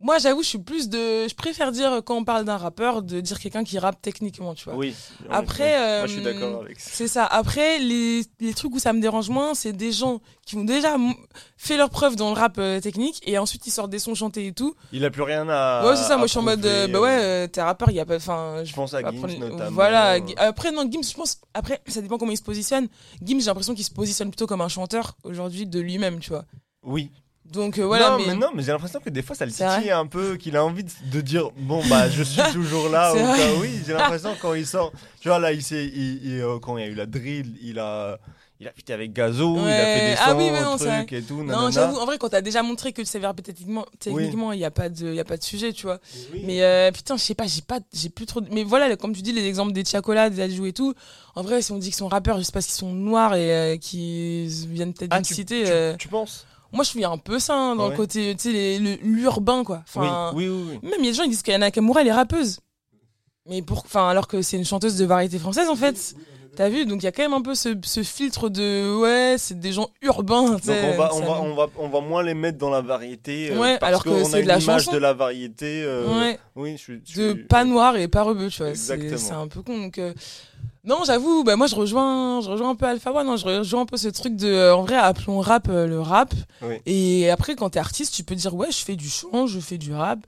Moi, 0.04 0.18
j'avoue, 0.18 0.42
je 0.42 0.48
suis 0.48 0.58
plus 0.58 0.90
de. 0.90 1.28
Je 1.28 1.36
préfère 1.36 1.72
dire, 1.72 2.02
quand 2.04 2.16
on 2.18 2.24
parle 2.24 2.44
d'un 2.44 2.58
rappeur, 2.58 3.04
de 3.04 3.22
dire 3.22 3.40
quelqu'un 3.40 3.64
qui 3.64 3.78
rappe 3.78 4.02
techniquement, 4.02 4.56
tu 4.56 4.64
vois. 4.66 4.76
Oui. 4.76 4.96
Après, 5.30 6.00
Moi, 6.00 6.08
je 6.08 6.14
suis 6.14 6.22
euh, 6.22 6.34
d'accord 6.34 6.62
avec 6.64 6.80
ça. 6.80 6.90
C'est 6.92 7.08
ça. 7.08 7.24
Après, 7.24 7.78
les, 7.78 8.24
les 8.40 8.54
trucs 8.56 8.74
où 8.74 8.80
ça 8.80 8.94
me 8.94 9.00
dérange 9.00 9.30
moins, 9.30 9.54
c'est 9.54 9.74
des 9.74 9.92
gens 9.92 10.20
qui 10.44 10.56
ont 10.56 10.64
déjà 10.64 10.96
fait 11.56 11.78
leur 11.78 11.92
preuve 11.92 12.16
dans 12.16 12.30
le 12.34 12.36
rap 12.36 12.56
euh, 12.58 12.80
technique 12.80 13.22
et 13.28 13.38
ensuite 13.38 13.68
ils 13.68 13.72
sortent 13.72 13.92
des 13.92 14.00
sons 14.00 14.16
chantés 14.16 14.48
et 14.48 14.54
tout. 14.54 14.74
Il 14.92 15.06
a 15.06 15.12
plus 15.12 15.22
rien 15.22 15.48
à. 15.48 15.86
ouais, 15.88 15.96
c'est 15.96 16.02
ça. 16.06 16.18
Moi, 16.18 16.26
je 16.26 16.32
suis 16.32 16.40
en 16.40 16.44
mode, 16.44 16.66
euh, 16.66 16.88
bah 16.88 16.98
euh, 16.98 17.02
ouais, 17.04 17.20
euh, 17.22 17.48
t'es 17.48 17.62
rappeur, 17.62 17.92
il 17.92 17.96
y 17.96 18.00
a 18.00 18.06
pas. 18.08 18.16
Enfin, 18.16 18.64
Je 18.64 18.74
pense 18.74 18.96
à 18.96 19.02
Gims, 19.04 19.20
prendre- 19.20 19.38
notamment. 19.38 19.70
Voilà. 19.70 20.16
Euh, 20.16 20.20
Après, 20.38 20.72
non, 20.72 20.90
Gims, 20.90 21.04
je 21.08 21.14
pense. 21.14 21.38
Après, 21.54 21.80
ça 21.86 22.02
dépend 22.02 22.18
comment 22.18 22.32
il 22.32 22.38
se 22.38 22.42
positionne. 22.42 22.88
Gims, 23.24 23.40
j'ai 23.40 23.46
l'impression 23.46 23.76
qu'il 23.76 23.86
se 23.86 23.92
positionne 23.92 24.30
plutôt 24.32 24.48
comme 24.48 24.62
un 24.62 24.68
chanteur 24.68 25.16
aujourd'hui 25.26 25.68
de 25.68 25.80
lui-même, 25.80 26.20
tu 26.22 26.32
vois. 26.32 26.46
Oui. 26.82 27.12
Donc 27.52 27.78
euh, 27.78 27.84
voilà. 27.86 28.12
non, 28.12 28.18
mais... 28.20 28.28
mais... 28.28 28.36
non, 28.36 28.48
mais 28.56 28.64
j'ai 28.64 28.72
l'impression 28.72 29.00
que 29.00 29.10
des 29.10 29.22
fois 29.22 29.36
ça 29.36 29.46
le 29.46 29.52
titille 29.52 29.92
un 29.92 30.06
peu, 30.08 30.38
qu'il 30.38 30.56
a 30.56 30.64
envie 30.64 30.84
de, 30.84 30.92
de 31.12 31.22
dire 31.22 31.50
bon 31.58 31.84
bah 31.90 32.10
je 32.10 32.24
suis 32.24 32.42
toujours 32.54 32.90
là. 32.90 33.14
Ou 33.14 33.18
quoi. 33.36 33.58
Oui, 33.60 33.82
j'ai 33.86 33.94
l'impression 33.94 34.36
quand 34.42 34.54
il 34.54 34.66
sort. 34.66 34.92
Tu 35.20 35.28
vois 35.28 35.40
là, 35.40 35.52
il 35.52 35.60
il- 35.62 36.20
il, 36.26 36.42
euh, 36.42 36.60
quand 36.60 36.78
il 36.78 36.86
y 36.86 36.88
a 36.88 36.90
eu 36.90 36.96
la 36.96 37.06
drill, 37.06 37.54
il 37.62 37.78
a, 37.80 38.18
il 38.60 38.68
a 38.68 38.94
avec 38.94 39.12
Gazo, 39.14 39.56
il 39.58 39.74
a 39.74 39.86
fait 39.86 40.06
des 40.12 40.16
sons, 40.16 40.22
Ah 40.28 40.36
oui, 40.36 40.52
non, 40.52 40.78
trucs 40.78 41.14
et 41.14 41.22
tout. 41.24 41.44
Non, 41.44 41.72
j'avoue, 41.72 41.98
en 41.98 42.06
vrai, 42.06 42.18
quand 42.18 42.30
t'as 42.30 42.42
déjà 42.42 42.62
montré 42.64 42.94
que 42.94 43.02
le 43.02 43.06
sévère 43.06 43.34
techniquement, 43.36 43.86
techniquement, 44.00 44.52
il 44.54 44.60
y 44.60 44.66
a 44.66 44.72
pas 44.72 44.88
de, 44.90 45.14
y 45.14 45.20
a 45.20 45.24
pas 45.26 45.38
de 45.38 45.44
sujet, 45.44 45.74
tu 45.74 45.84
vois. 45.88 46.00
Oui. 46.32 46.42
Mais 46.46 46.62
euh, 46.64 46.92
putain, 46.92 47.18
je 47.18 47.22
sais 47.24 47.36
pas, 47.36 47.48
j'ai 47.48 47.62
pas, 47.62 47.80
j'ai 47.94 48.10
plus 48.10 48.26
trop. 48.28 48.40
de- 48.40 48.50
Mais 48.54 48.64
voilà, 48.64 48.96
comme 48.96 49.14
tu 49.16 49.22
dis, 49.24 49.32
les 49.34 49.46
exemples 49.46 49.74
des 49.74 49.84
Tiakola, 49.84 50.30
des 50.30 50.42
Adjou 50.42 50.66
et 50.68 50.74
tout. 50.74 50.94
En 51.36 51.42
vrai, 51.44 51.62
si 51.62 51.72
on 51.72 51.78
dit 51.80 51.88
qu'ils 51.88 51.96
sont 51.96 52.08
rappeurs, 52.08 52.38
juste 52.38 52.52
parce 52.52 52.66
qu'ils 52.68 52.76
sont 52.76 52.94
noirs 52.94 53.36
et 53.36 53.52
euh, 53.52 53.78
qu'ils 53.78 54.48
viennent 54.70 54.94
peut-être 54.94 55.12
Ah, 55.12 55.18
d'une 55.18 55.26
tu, 55.26 55.34
cité. 55.34 55.64
tu- 55.64 55.70
euh, 55.72 55.96
tu 55.98 56.08
penses? 56.08 56.46
Moi, 56.74 56.84
je 56.84 56.90
suis 56.90 57.04
un 57.04 57.18
peu 57.18 57.38
ça 57.40 57.54
hein, 57.56 57.76
dans 57.76 57.88
Ah 57.88 57.90
le 57.90 57.96
côté, 57.98 58.36
tu 58.36 58.52
sais, 58.52 58.80
l'urbain, 59.04 59.64
quoi. 59.64 59.84
Enfin, 59.88 60.32
oui, 60.36 60.48
oui, 60.48 60.64
oui, 60.82 60.90
même 60.90 61.00
il 61.00 61.06
y 61.06 61.08
a 61.10 61.12
des 61.12 61.18
gens 61.18 61.24
qui 61.24 61.30
disent 61.30 61.42
qu'Anna 61.42 61.66
Nakamura, 61.68 62.02
elle 62.02 62.08
est 62.08 62.12
rappeuse. 62.14 62.60
Mais 63.50 63.62
pour, 63.62 63.80
enfin, 63.80 64.08
alors 64.08 64.28
que 64.28 64.42
c'est 64.42 64.56
une 64.58 64.66
chanteuse 64.66 64.96
de 64.98 65.06
variété 65.06 65.38
française, 65.40 65.68
en 65.70 65.76
fait. 65.76 66.16
T'as 66.54 66.68
vu? 66.68 66.86
Donc 66.86 67.02
il 67.02 67.06
y 67.06 67.08
a 67.08 67.14
quand 67.14 67.24
même 67.24 67.34
un 67.34 67.42
peu 67.42 67.56
ce, 67.56 67.70
ce 67.82 68.04
filtre 68.04 68.50
de 68.50 69.00
ouais, 69.00 69.36
c'est 69.38 69.58
des 69.58 69.72
gens 69.72 69.88
urbains. 70.02 70.46
tu 70.48 70.52
Donc 70.52 70.64
sais, 70.66 70.94
on 70.94 70.98
va, 70.98 71.10
on, 71.16 71.20
va, 71.22 71.42
on, 71.42 71.56
va, 71.56 71.68
on 71.78 71.88
va 71.88 72.02
moins 72.02 72.24
les 72.24 72.34
mettre 72.34 72.58
dans 72.58 72.70
la 72.70 72.82
variété. 72.82 73.52
euh, 73.52 73.58
Ouais, 73.58 73.78
parce 73.80 73.88
alors 73.90 74.04
que 74.04 74.26
c'est 74.26 74.42
de 74.44 74.48
la 74.50 74.60
chanson. 74.60 74.92
de 74.92 74.98
la 74.98 75.14
variété. 75.14 75.82
euh, 75.86 76.20
Ouais. 76.20 76.38
Oui, 76.58 76.74
je 76.74 76.78
suis. 76.82 77.02
je 77.06 77.22
de 77.22 77.34
pas 77.44 77.64
noir 77.64 77.96
et 77.96 78.10
pas 78.10 78.24
rebeu, 78.24 78.50
tu 78.50 78.64
vois. 78.64 78.76
C'est 78.76 79.32
un 79.32 79.48
peu 79.48 79.62
con. 79.62 79.80
Donc, 79.80 79.98
euh, 79.98 80.14
Non, 80.84 81.04
j'avoue, 81.06 81.44
bah 81.44 81.56
moi 81.56 81.68
je 81.68 81.76
rejoins, 81.76 82.42
je 82.42 82.50
rejoins 82.50 82.72
un 82.72 82.76
peu 82.76 82.86
Alpha 82.88 83.12
One, 83.12 83.28
hein, 83.28 83.38
je 83.38 83.46
rejoins 83.46 83.82
un 83.82 83.86
peu 83.86 83.98
ce 83.98 84.08
truc 84.08 84.36
de, 84.36 84.48
euh, 84.48 84.76
en 84.76 84.82
vrai, 84.82 84.96
appelons 84.96 85.40
rap 85.40 85.68
euh, 85.70 85.86
le 85.86 86.00
rap. 86.02 86.34
Oui. 86.64 86.78
Et 86.88 87.30
après, 87.30 87.56
quand 87.56 87.70
t'es 87.70 87.80
artiste, 87.80 88.16
tu 88.16 88.24
peux 88.24 88.34
dire 88.36 88.56
ouais, 88.56 88.72
je 88.72 88.84
fais 88.84 88.96
du 88.96 89.08
chant, 89.10 89.46
je 89.46 89.60
fais 89.60 89.78
du 89.78 89.94
rap, 89.94 90.26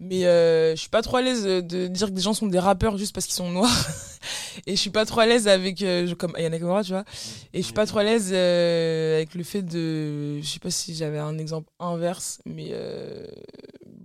mais 0.00 0.26
euh, 0.26 0.74
je 0.74 0.80
suis 0.80 0.90
pas 0.90 1.00
trop 1.00 1.16
à 1.16 1.22
l'aise 1.22 1.44
de 1.44 1.86
dire 1.86 2.08
que 2.08 2.12
des 2.12 2.20
gens 2.20 2.34
sont 2.34 2.46
des 2.46 2.58
rappeurs 2.58 2.98
juste 2.98 3.14
parce 3.14 3.24
qu'ils 3.24 3.34
sont 3.34 3.50
noirs. 3.50 3.86
et 4.66 4.76
je 4.76 4.80
suis 4.80 4.90
pas 4.90 5.04
trop 5.04 5.20
à 5.20 5.26
l'aise 5.26 5.48
avec, 5.48 5.82
euh, 5.82 6.14
comme 6.14 6.34
Ayana 6.36 6.58
Kamura, 6.58 6.82
tu 6.82 6.92
vois. 6.92 7.04
Et 7.52 7.58
je 7.58 7.64
suis 7.64 7.72
pas 7.74 7.86
trop 7.86 8.00
à 8.00 8.04
l'aise 8.04 8.30
euh, 8.32 9.16
avec 9.16 9.34
le 9.34 9.42
fait 9.42 9.62
de, 9.62 10.40
je 10.40 10.46
sais 10.46 10.58
pas 10.58 10.70
si 10.70 10.94
j'avais 10.94 11.18
un 11.18 11.38
exemple 11.38 11.70
inverse, 11.78 12.40
mais 12.44 12.68
euh, 12.72 13.26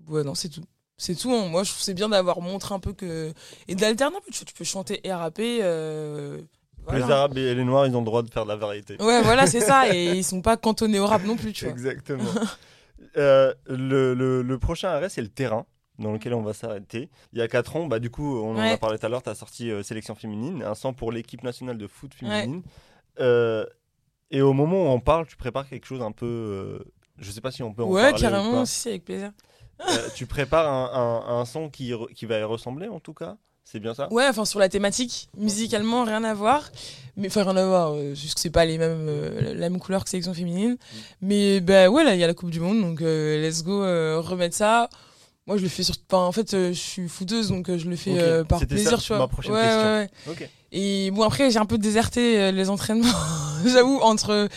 ouais 0.08 0.24
non, 0.24 0.36
c'est 0.36 0.50
tout. 0.50 0.64
C'est 1.00 1.16
tout. 1.16 1.32
hein. 1.34 1.48
Moi, 1.48 1.64
je 1.64 1.72
trouve 1.72 1.82
c'est 1.82 1.96
bien 1.96 2.10
d'avoir 2.10 2.42
montré 2.42 2.76
un 2.76 2.80
peu 2.80 2.94
que 2.94 3.34
et 3.68 3.74
d'alterner 3.74 4.18
un 4.18 4.22
peu. 4.22 4.32
Tu, 4.32 4.46
tu 4.46 4.54
peux 4.54 4.64
chanter 4.64 5.00
et 5.08 5.12
rapper. 5.12 5.60
euh, 5.64 6.40
voilà. 6.84 7.06
Les 7.06 7.12
Arabes 7.12 7.38
et 7.38 7.56
les 7.56 7.64
Noirs, 7.64 7.88
ils 7.88 7.96
ont 7.96 8.00
le 8.02 8.06
droit 8.06 8.22
de 8.22 8.30
faire 8.30 8.44
de 8.44 8.50
la 8.50 8.56
variété. 8.56 8.96
Ouais, 9.02 9.22
voilà, 9.24 9.48
c'est 9.48 9.62
ça. 9.62 9.94
Et 9.94 10.12
ils 10.18 10.24
sont 10.24 10.42
pas 10.42 10.58
cantonnés 10.58 11.00
au 11.00 11.08
rap 11.08 11.24
non 11.24 11.36
plus, 11.38 11.54
tu 11.54 11.66
vois. 11.66 11.74
Exactement. 11.74 12.24
Euh, 13.18 13.54
le, 13.66 14.14
le- 14.14 14.42
le 14.44 14.60
prochain 14.60 14.90
arrêt, 14.90 15.10
c'est 15.10 15.22
le 15.22 15.30
terrain 15.30 15.66
dans 15.98 16.12
lequel 16.12 16.34
on 16.34 16.42
va 16.42 16.54
s'arrêter. 16.54 17.10
Il 17.34 17.40
y 17.40 17.42
a 17.42 17.48
4 17.48 17.76
ans, 17.78 17.88
bah, 17.88 17.98
du 18.00 18.10
coup, 18.12 18.38
on 18.40 18.52
en 18.52 18.60
a 18.60 18.62
Ouais. 18.72 18.78
parlé 18.78 19.00
tout 19.00 19.06
à 19.06 19.10
l'heure, 19.10 19.24
tu 19.24 19.30
as 19.30 19.36
sorti 19.36 19.72
euh, 19.72 19.82
Sélection 19.84 20.16
féminine, 20.16 20.62
un 20.64 20.76
sang 20.76 20.94
pour 20.94 21.12
l'équipe 21.12 21.42
nationale 21.42 21.78
de 21.78 21.88
foot 21.88 22.14
féminine. 22.14 22.62
Et 24.32 24.42
au 24.42 24.54
moment 24.54 24.84
où 24.84 24.88
on 24.90 25.00
parle, 25.00 25.26
tu 25.28 25.36
prépares 25.38 25.68
quelque 25.68 25.86
chose 25.88 26.02
un 26.02 26.12
peu... 26.12 26.84
je 27.18 27.32
sais 27.32 27.42
pas 27.42 27.52
si 27.52 27.64
on 27.64 27.74
peut 27.74 27.84
en 27.84 27.90
Ouais, 27.90 28.12
parler 28.12 28.18
ou 28.28 28.30
carrément, 28.30 28.52
pas. 28.60 28.66
si, 28.66 28.90
avec 28.90 29.06
plaisir. 29.06 29.32
Euh, 29.88 30.08
tu 30.16 30.26
prépares 30.26 30.68
un, 30.68 31.24
un- 31.28 31.40
un 31.40 31.46
son 31.46 31.70
qui, 31.70 31.94
qui 32.16 32.26
va 32.26 32.38
y 32.40 32.44
ressembler, 32.44 32.88
en 32.88 33.00
tout 33.00 33.14
cas? 33.14 33.38
C'est 33.64 33.80
bien 33.80 33.94
ça? 33.94 34.12
Ouais, 34.12 34.28
enfin, 34.28 34.46
sur 34.46 34.60
la 34.60 34.68
thématique, 34.68 35.30
musicalement, 35.38 36.04
rien 36.04 36.24
à 36.24 36.34
voir. 36.34 36.72
Mais, 37.16 37.28
enfin, 37.28 37.44
rien 37.44 37.56
à 37.58 37.66
voir, 37.66 37.94
euh, 37.94 38.16
juste 38.16 38.34
que 38.34 38.40
c'est 38.40 38.50
pas 38.50 38.66
les 38.66 38.78
mêmes, 38.80 39.06
euh, 39.08 39.54
la 39.54 39.70
même 39.70 39.80
couleur 39.80 40.04
que 40.04 40.10
sélection 40.10 40.34
féminine. 40.34 40.76
Mais, 41.22 41.60
bah, 41.60 41.88
ouais, 41.90 42.04
là, 42.04 42.16
il 42.16 42.20
y 42.20 42.24
a 42.24 42.28
la 42.28 42.34
Coupe 42.34 42.50
du 42.50 42.60
Monde, 42.60 42.82
donc 42.82 43.02
euh, 43.02 43.40
let's 43.48 43.64
go, 43.64 43.84
euh, 43.84 44.20
remettre 44.22 44.56
ça. 44.56 44.90
Moi, 45.46 45.58
je 45.58 45.64
le 45.64 45.70
fais 45.70 45.84
sur. 45.84 45.96
Enfin, 46.12 46.24
en 46.24 46.32
fait, 46.32 46.52
je 46.52 46.74
suis 46.74 47.08
fouteuse, 47.08 47.50
donc 47.50 47.76
je 47.76 47.88
le 47.90 47.96
fais 47.96 48.44
par 48.46 48.60
plaisir, 48.66 48.92
ça, 48.92 48.98
tu 48.98 49.08
vois. 49.10 49.20
ma 49.20 49.28
prochaine 49.28 49.52
ouais, 49.54 49.62
question. 49.62 49.84
ouais, 50.34 50.40
ouais. 50.40 50.50
Et 50.72 51.12
bon, 51.12 51.24
après, 51.24 51.50
j'ai 51.52 51.58
un 51.60 51.66
peu 51.66 51.78
déserté 51.78 52.52
les 52.52 52.70
entraînements. 52.70 53.08
J'avoue, 53.66 54.00
entre 54.02 54.48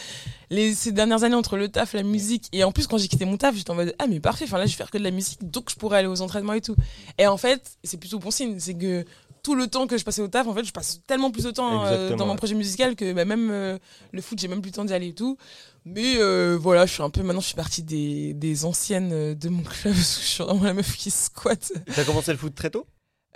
les, 0.52 0.74
ces 0.74 0.92
dernières 0.92 1.24
années, 1.24 1.34
entre 1.34 1.56
le 1.56 1.68
taf, 1.68 1.94
la 1.94 2.02
musique. 2.02 2.48
Et 2.52 2.62
en 2.62 2.72
plus, 2.72 2.86
quand 2.86 2.98
j'ai 2.98 3.08
quitté 3.08 3.24
mon 3.24 3.38
taf, 3.38 3.56
j'étais 3.56 3.70
en 3.70 3.74
mode, 3.74 3.94
ah, 3.98 4.06
mais 4.06 4.20
parfait, 4.20 4.44
enfin 4.44 4.58
là, 4.58 4.66
je 4.66 4.72
vais 4.72 4.76
faire 4.76 4.90
que 4.90 4.98
de 4.98 5.02
la 5.02 5.10
musique, 5.10 5.50
donc 5.50 5.70
je 5.70 5.76
pourrais 5.76 5.98
aller 5.98 6.08
aux 6.08 6.20
entraînements 6.20 6.52
et 6.52 6.60
tout. 6.60 6.76
Et 7.18 7.26
en 7.26 7.38
fait, 7.38 7.72
c'est 7.82 7.96
plutôt 7.96 8.18
bon 8.18 8.30
signe, 8.30 8.60
c'est 8.60 8.74
que 8.74 9.04
tout 9.42 9.54
le 9.54 9.66
temps 9.66 9.86
que 9.86 9.96
je 9.96 10.04
passais 10.04 10.20
au 10.20 10.28
taf, 10.28 10.46
en 10.46 10.54
fait, 10.54 10.64
je 10.64 10.72
passe 10.72 11.00
tellement 11.06 11.30
plus 11.30 11.44
de 11.44 11.50
temps 11.50 11.84
euh, 11.86 12.14
dans 12.14 12.26
mon 12.26 12.36
projet 12.36 12.54
musical 12.54 12.94
que 12.94 13.12
bah, 13.12 13.24
même 13.24 13.50
euh, 13.50 13.78
le 14.12 14.22
foot, 14.22 14.38
j'ai 14.38 14.46
même 14.46 14.60
plus 14.60 14.70
le 14.70 14.74
temps 14.74 14.84
d'y 14.84 14.92
aller 14.92 15.08
et 15.08 15.14
tout. 15.14 15.36
Mais 15.84 16.16
euh, 16.18 16.56
voilà, 16.60 16.86
je 16.86 16.92
suis 16.92 17.02
un 17.02 17.10
peu, 17.10 17.22
maintenant, 17.22 17.40
je 17.40 17.46
suis 17.46 17.56
partie 17.56 17.82
des, 17.82 18.34
des 18.34 18.64
anciennes 18.66 19.34
de 19.34 19.48
mon 19.48 19.62
club, 19.62 19.94
parce 19.94 20.16
que 20.16 20.22
je 20.22 20.28
suis 20.28 20.44
vraiment 20.44 20.64
la 20.64 20.74
meuf 20.74 20.96
qui 20.96 21.10
squatte. 21.10 21.72
T'as 21.94 22.04
commencé 22.04 22.30
le 22.30 22.38
foot 22.38 22.54
très 22.54 22.70
tôt? 22.70 22.86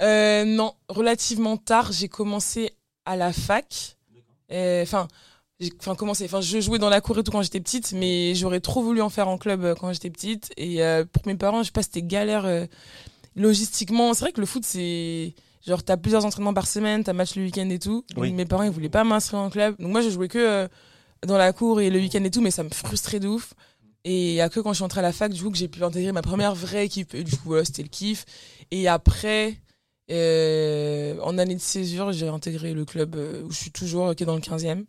Non, 0.00 0.74
relativement 0.90 1.56
tard. 1.56 1.92
J'ai 1.92 2.08
commencé 2.08 2.72
à 3.06 3.16
la 3.16 3.32
fac. 3.32 3.96
Enfin, 4.50 5.08
enfin 5.78 5.94
commencé. 5.94 6.24
Enfin, 6.24 6.40
je 6.40 6.60
jouais 6.60 6.78
dans 6.78 6.88
la 6.88 7.00
cour 7.00 7.18
et 7.18 7.22
tout 7.22 7.30
quand 7.30 7.42
j'étais 7.42 7.60
petite, 7.60 7.92
mais 7.92 8.34
j'aurais 8.34 8.60
trop 8.60 8.82
voulu 8.82 9.00
en 9.00 9.08
faire 9.08 9.28
en 9.28 9.38
club 9.38 9.64
euh, 9.64 9.74
quand 9.74 9.92
j'étais 9.92 10.10
petite. 10.10 10.52
Et 10.56 10.82
euh, 10.82 11.04
pour 11.04 11.26
mes 11.26 11.34
parents, 11.34 11.62
je 11.62 11.66
sais 11.66 11.72
pas, 11.72 11.82
c'était 11.82 12.02
galère 12.02 12.44
euh, 12.46 12.66
logistiquement. 13.34 14.14
C'est 14.14 14.20
vrai 14.20 14.32
que 14.32 14.40
le 14.40 14.46
foot, 14.46 14.64
c'est 14.64 15.34
genre 15.66 15.82
t'as 15.82 15.96
plusieurs 15.96 16.24
entraînements 16.24 16.54
par 16.54 16.66
semaine, 16.66 17.02
t'as 17.04 17.12
match 17.12 17.34
le 17.36 17.42
week-end 17.42 17.68
et 17.70 17.78
tout. 17.78 18.04
Oui. 18.16 18.32
mes 18.32 18.44
parents, 18.44 18.62
ils 18.62 18.70
voulaient 18.70 18.88
pas 18.88 19.04
m'inscrire 19.04 19.40
en 19.40 19.50
club. 19.50 19.76
Donc 19.78 19.90
moi, 19.90 20.00
je 20.00 20.10
jouais 20.10 20.28
que 20.28 20.38
euh, 20.38 20.68
dans 21.26 21.38
la 21.38 21.52
cour 21.52 21.80
et 21.80 21.90
le 21.90 21.98
week-end 21.98 22.22
et 22.22 22.30
tout, 22.30 22.40
mais 22.40 22.50
ça 22.50 22.62
me 22.62 22.70
frustrait 22.70 23.20
de 23.20 23.28
ouf. 23.28 23.54
Et 24.04 24.28
il 24.30 24.34
y 24.34 24.40
a 24.40 24.48
que 24.48 24.60
quand 24.60 24.70
je 24.70 24.76
suis 24.76 24.84
entrée 24.84 25.00
à 25.00 25.02
la 25.02 25.12
fac, 25.12 25.32
du 25.32 25.42
coup, 25.42 25.50
que 25.50 25.58
j'ai 25.58 25.66
pu 25.66 25.82
intégrer 25.82 26.12
ma 26.12 26.22
première 26.22 26.54
vraie 26.54 26.84
équipe. 26.84 27.12
Et 27.14 27.24
du 27.24 27.32
coup, 27.32 27.48
voilà, 27.48 27.64
c'était 27.64 27.82
le 27.82 27.88
kiff. 27.88 28.24
Et 28.70 28.86
après, 28.86 29.56
en 30.08 31.38
année 31.38 31.56
de 31.56 31.60
césure, 31.60 32.12
j'ai 32.12 32.28
intégré 32.28 32.72
le 32.72 32.84
club 32.84 33.16
où 33.16 33.50
je 33.50 33.56
suis 33.56 33.72
toujours, 33.72 34.14
qui 34.14 34.22
est 34.22 34.26
dans 34.26 34.36
le 34.36 34.40
15e. 34.40 34.84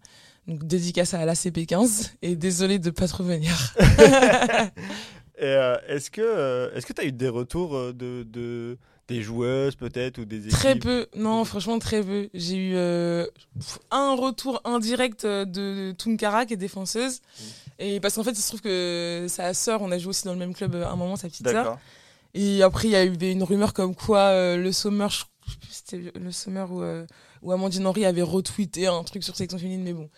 Donc, 0.48 0.66
dédicace 0.66 1.14
à 1.14 1.26
l'ACP15. 1.26 2.12
Et 2.22 2.36
désolé 2.36 2.80
de 2.80 2.90
pas 2.90 3.08
trop 3.08 3.24
venir. 3.24 3.74
Euh, 5.40 5.78
Est-ce 5.88 6.10
que 6.10 6.22
euh, 6.22 6.74
est-ce 6.74 6.88
que 6.88 6.94
tu 6.94 7.02
as 7.02 7.06
eu 7.06 7.12
des 7.12 7.30
retours 7.30 7.76
euh, 7.76 7.94
de, 7.94 8.24
de 8.24 8.76
des 9.08 9.22
joueuses 9.22 9.76
peut-être 9.76 10.18
ou 10.18 10.26
des 10.26 10.40
équipes 10.48 10.52
très 10.52 10.76
peu. 10.76 11.06
Non, 11.16 11.46
franchement, 11.46 11.78
très 11.78 12.02
peu. 12.02 12.28
J'ai 12.34 12.56
eu 12.56 12.74
euh, 12.76 13.26
un 13.92 14.16
retour 14.16 14.60
indirect 14.66 15.28
de 15.28 15.92
Tunkara, 15.92 16.48
qui 16.48 16.56
est 16.56 16.58
défenseuse. 16.58 17.22
Et 17.78 18.00
parce 18.00 18.16
qu'en 18.16 18.24
fait, 18.24 18.32
il 18.32 18.42
se 18.42 18.48
trouve 18.48 18.62
que 18.62 19.28
sa 19.30 19.54
sœur, 19.54 19.84
on 19.84 19.92
a 19.92 20.00
joué 20.00 20.10
aussi 20.10 20.26
dans 20.26 20.34
le 20.34 20.40
même 20.40 20.56
club 20.56 20.76
à 20.76 20.90
un 20.90 20.96
moment, 20.96 21.16
sa 21.16 21.30
petite 21.30 21.48
sœur. 21.48 21.78
Et 22.34 22.64
après, 22.64 22.88
il 22.88 22.92
y 22.92 22.96
a 22.96 23.06
eu 23.06 23.14
une 23.14 23.44
rumeur 23.44 23.74
comme 23.74 23.94
quoi 23.96 24.58
le 24.58 24.72
Sommer, 24.72 25.08
je 25.10 25.18
je 25.46 25.52
sais 25.52 25.58
plus 25.60 25.70
si 25.70 25.84
c'était 25.86 26.20
le 26.20 26.32
Sommer 26.32 26.66
ou, 26.70 26.82
ou 27.42 27.52
Amandine 27.52 27.86
Henry 27.88 28.06
avait 28.06 28.22
retweeté 28.22 28.88
un 28.88 29.04
truc 29.04 29.24
sur 29.24 29.36
sélection 29.36 29.58
féminine, 29.58 29.84
mais 29.84 29.94
bon. 29.94 30.10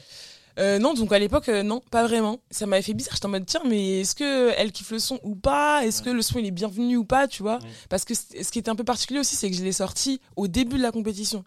Euh, 0.58 0.78
non, 0.78 0.94
donc 0.94 1.12
à 1.14 1.20
l'époque, 1.20 1.48
euh, 1.50 1.64
non, 1.64 1.82
pas 1.90 2.06
vraiment. 2.06 2.40
Ça 2.52 2.66
m'avait 2.66 2.82
fait 2.82 2.94
bizarre. 2.94 3.14
J'étais 3.14 3.28
en 3.28 3.30
mode, 3.30 3.46
tiens, 3.46 3.62
mais 3.66 4.02
est-ce 4.02 4.14
que 4.14 4.52
elle 4.58 4.72
kiffe 4.72 4.92
le 4.92 5.00
son 5.00 5.20
ou 5.24 5.36
pas? 5.36 5.86
Est-ce 5.86 6.02
que 6.02 6.10
le 6.10 6.22
son 6.22 6.40
il 6.40 6.46
est 6.46 6.52
bienvenu 6.52 6.98
ou 6.98 7.06
pas, 7.06 7.28
tu 7.28 7.44
vois? 7.44 7.60
Ouais. 7.60 7.70
Parce 7.88 8.04
que 8.04 8.14
ce 8.14 8.52
qui 8.52 8.60
était 8.60 8.70
un 8.70 8.76
peu 8.76 8.84
particulier 8.84 9.20
aussi, 9.20 9.36
c'est 9.36 9.50
que 9.50 9.56
je 9.56 9.64
l'ai 9.64 9.72
sorti 9.72 10.20
au 10.36 10.48
début 10.48 10.78
de 10.78 10.82
la 10.82 10.92
compétition. 10.92 11.46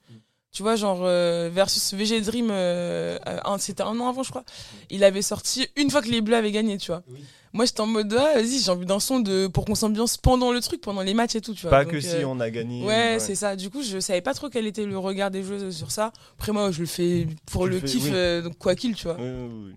Tu 0.52 0.62
vois, 0.62 0.76
genre 0.76 1.00
euh, 1.02 1.48
versus 1.50 1.94
VG 1.94 2.20
Dream, 2.20 2.50
euh, 2.50 3.18
euh, 3.26 3.56
c'était 3.58 3.82
un 3.82 3.98
an 3.98 4.08
avant, 4.10 4.22
je 4.22 4.28
crois. 4.28 4.44
Il 4.90 5.02
avait 5.02 5.22
sorti 5.22 5.66
une 5.76 5.90
fois 5.90 6.02
que 6.02 6.08
les 6.08 6.20
Bleus 6.20 6.36
avaient 6.36 6.52
gagné, 6.52 6.76
tu 6.76 6.88
vois. 6.88 7.02
Oui. 7.08 7.24
Moi, 7.54 7.64
j'étais 7.64 7.80
en 7.80 7.86
mode, 7.86 8.12
ah, 8.18 8.34
vas-y, 8.34 8.58
j'ai 8.58 8.70
envie 8.70 8.84
d'un 8.84 9.00
son 9.00 9.20
de, 9.20 9.46
pour 9.46 9.64
qu'on 9.64 9.74
s'ambiance 9.74 10.18
pendant 10.18 10.52
le 10.52 10.60
truc, 10.60 10.82
pendant 10.82 11.00
les 11.00 11.14
matchs 11.14 11.36
et 11.36 11.40
tout, 11.40 11.54
tu 11.54 11.62
vois. 11.62 11.70
Pas 11.70 11.84
Donc, 11.84 11.94
que 11.94 12.00
si 12.00 12.16
on 12.26 12.38
a 12.38 12.50
gagné. 12.50 12.84
Ouais, 12.84 13.16
c'est 13.18 13.34
ça. 13.34 13.56
Du 13.56 13.70
coup, 13.70 13.82
je 13.82 13.98
savais 13.98 14.20
pas 14.20 14.34
trop 14.34 14.50
quel 14.50 14.66
était 14.66 14.84
le 14.84 14.98
regard 14.98 15.30
des 15.30 15.42
joueuses 15.42 15.74
sur 15.74 15.90
ça. 15.90 16.12
Après, 16.34 16.52
moi, 16.52 16.70
je 16.70 16.80
le 16.80 16.86
fais 16.86 17.26
pour 17.50 17.64
Tu 17.64 17.70
le 17.70 17.80
fais, 17.80 17.86
kiff, 17.86 18.04
oui. 18.04 18.42
donc 18.42 18.58
quoi 18.58 18.74
qu'il, 18.74 18.94
tu 18.94 19.04
vois. 19.04 19.16
Oui. 19.18 19.74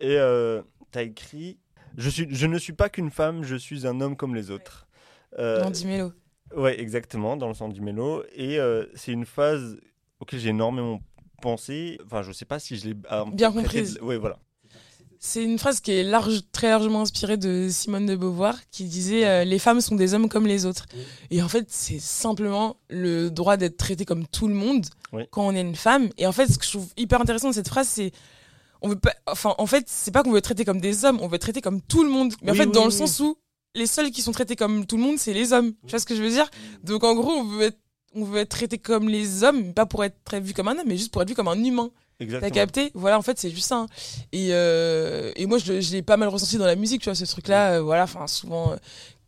Et 0.00 0.18
t'as 0.90 1.02
écrit 1.02 1.56
je, 1.96 2.08
suis, 2.08 2.26
je 2.30 2.46
ne 2.46 2.58
suis 2.58 2.72
pas 2.72 2.88
qu'une 2.88 3.10
femme, 3.10 3.44
je 3.44 3.54
suis 3.54 3.86
un 3.86 4.00
homme 4.00 4.16
comme 4.16 4.34
les 4.34 4.50
autres. 4.50 4.88
Euh, 5.38 5.62
Dans 5.62 5.70
10 5.70 5.84
mélos. 5.86 6.12
ouais, 6.56 6.80
exactement, 6.80 7.36
dans 7.36 7.48
le 7.48 7.54
sens 7.54 7.72
du 7.72 7.80
mélo. 7.80 8.24
Et 8.34 8.58
c'est 8.96 9.12
une 9.12 9.26
phase 9.26 9.78
auquel 10.20 10.38
j'ai 10.40 10.50
énormément 10.50 11.00
pensé. 11.42 11.98
Enfin, 12.04 12.22
je 12.22 12.32
sais 12.32 12.44
pas 12.44 12.58
si 12.58 12.76
je 12.76 12.88
l'ai 12.88 12.94
Bien 13.32 13.50
comprise. 13.52 13.94
de- 13.94 14.00
Ouais, 14.02 14.18
voilà. 14.18 14.38
C'est 15.22 15.44
une 15.44 15.58
phrase 15.58 15.80
qui 15.80 15.92
est 15.92 16.02
large, 16.02 16.40
très 16.50 16.70
largement 16.70 17.02
inspirée 17.02 17.36
de 17.36 17.68
Simone 17.70 18.06
de 18.06 18.16
Beauvoir, 18.16 18.56
qui 18.70 18.84
disait 18.84 19.26
euh, 19.26 19.44
Les 19.44 19.58
femmes 19.58 19.82
sont 19.82 19.94
des 19.94 20.14
hommes 20.14 20.30
comme 20.30 20.46
les 20.46 20.64
autres. 20.64 20.86
Et 21.30 21.42
en 21.42 21.48
fait, 21.48 21.66
c'est 21.68 21.98
simplement 21.98 22.76
le 22.88 23.28
droit 23.30 23.58
d'être 23.58 23.76
traité 23.76 24.06
comme 24.06 24.26
tout 24.26 24.48
le 24.48 24.54
monde 24.54 24.86
Oui. 25.12 25.24
quand 25.30 25.46
on 25.46 25.54
est 25.54 25.60
une 25.60 25.74
femme. 25.76 26.08
Et 26.16 26.26
en 26.26 26.32
fait, 26.32 26.46
ce 26.46 26.56
que 26.58 26.64
je 26.64 26.70
trouve 26.70 26.88
hyper 26.96 27.20
intéressant 27.20 27.48
de 27.50 27.54
cette 27.54 27.68
phrase, 27.68 27.86
c'est. 27.88 28.12
On 28.80 28.88
veut 28.88 28.96
pas, 28.98 29.12
enfin, 29.26 29.54
en 29.58 29.66
fait, 29.66 29.84
c'est 29.88 30.10
pas 30.10 30.22
qu'on 30.22 30.30
veut 30.30 30.38
être 30.38 30.44
traité 30.44 30.64
comme 30.64 30.80
des 30.80 31.04
hommes, 31.04 31.18
on 31.20 31.28
veut 31.28 31.34
être 31.34 31.42
traité 31.42 31.60
comme 31.60 31.82
tout 31.82 32.02
le 32.02 32.08
monde. 32.08 32.32
Mais 32.40 32.48
en 32.48 32.52
Oui, 32.52 32.58
fait, 32.60 32.64
oui, 32.64 32.72
dans 32.72 32.80
oui, 32.80 32.86
le 32.86 32.90
sens 32.92 33.20
où 33.20 33.36
les 33.74 33.84
seuls 33.86 34.10
qui 34.10 34.22
sont 34.22 34.32
traités 34.32 34.56
comme 34.56 34.86
tout 34.86 34.96
le 34.96 35.02
monde, 35.02 35.18
c'est 35.18 35.34
les 35.34 35.52
hommes. 35.52 35.74
Tu 35.84 35.90
vois 35.90 35.98
ce 35.98 36.06
que 36.06 36.16
je 36.16 36.22
veux 36.22 36.30
dire? 36.30 36.50
Donc, 36.82 37.04
en 37.04 37.14
gros, 37.14 37.30
on 37.30 37.44
veut 37.44 37.64
être, 37.64 37.78
on 38.14 38.24
veut 38.24 38.40
être 38.40 38.48
traité 38.50 38.78
comme 38.78 39.08
les 39.08 39.44
hommes, 39.44 39.72
pas 39.72 39.86
pour 39.86 40.04
être 40.04 40.16
vu 40.40 40.52
comme 40.54 40.68
un 40.68 40.72
homme, 40.78 40.86
mais 40.86 40.96
juste 40.96 41.12
pour 41.12 41.22
être 41.22 41.28
vu 41.28 41.34
comme 41.34 41.48
un 41.48 41.62
humain. 41.62 41.90
T'as 42.18 42.50
capté? 42.50 42.90
Voilà, 42.94 43.18
en 43.18 43.22
fait, 43.22 43.38
c'est 43.38 43.50
juste 43.50 43.68
ça. 43.68 43.76
hein. 43.76 43.86
Et, 44.32 44.48
euh, 44.52 45.32
et 45.36 45.46
moi, 45.46 45.56
je, 45.58 45.72
l'ai 45.92 46.02
pas 46.02 46.18
mal 46.18 46.28
ressenti 46.28 46.58
dans 46.58 46.66
la 46.66 46.76
musique, 46.76 47.00
tu 47.00 47.06
vois, 47.08 47.14
ce 47.14 47.24
truc-là. 47.24 47.74
euh, 47.74 47.80
voilà, 47.82 48.02
enfin, 48.04 48.26
souvent, 48.26 48.72
euh, 48.72 48.76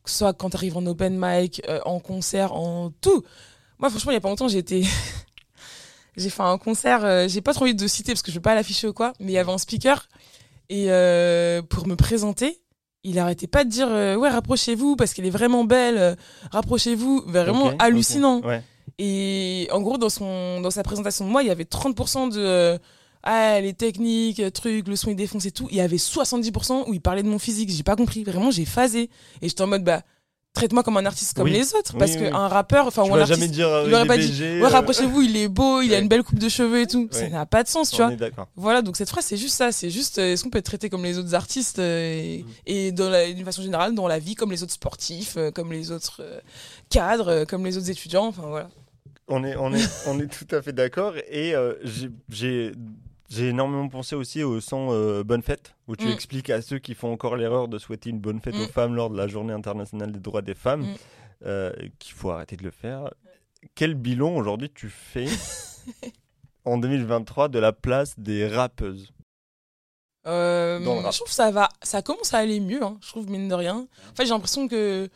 soit 0.04 0.34
quand 0.34 0.50
t'arrives 0.50 0.76
en 0.76 0.84
open 0.84 1.16
mic, 1.18 1.62
euh, 1.68 1.80
en 1.86 2.00
concert, 2.00 2.52
en 2.52 2.90
tout. 3.00 3.22
Moi, 3.78 3.88
franchement, 3.88 4.10
il 4.12 4.14
y 4.14 4.18
a 4.18 4.20
pas 4.20 4.28
longtemps, 4.28 4.48
j'ai 4.48 4.58
été. 4.58 4.84
j'ai 6.18 6.28
fait 6.28 6.42
un 6.42 6.58
concert, 6.58 7.28
j'ai 7.28 7.40
pas 7.40 7.54
trop 7.54 7.64
envie 7.64 7.74
de 7.74 7.86
citer 7.86 8.12
parce 8.12 8.20
que 8.22 8.30
je 8.30 8.36
veux 8.36 8.42
pas 8.42 8.54
l'afficher 8.54 8.88
ou 8.88 8.92
quoi, 8.92 9.14
mais 9.20 9.32
il 9.32 9.34
y 9.34 9.38
avait 9.38 9.52
un 9.52 9.58
speaker. 9.58 10.08
Et 10.68 10.86
pour 11.70 11.86
me 11.86 11.94
présenter, 11.94 12.60
il 13.04 13.18
arrêtait 13.18 13.46
pas 13.46 13.64
de 13.64 13.70
dire 13.70 13.88
Ouais, 13.88 14.28
rapprochez-vous 14.28 14.96
parce 14.96 15.14
qu'elle 15.14 15.26
est 15.26 15.30
vraiment 15.30 15.64
belle, 15.64 16.16
rapprochez-vous. 16.50 17.22
Vraiment 17.26 17.72
hallucinant. 17.78 18.40
Ouais. 18.42 18.62
Et 18.98 19.68
en 19.72 19.80
gros, 19.80 19.98
dans, 19.98 20.10
son, 20.10 20.60
dans 20.60 20.70
sa 20.70 20.82
présentation 20.82 21.24
de 21.26 21.30
moi, 21.30 21.42
il 21.42 21.48
y 21.48 21.50
avait 21.50 21.64
30% 21.64 22.32
de 22.32 22.38
euh, 22.38 22.78
ah, 23.22 23.60
les 23.60 23.72
techniques, 23.72 24.40
euh, 24.40 24.50
trucs, 24.50 24.88
le 24.88 24.96
son 24.96 25.10
il 25.10 25.16
défonce 25.16 25.46
et 25.46 25.52
tout. 25.52 25.68
Il 25.70 25.76
y 25.76 25.80
avait 25.80 25.96
70% 25.96 26.84
où 26.88 26.94
il 26.94 27.00
parlait 27.00 27.22
de 27.22 27.28
mon 27.28 27.38
physique. 27.38 27.70
J'ai 27.70 27.82
pas 27.84 27.96
compris. 27.96 28.24
Vraiment, 28.24 28.50
j'ai 28.50 28.64
phasé. 28.64 29.10
Et 29.40 29.48
j'étais 29.48 29.62
en 29.62 29.68
mode, 29.68 29.84
bah, 29.84 30.02
traite-moi 30.54 30.82
comme 30.82 30.96
un 30.96 31.06
artiste 31.06 31.34
comme 31.34 31.44
Oui. 31.44 31.52
les 31.52 31.74
autres. 31.74 31.96
Parce 31.96 32.12
Oui, 32.12 32.18
oui, 32.22 32.30
qu'un 32.30 32.48
rappeur, 32.48 32.88
enfin, 32.88 33.04
vas 33.04 33.20
artiste. 33.20 33.28
jamais 33.38 33.48
dire 33.48 33.68
euh, 33.68 33.84
il 33.86 33.94
aurait 33.94 34.06
pas 34.06 34.18
dit, 34.18 34.60
Ouais, 34.60 34.66
rapprochez-vous, 34.66 35.22
il 35.22 35.36
est 35.36 35.48
beau, 35.48 35.80
il 35.82 35.94
a 35.94 36.00
une 36.00 36.08
belle 36.08 36.24
coupe 36.24 36.40
de 36.40 36.48
cheveux 36.48 36.80
et 36.80 36.86
tout. 36.88 37.08
Ça 37.12 37.28
n'a 37.28 37.46
pas 37.46 37.62
de 37.62 37.68
sens, 37.68 37.90
tu 37.90 38.02
On 38.02 38.08
vois. 38.08 38.48
Voilà, 38.56 38.82
donc 38.82 38.96
cette 38.96 39.08
phrase, 39.08 39.24
c'est 39.24 39.36
juste 39.36 39.54
ça. 39.54 39.70
C'est 39.70 39.90
juste, 39.90 40.18
euh, 40.18 40.32
est-ce 40.32 40.42
qu'on 40.42 40.50
peut 40.50 40.58
être 40.58 40.66
traité 40.66 40.90
comme 40.90 41.04
les 41.04 41.16
autres 41.16 41.34
artistes 41.34 41.78
et, 41.78 42.44
d'une 42.66 43.44
façon 43.44 43.62
générale, 43.62 43.94
dans 43.94 44.08
la 44.08 44.18
vie, 44.18 44.34
comme 44.34 44.50
les 44.50 44.64
autres 44.64 44.72
sportifs, 44.72 45.38
comme 45.54 45.72
les 45.72 45.92
autres 45.92 46.22
cadres, 46.90 47.44
comme 47.44 47.64
les 47.64 47.78
autres 47.78 47.90
étudiants. 47.90 48.26
Enfin, 48.26 48.46
voilà. 48.46 48.68
On 49.32 49.44
est, 49.44 49.56
on 49.56 49.72
est, 49.72 49.88
on 50.08 50.18
est 50.20 50.26
tout 50.26 50.46
à 50.54 50.62
fait 50.62 50.72
d'accord. 50.72 51.14
Et 51.28 51.54
euh, 51.54 51.74
j'ai- 52.28 52.72
énormément 53.38 53.88
pensé 53.88 54.14
aussi 54.14 54.42
au 54.42 54.60
son 54.60 54.88
euh, 54.92 55.24
Bonne 55.24 55.42
Fête, 55.42 55.74
où 55.88 55.96
tu 55.96 56.06
Mm. 56.06 56.10
expliques 56.10 56.50
à 56.50 56.60
ceux 56.62 56.78
qui 56.78 56.94
font 56.94 57.10
encore 57.12 57.36
l'erreur 57.36 57.66
de 57.68 57.78
souhaiter 57.78 58.10
une 58.10 58.20
bonne 58.20 58.40
fête 58.40 58.54
Mm. 58.54 58.60
aux 58.60 58.68
femmes 58.68 58.94
lors 58.94 59.08
de 59.10 59.16
la 59.16 59.26
journée 59.28 59.52
internationale 59.54 60.12
des 60.12 60.20
droits 60.20 60.42
des 60.42 60.54
femmes, 60.54 60.82
Mm. 60.82 60.94
euh, 61.46 61.72
qu'il 61.98 62.14
faut 62.14 62.30
arrêter 62.30 62.56
de 62.56 62.62
le 62.64 62.70
faire. 62.70 63.10
Quel 63.74 63.94
bilan 63.94 64.34
aujourd'hui 64.36 64.70
tu 64.74 64.88
fais 64.90 65.26
en 66.64 66.76
2023 66.78 67.48
de 67.48 67.58
la 67.58 67.72
place 67.72 68.18
des 68.18 68.46
rappeuses? 68.46 69.12
Euh, 70.26 70.78
Dans 70.84 70.94
le 70.94 71.00
rap. 71.00 71.12
je 71.12 71.18
trouve 71.18 71.28
que 71.28 71.34
ça 71.34 71.50
va, 71.50 71.68
ça 71.82 72.00
commence 72.02 72.32
à 72.34 72.38
aller 72.38 72.60
mieux. 72.60 72.82
hein, 72.82 72.96
je 73.02 73.08
trouve 73.08 73.28
mine 73.30 73.48
de 73.48 73.54
rien. 73.54 73.88
En 74.10 74.14
fait, 74.14 74.24
j'ai 74.24 74.30
l'impression 74.30 74.68
que 74.68 75.08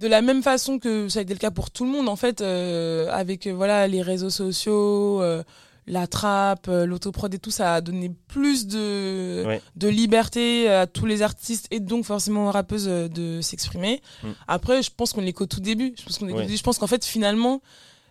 de 0.00 0.06
la 0.08 0.22
même 0.22 0.42
façon 0.42 0.78
que 0.78 1.08
ça 1.08 1.20
a 1.20 1.22
été 1.22 1.32
le 1.34 1.38
cas 1.38 1.50
pour 1.50 1.70
tout 1.70 1.84
le 1.84 1.90
monde, 1.90 2.08
en 2.08 2.16
fait, 2.16 2.40
euh, 2.40 3.08
avec 3.10 3.46
euh, 3.46 3.52
voilà 3.52 3.86
les 3.88 4.02
réseaux 4.02 4.30
sociaux, 4.30 5.22
euh, 5.22 5.42
la 5.88 6.06
trappe, 6.06 6.66
euh, 6.68 6.84
l'autoprod 6.84 7.32
et 7.32 7.38
tout, 7.38 7.50
ça 7.52 7.74
a 7.74 7.80
donné 7.80 8.10
plus 8.28 8.66
de 8.66 9.44
Ouais. 9.46 9.62
de 9.76 9.88
liberté 9.88 10.68
à 10.68 10.86
tous 10.86 11.06
les 11.06 11.22
artistes 11.22 11.68
et 11.70 11.78
donc 11.80 12.04
forcément 12.04 12.48
aux 12.48 12.50
rappeuses 12.50 12.88
euh, 12.88 13.08
de 13.08 13.40
s'exprimer. 13.40 14.02
Mm. 14.22 14.28
Après, 14.48 14.82
je 14.82 14.90
pense 14.94 15.12
qu'on 15.12 15.24
est 15.24 15.32
qu'au 15.32 15.46
tout 15.46 15.60
début. 15.60 15.94
Je 15.98 16.02
pense 16.04 16.18
qu'on 16.18 16.28
est 16.28 16.32
Ouais. 16.32 16.42
début. 16.42 16.56
Je 16.56 16.62
pense 16.62 16.78
qu'en 16.78 16.86
fait, 16.88 17.04
finalement. 17.04 17.60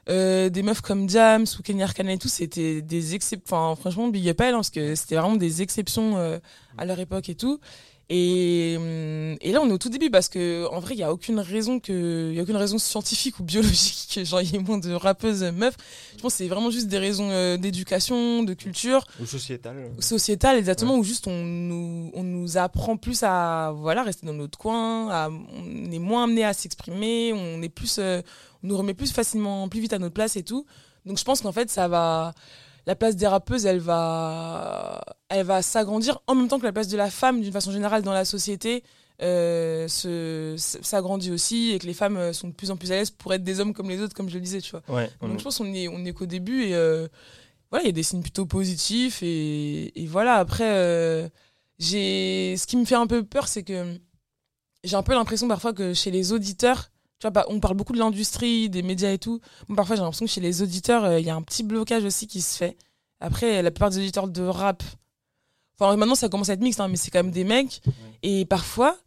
euh, 0.07 0.49
des 0.49 0.61
meufs 0.61 0.81
comme 0.81 1.09
Jams 1.09 1.47
ou 1.57 1.63
Kenya 1.63 1.85
Arcana 1.85 2.13
et 2.13 2.19
tout, 2.19 2.27
c'était 2.27 2.83
des 2.83 3.15
exceptions. 3.15 3.41
Enfin, 3.57 3.75
franchement, 3.75 4.07
big 4.07 4.29
up 4.29 4.39
elle, 4.39 4.53
hein, 4.53 4.57
parce 4.57 4.69
que 4.69 4.93
c'était 4.93 5.15
vraiment 5.15 5.35
des 5.35 5.63
exceptions 5.63 6.15
euh, 6.17 6.37
à 6.77 6.85
leur 6.85 6.99
époque 6.99 7.27
et 7.27 7.33
tout. 7.33 7.59
Et, 8.09 8.75
hum, 8.77 9.35
et 9.41 9.51
là, 9.51 9.61
on 9.61 9.69
est 9.69 9.73
au 9.73 9.77
tout 9.79 9.89
début 9.89 10.11
parce 10.11 10.29
que 10.29 10.67
en 10.71 10.79
vrai, 10.79 10.93
il 10.93 10.99
y 10.99 11.03
a 11.03 11.11
aucune 11.11 11.39
raison 11.39 11.79
que, 11.79 12.29
il 12.29 12.35
y 12.35 12.39
a 12.39 12.43
aucune 12.43 12.55
raison 12.55 12.77
scientifique 12.77 13.39
ou 13.39 13.43
biologique 13.43 14.11
que 14.15 14.23
genre 14.23 14.41
il 14.41 14.51
y 14.51 14.55
ait 14.55 14.59
moins 14.59 14.77
de 14.77 14.93
rappeuses 14.93 15.43
meufs. 15.43 15.75
Je 16.15 16.21
pense 16.21 16.33
que 16.33 16.37
c'est 16.37 16.47
vraiment 16.47 16.69
juste 16.69 16.87
des 16.87 16.99
raisons 16.99 17.29
euh, 17.31 17.57
d'éducation, 17.57 18.43
de 18.43 18.53
culture, 18.53 19.05
Ou 19.19 19.25
sociétales 19.25 19.91
sociétale 19.99 20.57
exactement, 20.57 20.97
où 20.97 21.03
juste 21.03 21.27
on 21.27 21.43
nous, 21.43 22.11
on 22.13 22.23
nous 22.23 22.57
apprend 22.57 22.95
plus 22.95 23.23
à 23.23 23.73
voilà 23.75 24.03
rester 24.03 24.27
dans 24.27 24.33
notre 24.33 24.57
coin, 24.57 25.09
à, 25.09 25.29
on 25.29 25.91
est 25.91 25.99
moins 25.99 26.25
amené 26.25 26.43
à 26.43 26.53
s'exprimer, 26.53 27.33
on 27.33 27.61
est 27.63 27.69
plus, 27.69 27.97
euh, 27.97 28.21
on 28.63 28.67
nous 28.67 28.77
remet 28.77 28.93
plus 28.93 29.11
facilement, 29.11 29.67
plus 29.67 29.79
vite 29.79 29.93
à 29.93 29.99
notre 29.99 30.13
place 30.13 30.35
et 30.35 30.43
tout. 30.43 30.65
Donc 31.05 31.17
je 31.17 31.23
pense 31.23 31.41
qu'en 31.41 31.51
fait 31.51 31.71
ça 31.71 31.87
va, 31.87 32.33
la 32.87 32.95
place 32.95 33.15
des 33.15 33.27
rappeuses, 33.27 33.65
elle 33.65 33.79
va, 33.79 35.01
elle 35.29 35.45
va 35.45 35.61
s'agrandir 35.61 36.19
en 36.27 36.35
même 36.35 36.47
temps 36.47 36.59
que 36.59 36.65
la 36.65 36.71
place 36.73 36.87
de 36.87 36.97
la 36.97 37.09
femme 37.09 37.41
d'une 37.41 37.51
façon 37.51 37.71
générale 37.71 38.01
dans 38.03 38.13
la 38.13 38.25
société. 38.25 38.83
Euh, 39.21 39.87
s'agrandit 40.57 41.31
aussi 41.31 41.71
et 41.71 41.79
que 41.79 41.85
les 41.87 41.93
femmes 41.93 42.17
euh, 42.17 42.33
sont 42.33 42.49
de 42.49 42.53
plus 42.53 42.69
en 42.69 42.75
plus 42.75 42.91
à 42.91 42.95
l'aise 42.95 43.11
pour 43.11 43.33
être 43.33 43.45
des 43.45 43.61
hommes 43.61 43.73
comme 43.73 43.89
les 43.89 44.01
autres 44.01 44.13
comme 44.13 44.27
je 44.27 44.33
le 44.35 44.41
disais 44.41 44.59
tu 44.59 44.71
vois 44.71 44.81
Ouais. 44.89 45.09
on- 45.21 45.29
donc 45.29 45.39
je 45.39 45.43
pense 45.45 45.57
qu'on 45.57 45.73
est, 45.73 45.87
on 45.87 46.03
est 46.03 46.11
qu'au 46.11 46.25
début 46.25 46.63
et 46.65 46.75
euh, 46.75 47.07
voilà, 47.71 47.83
il 47.83 47.87
y 47.87 47.89
a 47.89 47.93
des 47.93 48.03
signes 48.03 48.21
plutôt 48.21 48.45
positifs 48.45 49.23
et, 49.23 50.03
et 50.03 50.05
voilà, 50.05 50.35
après, 50.35 50.67
euh, 50.69 51.29
j'ai, 51.79 52.55
ce 52.57 52.67
qui 52.67 52.75
me 52.75 52.83
fait 52.83 52.95
un 52.95 53.07
peu 53.07 53.23
peur, 53.23 53.47
c'est 53.47 53.63
que 53.63 53.97
j'ai 54.83 54.95
un 54.97 55.03
peu 55.03 55.13
l'impression 55.13 55.47
parfois 55.47 55.71
que 55.71 55.93
chez 55.93 56.11
les 56.11 56.33
auditeurs, 56.33 56.89
tu 57.19 57.23
vois, 57.23 57.31
bah, 57.31 57.45
on 57.49 57.59
parle 57.59 57.75
beaucoup 57.75 57.93
de 57.93 57.99
l'industrie, 57.99 58.69
des 58.69 58.81
médias 58.81 59.11
et 59.11 59.17
tout. 59.17 59.39
Moi, 59.67 59.75
parfois, 59.75 59.95
j'ai 59.95 60.01
l'impression 60.01 60.25
que 60.25 60.31
chez 60.31 60.41
les 60.41 60.61
auditeurs, 60.61 61.05
euh, 61.05 61.19
il 61.19 61.25
y 61.25 61.29
a 61.29 61.35
un 61.35 61.41
petit 61.41 61.63
blocage 61.63 62.03
aussi 62.03 62.27
qui 62.27 62.41
se 62.41 62.57
fait. 62.57 62.77
Après, 63.19 63.61
la 63.61 63.71
plupart 63.71 63.89
des 63.89 63.97
auditeurs 63.99 64.27
de 64.27 64.43
rap, 64.43 64.83
enfin, 65.79 65.95
maintenant, 65.95 66.15
ça 66.15 66.27
commence 66.29 66.49
à 66.49 66.53
être 66.53 66.61
mixte, 66.61 66.79
hein, 66.79 66.89
mais 66.89 66.97
c'est 66.97 67.11
quand 67.11 67.23
même 67.23 67.31
des 67.31 67.45
mecs. 67.45 67.81
Et 68.23 68.45
parfois, 68.45 68.97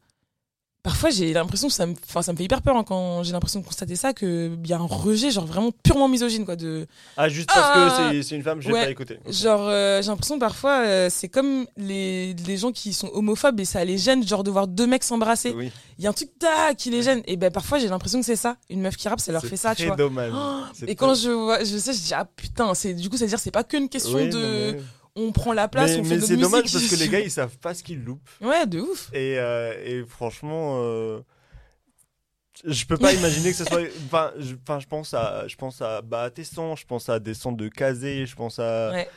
parfois, 0.88 1.10
j'ai 1.10 1.34
l'impression 1.34 1.68
que 1.68 1.74
ça 1.74 1.84
me, 1.84 1.94
enfin, 2.08 2.22
ça 2.22 2.32
me 2.32 2.38
fait 2.38 2.44
hyper 2.44 2.62
peur 2.62 2.74
hein, 2.76 2.82
quand 2.82 3.22
j'ai 3.22 3.32
l'impression 3.32 3.60
de 3.60 3.64
constater 3.66 3.94
ça, 3.94 4.14
qu'il 4.14 4.58
y 4.66 4.72
a 4.72 4.78
un 4.78 4.86
rejet, 4.86 5.30
genre 5.30 5.44
vraiment 5.44 5.70
purement 5.82 6.08
misogyne, 6.08 6.46
quoi, 6.46 6.56
de, 6.56 6.86
Ah, 7.18 7.28
juste 7.28 7.48
parce 7.54 7.60
Ah 7.74 8.08
que 8.10 8.12
c'est- 8.14 8.22
c'est 8.22 8.36
une 8.36 8.42
femme, 8.42 8.62
je 8.62 8.68
vais 8.68 8.72
Ouais. 8.74 8.84
pas 8.86 8.90
écouter. 8.90 9.18
Genre, 9.28 9.60
euh, 9.68 10.00
j'ai 10.00 10.08
l'impression 10.08 10.38
parfois, 10.38 10.84
euh, 10.86 11.08
c'est 11.10 11.28
comme 11.28 11.66
les, 11.76 12.32
les 12.46 12.56
gens 12.56 12.72
qui 12.72 12.94
sont 12.94 13.10
homophobes 13.12 13.60
et 13.60 13.66
ça 13.66 13.84
les 13.84 13.98
gêne, 13.98 14.26
genre 14.26 14.42
de 14.44 14.50
voir 14.50 14.66
deux 14.66 14.86
mecs 14.86 15.04
s'embrasser. 15.04 15.50
Oui. 15.54 15.70
Il 15.98 16.04
y 16.04 16.06
a 16.06 16.10
un 16.10 16.14
truc 16.14 16.30
ta, 16.38 16.74
qui 16.74 16.90
les 16.90 17.02
gêne. 17.02 17.22
Et 17.26 17.36
ben 17.36 17.50
parfois, 17.50 17.78
j'ai 17.78 17.88
l'impression 17.88 18.20
que 18.20 18.24
c'est 18.26 18.36
ça. 18.36 18.56
Une 18.70 18.80
meuf 18.80 18.96
qui 18.96 19.08
rappe, 19.08 19.20
ça 19.20 19.32
leur 19.32 19.44
fait 19.44 19.56
ça, 19.56 19.74
tu 19.74 19.84
vois. 19.86 19.96
dommage. 19.96 20.32
Oh, 20.34 20.62
et 20.86 20.94
quand 20.94 21.08
très- 21.12 21.22
je 21.24 21.30
vois, 21.30 21.64
je 21.64 21.76
sais, 21.76 21.92
je 21.92 21.98
dis, 21.98 22.14
ah 22.14 22.24
putain, 22.36 22.72
c'est, 22.74 22.94
du 22.94 23.10
coup, 23.10 23.16
ça 23.16 23.24
veut 23.24 23.28
dire, 23.28 23.38
c'est 23.40 23.50
pas 23.50 23.64
qu'une 23.64 23.88
question 23.88 24.16
Oui, 24.16 24.28
de, 24.30 24.38
mais- 24.74 24.80
on 25.20 25.32
prend 25.32 25.52
la 25.52 25.68
place, 25.68 25.90
mais, 25.92 25.98
on 25.98 26.02
mais 26.02 26.08
fait 26.08 26.14
notre 26.16 26.26
c'est 26.28 26.36
dommage 26.36 26.72
parce 26.72 26.86
que 26.88 26.94
les 26.96 27.08
gars 27.12 27.20
ils 27.20 27.30
savent 27.30 27.58
pas 27.58 27.74
ce 27.74 27.82
qu'ils 27.82 28.02
loupent 28.04 28.28
Ouais, 28.40 28.66
de 28.66 28.80
ouf. 28.80 29.10
et, 29.12 29.38
euh, 29.38 29.74
et 29.84 30.04
franchement 30.06 30.80
euh, 30.82 31.20
je 32.64 32.84
peux 32.84 32.96
pas 32.96 33.12
imaginer 33.20 33.50
que 33.50 33.56
ce 33.56 33.64
soit 33.64 33.82
enfin 34.06 34.32
je, 34.38 34.54
pense 34.86 35.14
à 35.14 35.46
je 35.48 35.56
pense 35.56 35.80
à 35.82 36.02
bah 36.02 36.30
Tesson 36.30 36.76
je 36.76 36.84
pense 36.86 37.08
à 37.08 37.18
des 37.18 37.34
sons 37.34 37.52
de 37.52 37.68
Kazé 37.68 38.26
je 38.26 38.34
pense 38.34 38.58
à 38.58 38.90
Ouais. 38.92 39.08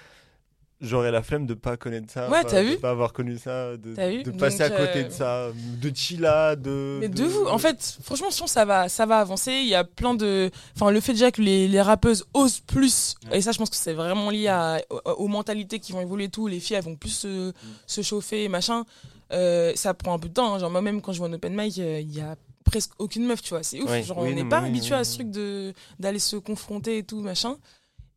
J'aurais 0.81 1.11
la 1.11 1.21
flemme 1.21 1.45
de 1.45 1.53
pas 1.53 1.77
connaître 1.77 2.11
ça 2.11 2.29
Ouais, 2.29 2.43
t'as 2.43 2.61
de 2.63 2.67
vu 2.69 2.77
pas 2.77 2.89
avoir 2.89 3.13
connu 3.13 3.37
ça 3.37 3.77
de, 3.77 3.89
vu 4.09 4.23
de 4.23 4.31
passer 4.31 4.61
à 4.63 4.69
côté 4.69 4.99
euh, 4.99 5.03
de 5.07 5.09
ça 5.11 5.47
de 5.81 5.91
Chila 5.95 6.55
de 6.55 6.97
Mais 7.01 7.07
de 7.09 7.23
vous, 7.23 7.45
en 7.45 7.57
fait, 7.57 7.97
franchement, 8.03 8.27
je 8.31 8.37
pense 8.37 8.49
que 8.49 8.53
ça 8.53 8.65
va, 8.65 8.89
ça 8.89 9.05
va 9.05 9.19
avancer. 9.19 9.51
Il 9.51 9.67
y 9.67 9.75
a 9.75 9.83
plein 9.83 10.13
de, 10.15 10.49
enfin, 10.75 10.91
le 10.91 10.99
fait 10.99 11.13
déjà 11.13 11.31
que 11.31 11.41
les, 11.41 11.67
les 11.67 11.81
rappeuses 11.81 12.25
osent 12.33 12.59
plus, 12.61 13.15
et 13.31 13.41
ça, 13.41 13.51
je 13.51 13.57
pense 13.57 13.69
que 13.69 13.75
c'est 13.75 13.93
vraiment 13.93 14.29
lié 14.29 14.47
à, 14.47 14.81
aux, 14.89 15.11
aux 15.11 15.27
mentalités 15.27 15.79
qui 15.79 15.91
vont 15.91 16.01
évoluer 16.01 16.25
et 16.25 16.29
tout. 16.29 16.47
Les 16.47 16.59
filles, 16.59 16.77
elles 16.77 16.83
vont 16.83 16.95
plus 16.95 17.09
se, 17.11 17.53
se 17.87 18.01
chauffer, 18.01 18.47
machin. 18.49 18.83
Euh, 19.31 19.71
ça 19.75 19.93
prend 19.93 20.13
un 20.13 20.19
peu 20.19 20.27
de 20.27 20.33
temps. 20.33 20.53
hein. 20.55 20.59
Genre, 20.59 20.69
moi-même, 20.69 21.01
quand 21.01 21.13
je 21.13 21.19
vois 21.19 21.27
un 21.29 21.33
open 21.33 21.55
mic, 21.55 21.77
euh, 21.79 21.99
il 22.01 22.13
y 22.15 22.19
a 22.21 22.35
presque 22.65 22.91
aucune 22.99 23.25
meuf, 23.25 23.41
tu 23.41 23.49
vois. 23.49 23.63
C'est 23.63 23.81
ouf. 23.81 23.89
Ouais. 23.89 24.03
Genre, 24.03 24.17
Oui, 24.17 24.29
on 24.31 24.35
n'est 24.35 24.47
pas 24.49 24.61
oui, 24.61 24.67
habitué 24.67 24.93
oui, 24.95 24.99
à 24.99 25.03
ce 25.03 25.11
oui. 25.11 25.17
truc 25.19 25.31
de, 25.31 25.73
d'aller 25.99 26.19
se 26.19 26.35
confronter 26.35 26.97
et 26.99 27.03
tout, 27.03 27.21
machin. 27.21 27.55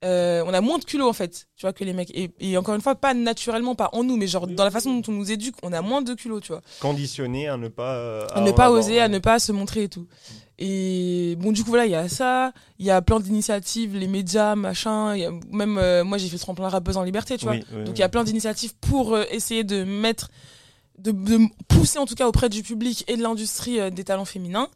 Euh, 0.04 0.42
on 0.46 0.52
a 0.52 0.60
moins 0.60 0.78
de 0.78 0.84
culot 0.84 1.08
en 1.08 1.12
fait, 1.12 1.46
tu 1.56 1.62
vois, 1.62 1.72
que 1.72 1.84
les 1.84 1.92
mecs. 1.92 2.10
Et, 2.14 2.30
et 2.40 2.56
encore 2.58 2.74
une 2.74 2.80
fois, 2.80 2.94
pas 2.94 3.14
naturellement, 3.14 3.74
pas 3.74 3.90
en 3.92 4.04
nous, 4.04 4.16
mais 4.16 4.26
genre 4.26 4.46
dans 4.46 4.64
la 4.64 4.70
façon 4.70 4.94
dont 4.94 5.02
on 5.12 5.16
nous 5.16 5.30
éduque, 5.32 5.54
on 5.62 5.72
a 5.72 5.80
moins 5.80 6.02
de 6.02 6.14
culot, 6.14 6.40
tu 6.40 6.52
vois 6.52 6.60
conditionné 6.80 7.48
à 7.48 7.56
ne 7.56 7.68
pas 7.68 7.94
euh, 7.94 8.26
à 8.34 8.40
ne 8.40 8.50
pas 8.52 8.66
avoir, 8.66 8.80
oser, 8.80 9.00
à 9.00 9.08
ne 9.08 9.18
pas 9.18 9.38
se 9.38 9.52
montrer 9.52 9.84
et 9.84 9.88
tout. 9.88 10.06
Et 10.58 11.36
bon, 11.38 11.52
du 11.52 11.64
coup, 11.64 11.70
voilà, 11.70 11.86
il 11.86 11.92
y 11.92 11.96
a 11.96 12.08
ça, 12.08 12.52
il 12.78 12.86
y 12.86 12.90
a 12.90 13.02
plein 13.02 13.18
d'initiatives, 13.18 13.96
les 13.96 14.06
médias, 14.06 14.54
machin, 14.54 15.14
il 15.16 15.22
y 15.22 15.24
a 15.24 15.30
même, 15.50 15.78
euh, 15.78 16.04
moi 16.04 16.18
j'ai 16.18 16.28
fait 16.28 16.38
tremplin 16.38 16.68
rappeuse 16.68 16.96
en 16.96 17.02
liberté, 17.02 17.36
tu 17.38 17.44
vois. 17.46 17.54
Oui, 17.54 17.64
oui, 17.70 17.78
Donc 17.78 17.86
oui. 17.88 17.92
il 17.96 18.00
y 18.00 18.04
a 18.04 18.08
plein 18.08 18.24
d'initiatives 18.24 18.74
pour 18.80 19.18
essayer 19.18 19.64
de 19.64 19.84
mettre, 19.84 20.28
de, 20.98 21.10
de 21.12 21.38
pousser 21.68 21.98
en 21.98 22.06
tout 22.06 22.14
cas 22.14 22.28
auprès 22.28 22.48
du 22.48 22.62
public 22.62 23.04
et 23.08 23.16
de 23.16 23.22
l'industrie 23.22 23.90
des 23.90 24.04
talents 24.04 24.24
féminins. 24.24 24.68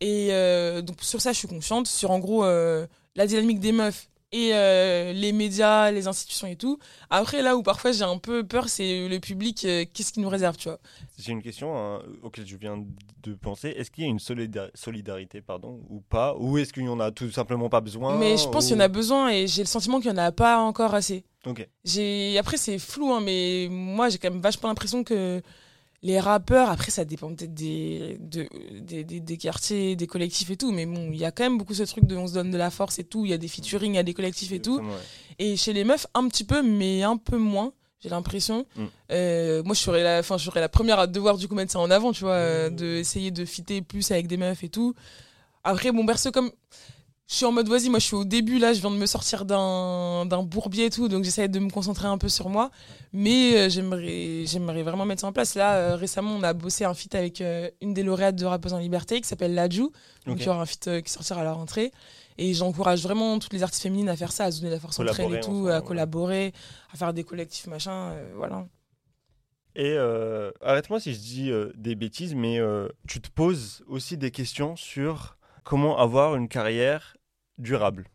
Et 0.00 0.28
euh, 0.30 0.80
donc 0.80 0.96
sur 1.02 1.20
ça, 1.20 1.32
je 1.32 1.38
suis 1.38 1.48
confiante, 1.48 1.86
sur 1.86 2.10
en 2.10 2.18
gros 2.18 2.44
euh, 2.44 2.86
la 3.16 3.26
dynamique 3.26 3.60
des 3.60 3.72
meufs 3.72 4.08
et 4.32 4.50
euh, 4.54 5.12
les 5.12 5.32
médias, 5.32 5.90
les 5.90 6.06
institutions 6.06 6.46
et 6.46 6.56
tout. 6.56 6.78
Après, 7.10 7.42
là 7.42 7.56
où 7.56 7.62
parfois 7.62 7.92
j'ai 7.92 8.04
un 8.04 8.18
peu 8.18 8.44
peur, 8.46 8.68
c'est 8.68 9.08
le 9.08 9.18
public, 9.18 9.64
euh, 9.64 9.84
qu'est-ce 9.92 10.12
qu'il 10.12 10.22
nous 10.22 10.28
réserve, 10.28 10.56
tu 10.56 10.68
vois. 10.68 10.78
J'ai 11.18 11.32
une 11.32 11.42
question 11.42 11.76
hein, 11.76 12.02
auquel 12.22 12.46
je 12.46 12.56
viens 12.56 12.84
de 13.22 13.34
penser. 13.34 13.68
Est-ce 13.70 13.90
qu'il 13.90 14.04
y 14.04 14.06
a 14.06 14.10
une 14.10 14.18
solida- 14.18 14.70
solidarité, 14.74 15.40
pardon, 15.40 15.80
ou 15.88 16.00
pas? 16.00 16.36
Ou 16.38 16.58
est-ce 16.58 16.72
qu'il 16.72 16.84
n'y 16.84 16.88
en 16.88 17.00
a 17.00 17.10
tout 17.10 17.30
simplement 17.30 17.68
pas 17.68 17.80
besoin 17.80 18.16
Mais 18.18 18.36
je 18.36 18.48
pense 18.48 18.66
qu'il 18.66 18.74
y 18.74 18.78
en 18.78 18.80
a 18.84 18.88
besoin 18.88 19.30
et 19.30 19.46
j'ai 19.46 19.62
le 19.62 19.68
sentiment 19.68 20.00
qu'il 20.00 20.10
n'y 20.12 20.18
en 20.18 20.22
a 20.22 20.32
pas 20.32 20.58
encore 20.58 20.94
assez. 20.94 21.24
Ok. 21.46 21.66
Après 22.38 22.56
c'est 22.56 22.78
flou 22.78 23.12
hein, 23.12 23.20
mais 23.22 23.66
moi 23.70 24.08
j'ai 24.10 24.18
quand 24.18 24.30
même 24.30 24.42
vachement 24.42 24.68
l'impression 24.68 25.02
que 25.04 25.40
les 26.02 26.18
rappeurs 26.18 26.70
après 26.70 26.90
ça 26.90 27.04
dépend 27.04 27.34
peut-être 27.34 27.52
des, 27.52 28.16
de- 28.20 28.48
des, 28.80 29.04
des 29.04 29.20
des 29.20 29.36
quartiers, 29.36 29.96
des 29.96 30.06
collectifs 30.06 30.50
et 30.50 30.56
tout 30.56 30.72
mais 30.72 30.86
bon, 30.86 31.10
il 31.12 31.18
y 31.18 31.24
a 31.26 31.30
quand 31.30 31.42
même 31.44 31.58
beaucoup 31.58 31.74
ce 31.74 31.82
truc 31.82 32.04
de 32.06 32.16
on 32.16 32.26
se 32.26 32.32
donne 32.34 32.50
de 32.50 32.56
la 32.58 32.70
force 32.70 32.98
et 32.98 33.04
tout, 33.04 33.26
il 33.26 33.30
y 33.30 33.34
a 33.34 33.38
des 33.38 33.48
featuring, 33.48 33.92
il 33.92 33.96
y 33.96 33.98
a 33.98 34.02
des 34.02 34.14
collectifs 34.14 34.52
et 34.52 34.60
tout 34.62 34.78
ouais. 34.78 34.84
et 35.38 35.56
chez 35.56 35.72
les 35.74 35.84
meufs 35.84 36.06
un 36.14 36.26
petit 36.28 36.44
peu 36.44 36.62
mais 36.62 37.02
un 37.02 37.16
peu 37.16 37.36
moins. 37.36 37.72
J'ai 38.02 38.08
l'impression. 38.08 38.64
Mm. 38.76 38.84
Euh, 39.12 39.62
moi, 39.62 39.74
je 39.74 39.80
serais 39.80 40.02
la, 40.02 40.20
enfin, 40.20 40.38
je 40.38 40.46
serais 40.46 40.60
la 40.60 40.70
première 40.70 40.98
à 40.98 41.06
devoir 41.06 41.36
du 41.36 41.46
coup 41.48 41.54
mettre 41.54 41.70
ça 41.72 41.80
en 41.80 41.90
avant, 41.90 42.12
tu 42.12 42.24
vois, 42.24 42.32
euh, 42.32 42.70
Mm. 42.70 42.76
de 42.76 42.86
essayer 42.96 43.30
de 43.30 43.44
fitter 43.44 43.82
plus 43.82 44.10
avec 44.10 44.26
des 44.26 44.38
meufs 44.38 44.64
et 44.64 44.70
tout. 44.70 44.94
Après, 45.64 45.92
bon, 45.92 46.06
perso, 46.06 46.30
comme 46.32 46.50
je 47.30 47.36
suis 47.36 47.44
en 47.44 47.52
mode 47.52 47.68
vas-y, 47.68 47.88
moi 47.90 48.00
je 48.00 48.06
suis 48.06 48.16
au 48.16 48.24
début 48.24 48.58
là, 48.58 48.72
je 48.72 48.80
viens 48.80 48.90
de 48.90 48.96
me 48.96 49.06
sortir 49.06 49.44
d'un 49.44 50.42
bourbier 50.42 50.86
et 50.86 50.90
tout, 50.90 51.06
donc 51.06 51.22
j'essaie 51.22 51.46
de 51.46 51.60
me 51.60 51.70
concentrer 51.70 52.08
un 52.08 52.18
peu 52.18 52.28
sur 52.28 52.48
moi. 52.48 52.72
Mais 53.12 53.56
euh, 53.56 53.68
j'aimerais 53.68 54.44
j'aimerais 54.46 54.82
vraiment 54.82 55.04
mettre 55.04 55.20
ça 55.20 55.28
en 55.28 55.32
place. 55.32 55.54
Là, 55.54 55.76
euh, 55.76 55.96
récemment, 55.96 56.32
on 56.34 56.42
a 56.42 56.52
bossé 56.54 56.84
un 56.84 56.92
feat 56.92 57.14
avec 57.14 57.40
euh, 57.40 57.70
une 57.80 57.94
des 57.94 58.02
lauréates 58.02 58.34
de 58.34 58.44
Rappeuse 58.46 58.72
en 58.72 58.78
Liberté 58.78 59.20
qui 59.20 59.28
s'appelle 59.28 59.54
Laju. 59.54 59.92
Donc 60.26 60.34
Ok. 60.36 60.40
il 60.40 60.46
y 60.46 60.48
aura 60.48 60.60
un 60.60 60.66
feat 60.66 60.88
euh, 60.88 61.00
qui 61.00 61.12
sortira 61.12 61.42
à 61.42 61.44
la 61.44 61.52
rentrée. 61.52 61.92
Et 62.36 62.52
j'encourage 62.52 63.02
vraiment 63.02 63.38
toutes 63.38 63.52
les 63.52 63.62
artistes 63.62 63.84
féminines 63.84 64.08
à 64.08 64.16
faire 64.16 64.32
ça, 64.32 64.46
à 64.46 64.50
se 64.50 64.60
donner 64.60 64.72
la 64.72 64.80
force 64.80 64.98
entre 64.98 65.10
elles 65.10 65.16
Collaborer 65.16 65.38
et 65.38 65.40
tout, 65.40 65.50
ensemble, 65.50 65.70
à 65.70 65.78
ouais. 65.78 65.86
collaborer, 65.86 66.52
à 66.92 66.96
faire 66.96 67.14
des 67.14 67.22
collectifs, 67.22 67.68
machin, 67.68 68.10
euh, 68.10 68.32
voilà. 68.34 68.66
Et 69.76 69.92
euh, 69.96 70.50
arrête-moi 70.62 70.98
si 70.98 71.14
je 71.14 71.20
dis 71.20 71.52
des 71.76 71.94
bêtises, 71.94 72.34
mais 72.34 72.58
tu 73.06 73.20
te 73.20 73.30
poses 73.30 73.84
aussi 73.86 74.16
des 74.16 74.32
questions 74.32 74.74
sur 74.74 75.36
comment 75.62 75.96
avoir 75.96 76.34
une 76.34 76.48
carrière 76.48 77.16
durable. 77.60 78.06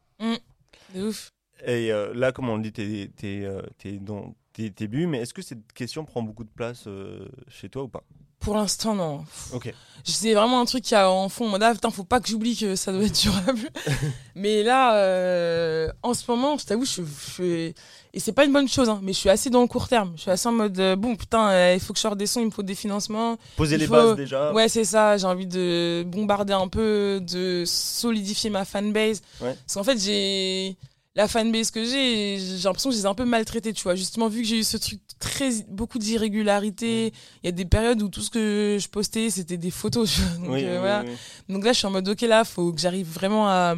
De 0.94 1.04
ouf. 1.08 1.30
Et 1.66 1.92
euh, 1.92 2.14
là, 2.14 2.32
comme 2.32 2.50
on 2.50 2.58
le 2.58 2.64
dit, 2.64 2.74
t'es 2.74 3.12
t'es, 3.16 3.44
euh, 3.46 3.62
dans 4.00 4.36
tes 4.54 4.88
mais 4.88 5.20
est-ce 5.20 5.34
que 5.34 5.42
cette 5.42 5.72
question 5.74 6.06
prend 6.06 6.22
beaucoup 6.22 6.44
de 6.44 6.50
place 6.50 6.86
euh, 6.88 7.28
chez 7.48 7.70
toi 7.70 7.84
ou 7.84 7.88
pas? 7.88 8.04
Pour 8.46 8.56
l'instant, 8.56 8.96
non. 8.96 9.26
Ok. 9.54 9.74
C'est 10.08 10.36
vraiment 10.36 10.62
un 10.62 10.66
truc 10.66 10.84
qui 10.84 10.94
a 10.94 11.10
en 11.10 11.30
fond, 11.30 11.52
ah, 11.60 11.74
putain, 11.74 11.90
faut 11.90 12.04
pas 12.04 12.20
que 12.20 12.28
j'oublie 12.30 12.56
que 12.56 12.76
ça 12.76 12.92
doit 12.94 13.04
être 13.06 13.20
durable. 13.20 13.60
mais 14.36 14.62
là, 14.62 14.96
euh, 14.98 15.88
en 16.04 16.14
ce 16.14 16.24
moment, 16.30 16.58
je 16.60 16.66
t'avoue, 16.66 16.86
je, 16.86 17.02
je 17.02 17.32
suis- 17.32 17.74
et 18.14 18.20
c'est 18.20 18.32
pas 18.32 18.46
une 18.46 18.54
bonne 18.54 18.68
chose, 18.70 18.88
hein, 18.88 19.00
mais 19.02 19.14
je 19.14 19.18
suis 19.18 19.30
assez 19.30 19.50
dans 19.50 19.62
le 19.62 19.68
court 19.68 19.88
terme. 19.88 20.14
Je 20.16 20.22
suis 20.22 20.32
assez 20.32 20.48
en 20.48 20.52
mode, 20.52 20.80
euh, 20.80 20.96
bon, 20.96 21.16
putain, 21.16 21.50
euh, 21.50 21.74
il 21.74 21.80
faut 21.80 21.92
que 21.92 21.98
je 21.98 22.04
sorte 22.04 22.18
des 22.20 22.28
sons, 22.28 22.40
il 22.40 22.46
me 22.46 22.52
faut 22.52 22.62
des 22.64 22.76
financements. 22.76 23.38
Poser 23.58 23.78
les 23.78 23.88
faut- 23.88 23.94
bases 23.94 24.16
déjà. 24.16 24.54
Ouais, 24.54 24.70
c'est 24.70 24.86
ça. 24.86 25.18
J'ai 25.18 25.26
envie 25.26 25.48
de 25.48 26.04
bombarder 26.06 26.54
un 26.54 26.68
peu, 26.68 27.20
de 27.22 27.64
solidifier 27.66 28.52
ma 28.52 28.64
fanbase. 28.64 29.22
Ouais. 29.42 29.56
Parce 29.66 29.74
qu'en 29.74 29.84
fait, 29.84 29.98
j'ai 30.00 30.78
la 31.16 31.28
fanbase 31.28 31.72
que 31.72 31.84
j'ai, 31.86 32.38
j'ai 32.40 32.64
l'impression 32.64 32.90
que 32.90 32.96
je 32.96 33.00
les 33.00 33.06
ai 33.06 33.10
un 33.10 33.16
peu 33.16 33.24
maltraités, 33.26 33.72
tu 33.74 33.84
vois. 33.84 33.96
Justement, 33.96 34.28
vu 34.28 34.42
que 34.42 34.48
j'ai 34.48 34.60
eu 34.60 34.64
ce 34.64 34.76
truc 34.78 35.00
très 35.20 35.50
beaucoup 35.70 35.98
d'irrégularités, 35.98 37.08
il 37.42 37.46
y 37.46 37.50
a 37.50 37.52
des 37.54 37.64
périodes 37.66 38.02
où 38.02 38.10
tout 38.10 38.22
ce 38.22 38.30
que 38.30 38.78
je 38.80 38.88
postais, 38.90 39.30
c'était 39.30 39.58
des 39.58 39.72
photos. 39.72 40.14
tu 40.14 40.22
vois. 40.22 40.38
Donc, 40.38 40.50
Oui, 40.56 40.64
euh, 40.66 40.74
oui, 40.74 40.80
voilà. 40.80 41.04
oui. 41.08 41.12
Donc 41.48 41.64
là, 41.64 41.72
je 41.72 41.78
suis 41.78 41.88
en 41.88 41.92
mode, 41.92 42.08
ok, 42.10 42.22
là, 42.22 42.44
faut 42.44 42.74
que 42.74 42.82
j'arrive 42.82 43.08
vraiment 43.08 43.48
à, 43.48 43.76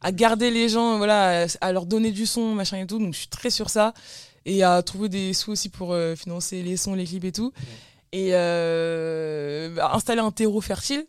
à 0.00 0.12
garder 0.12 0.50
les 0.50 0.68
gens, 0.68 0.96
voilà, 0.98 1.44
à, 1.44 1.46
à 1.60 1.72
leur 1.72 1.86
donner 1.86 2.10
du 2.10 2.26
son, 2.26 2.54
machin 2.54 2.78
et 2.78 2.86
tout. 2.86 2.98
Donc 2.98 3.14
je 3.14 3.18
suis 3.20 3.28
très 3.28 3.50
sur 3.50 3.70
ça. 3.70 3.94
Et 4.44 4.62
à 4.62 4.80
trouver 4.82 5.08
des 5.08 5.32
sous 5.34 5.52
aussi 5.52 5.68
pour 5.68 5.92
euh, 5.92 6.14
financer 6.16 6.62
les 6.62 6.76
sons, 6.76 6.94
les 6.94 7.04
clips 7.04 7.24
et 7.24 7.32
tout. 7.32 7.52
Et 8.12 8.30
euh, 8.32 9.70
bah, 9.74 9.90
installer 9.94 10.20
un 10.20 10.30
terreau 10.30 10.60
fertile. 10.60 11.04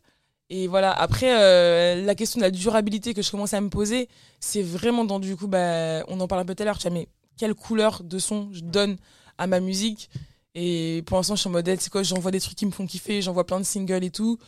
Et 0.49 0.67
voilà, 0.67 0.91
après, 0.91 1.41
euh, 1.41 2.05
la 2.05 2.15
question 2.15 2.39
de 2.39 2.43
la 2.43 2.51
durabilité 2.51 3.13
que 3.13 3.21
je 3.21 3.29
commence 3.31 3.53
à 3.53 3.59
me 3.59 3.69
poser, 3.69 4.07
c'est 4.39 4.61
vraiment 4.61 5.03
dans 5.03 5.19
du 5.19 5.35
coup, 5.35 5.47
bah, 5.47 6.03
on 6.07 6.19
en 6.19 6.27
parle 6.27 6.41
un 6.41 6.45
peu 6.45 6.55
tout 6.55 6.63
à 6.63 6.65
l'heure, 6.65 6.77
tu 6.77 6.87
vois, 6.87 6.97
mais 6.97 7.09
quelle 7.37 7.53
couleur 7.53 8.03
de 8.03 8.17
son 8.17 8.49
je 8.53 8.61
donne 8.61 8.97
à 9.37 9.47
ma 9.47 9.59
musique? 9.59 10.09
Et 10.55 11.03
pour 11.05 11.17
l'instant, 11.17 11.35
je 11.35 11.41
suis 11.41 11.49
en 11.49 11.51
mode, 11.51 11.69
c'est 11.79 11.91
quoi, 11.91 12.01
j'envoie 12.01 12.31
des 12.31 12.39
trucs 12.39 12.55
qui 12.55 12.65
me 12.65 12.71
font 12.71 12.87
kiffer, 12.87 13.21
j'envoie 13.21 13.45
plein 13.45 13.59
de 13.59 13.65
singles 13.65 14.03
et 14.03 14.09
tout. 14.09 14.39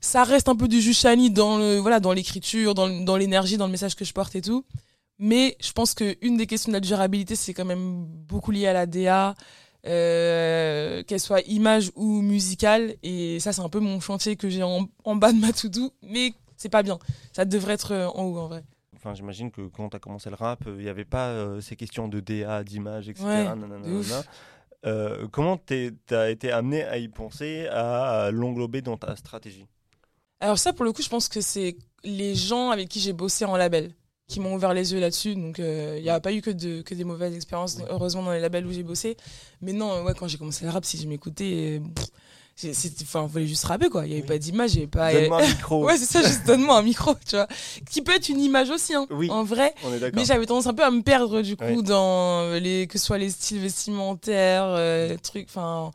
Ça 0.00 0.22
reste 0.22 0.48
un 0.48 0.56
peu 0.56 0.68
du 0.68 0.80
Jushani 0.80 1.30
dans 1.30 1.58
le, 1.58 1.78
voilà, 1.78 1.98
dans 2.00 2.12
l'écriture, 2.12 2.74
dans, 2.74 3.16
l'énergie, 3.16 3.56
dans 3.56 3.66
le 3.66 3.72
message 3.72 3.96
que 3.96 4.04
je 4.04 4.12
porte 4.12 4.36
et 4.36 4.40
tout. 4.40 4.64
Mais 5.18 5.56
je 5.60 5.72
pense 5.72 5.94
qu'une 5.94 6.36
des 6.36 6.46
questions 6.46 6.70
de 6.70 6.76
la 6.76 6.80
durabilité, 6.80 7.34
c'est 7.34 7.52
quand 7.52 7.64
même 7.64 8.06
beaucoup 8.06 8.52
lié 8.52 8.68
à 8.68 8.72
la 8.72 8.86
DA, 8.86 9.34
euh, 9.86 11.02
qu'elle 11.04 11.20
soit 11.20 11.40
image 11.42 11.90
ou 11.94 12.20
musicale. 12.20 12.94
Et 13.02 13.40
ça, 13.40 13.52
c'est 13.52 13.62
un 13.62 13.68
peu 13.68 13.80
mon 13.80 14.00
chantier 14.00 14.36
que 14.36 14.48
j'ai 14.48 14.62
en, 14.62 14.88
en 15.04 15.16
bas 15.16 15.32
de 15.32 15.38
ma 15.38 15.52
to-do. 15.52 15.92
Mais 16.02 16.32
c'est 16.56 16.68
pas 16.68 16.82
bien. 16.82 16.98
Ça 17.32 17.44
devrait 17.44 17.74
être 17.74 17.92
euh, 17.92 18.08
en 18.08 18.24
haut, 18.24 18.38
en 18.38 18.48
vrai. 18.48 18.64
Enfin, 18.96 19.14
j'imagine 19.14 19.50
que 19.50 19.68
quand 19.68 19.90
tu 19.90 19.96
as 19.96 20.00
commencé 20.00 20.28
le 20.28 20.34
rap, 20.36 20.64
il 20.66 20.82
n'y 20.82 20.88
avait 20.88 21.04
pas 21.04 21.28
euh, 21.28 21.60
ces 21.60 21.76
questions 21.76 22.08
de 22.08 22.18
DA, 22.20 22.64
d'image, 22.64 23.08
etc. 23.08 23.24
Ouais, 23.24 23.44
nanana, 23.44 23.78
de 23.78 23.92
ouf. 23.92 24.08
nanana. 24.08 24.24
Euh, 24.86 25.26
comment 25.30 25.56
tu 25.56 25.92
as 26.10 26.30
été 26.30 26.50
amené 26.52 26.84
à 26.84 26.98
y 26.98 27.08
penser, 27.08 27.66
à 27.68 28.30
l'englober 28.32 28.80
dans 28.82 28.96
ta 28.96 29.16
stratégie? 29.16 29.66
Alors 30.40 30.58
ça, 30.58 30.72
pour 30.72 30.84
le 30.84 30.92
coup, 30.92 31.02
je 31.02 31.08
pense 31.08 31.28
que 31.28 31.40
c'est 31.40 31.76
les 32.04 32.34
gens 32.34 32.70
avec 32.70 32.88
qui 32.88 33.00
j'ai 33.00 33.12
bossé 33.12 33.44
en 33.44 33.56
label 33.56 33.92
qui 34.28 34.40
m'ont 34.40 34.54
ouvert 34.54 34.74
les 34.74 34.92
yeux 34.92 35.00
là-dessus. 35.00 35.34
Donc, 35.34 35.58
euh, 35.58 35.94
il 35.98 36.02
n'y 36.02 36.10
a 36.10 36.20
pas 36.20 36.32
eu 36.32 36.42
que, 36.42 36.50
de, 36.50 36.82
que 36.82 36.94
des 36.94 37.04
mauvaises 37.04 37.34
expériences, 37.34 37.78
heureusement, 37.90 38.22
dans 38.22 38.32
les 38.32 38.40
labels 38.40 38.66
où 38.66 38.72
j'ai 38.72 38.82
bossé. 38.82 39.16
Mais 39.62 39.72
non, 39.72 40.04
ouais, 40.04 40.12
quand 40.16 40.28
j'ai 40.28 40.36
commencé 40.38 40.64
le 40.64 40.70
rap, 40.70 40.84
si 40.84 40.98
je 41.00 41.08
m'écoutais, 41.08 41.80
euh, 42.62 42.70
enfin, 43.02 43.22
on 43.22 43.26
voulait 43.26 43.46
juste 43.46 43.64
rapper, 43.64 43.88
quoi. 43.88 44.04
Il 44.04 44.08
n'y 44.08 44.12
avait 44.16 44.22
Oui. 44.22 44.28
pas 44.28 44.36
d'image, 44.38 44.74
il 44.74 44.76
n'y 44.76 44.82
avait 44.82 44.90
pas... 44.90 45.12
Donne-moi 45.14 45.42
un 45.42 45.46
micro. 45.48 45.84
Ouais, 45.86 45.96
c'est 45.96 46.04
ça, 46.04 46.22
juste 46.22 46.46
donne-moi 46.46 46.76
un 46.76 46.82
micro, 46.82 47.14
tu 47.26 47.36
vois. 47.36 47.48
Qui 47.90 48.02
peut 48.02 48.14
être 48.14 48.28
une 48.28 48.40
image 48.40 48.68
aussi, 48.68 48.92
hein, 48.94 49.06
Oui. 49.10 49.30
en 49.30 49.44
vrai. 49.44 49.74
On 49.82 49.92
est. 49.94 50.14
Mais 50.14 50.26
j'avais 50.26 50.44
tendance 50.44 50.66
un 50.66 50.74
peu 50.74 50.84
à 50.84 50.90
me 50.90 51.00
perdre 51.02 51.40
du 51.40 51.56
coup 51.56 51.80
dans 51.82 52.52
les 52.60 52.86
que 52.86 52.98
ce 52.98 53.06
soit 53.06 53.16
les 53.18 53.30
styles 53.30 53.60
vestimentaires, 53.60 54.64
euh, 54.66 55.16
trucs, 55.22 55.46
enfin 55.48 55.90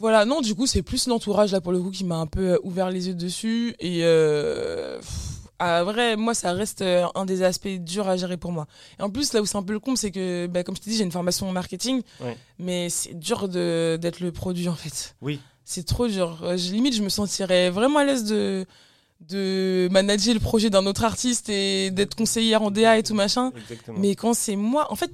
voilà. 0.00 0.24
Non, 0.24 0.40
du 0.40 0.54
coup 0.56 0.66
c'est 0.66 0.82
plus 0.82 1.06
l'entourage 1.06 1.52
là 1.52 1.60
pour 1.60 1.70
le 1.72 1.80
coup 1.80 1.90
qui 1.90 2.04
m'a 2.04 2.16
un 2.16 2.26
peu 2.26 2.54
euh, 2.54 2.58
ouvert 2.64 2.90
les 2.90 3.06
yeux 3.08 3.14
dessus 3.14 3.74
et 3.78 4.00
euh, 4.02 4.98
pff, 4.98 5.08
à 5.58 5.84
vrai 5.84 6.16
moi 6.16 6.34
ça 6.34 6.52
reste 6.52 6.82
euh, 6.82 7.06
un 7.14 7.24
des 7.24 7.42
aspects 7.42 7.68
durs 7.68 8.08
à 8.08 8.16
gérer 8.16 8.36
pour 8.36 8.52
moi. 8.52 8.66
Et 8.98 9.02
en 9.02 9.10
plus 9.10 9.32
là 9.32 9.40
où 9.42 9.46
c'est 9.46 9.56
un 9.56 9.62
peu 9.62 9.72
le 9.72 9.80
con 9.80 9.96
c'est 9.96 10.10
que 10.10 10.46
bah, 10.46 10.62
comme 10.64 10.76
je 10.76 10.80
t'ai 10.82 10.90
dit 10.90 10.96
j'ai 10.96 11.04
une 11.04 11.12
formation 11.12 11.48
en 11.48 11.52
marketing, 11.52 12.02
Ouais. 12.20 12.36
mais 12.58 12.88
c'est 12.90 13.14
dur 13.18 13.48
d'être 13.48 14.20
le 14.20 14.30
produit 14.32 14.68
en 14.68 14.74
fait. 14.74 15.14
Oui. 15.22 15.40
C'est 15.64 15.86
trop 15.86 16.06
dur. 16.08 16.40
Euh, 16.42 16.56
je- 16.56 16.72
limite 16.72 16.94
je 16.94 17.02
me 17.02 17.08
sentirais 17.08 17.70
vraiment 17.70 18.00
à 18.00 18.04
l'aise 18.04 18.24
de 18.24 18.66
de 19.20 19.88
manager 19.90 20.34
le 20.34 20.40
projet 20.40 20.68
d'un 20.70 20.84
autre 20.86 21.04
artiste 21.04 21.48
et 21.48 21.90
d'être 21.90 22.14
conseillère 22.14 22.62
en 22.62 22.70
DA 22.70 22.98
et 22.98 23.02
tout 23.02 23.14
machin. 23.14 23.52
Exactement. 23.56 23.98
Mais 23.98 24.14
quand 24.16 24.34
c'est 24.34 24.56
moi, 24.56 24.92
en 24.92 24.96
fait, 24.96 25.10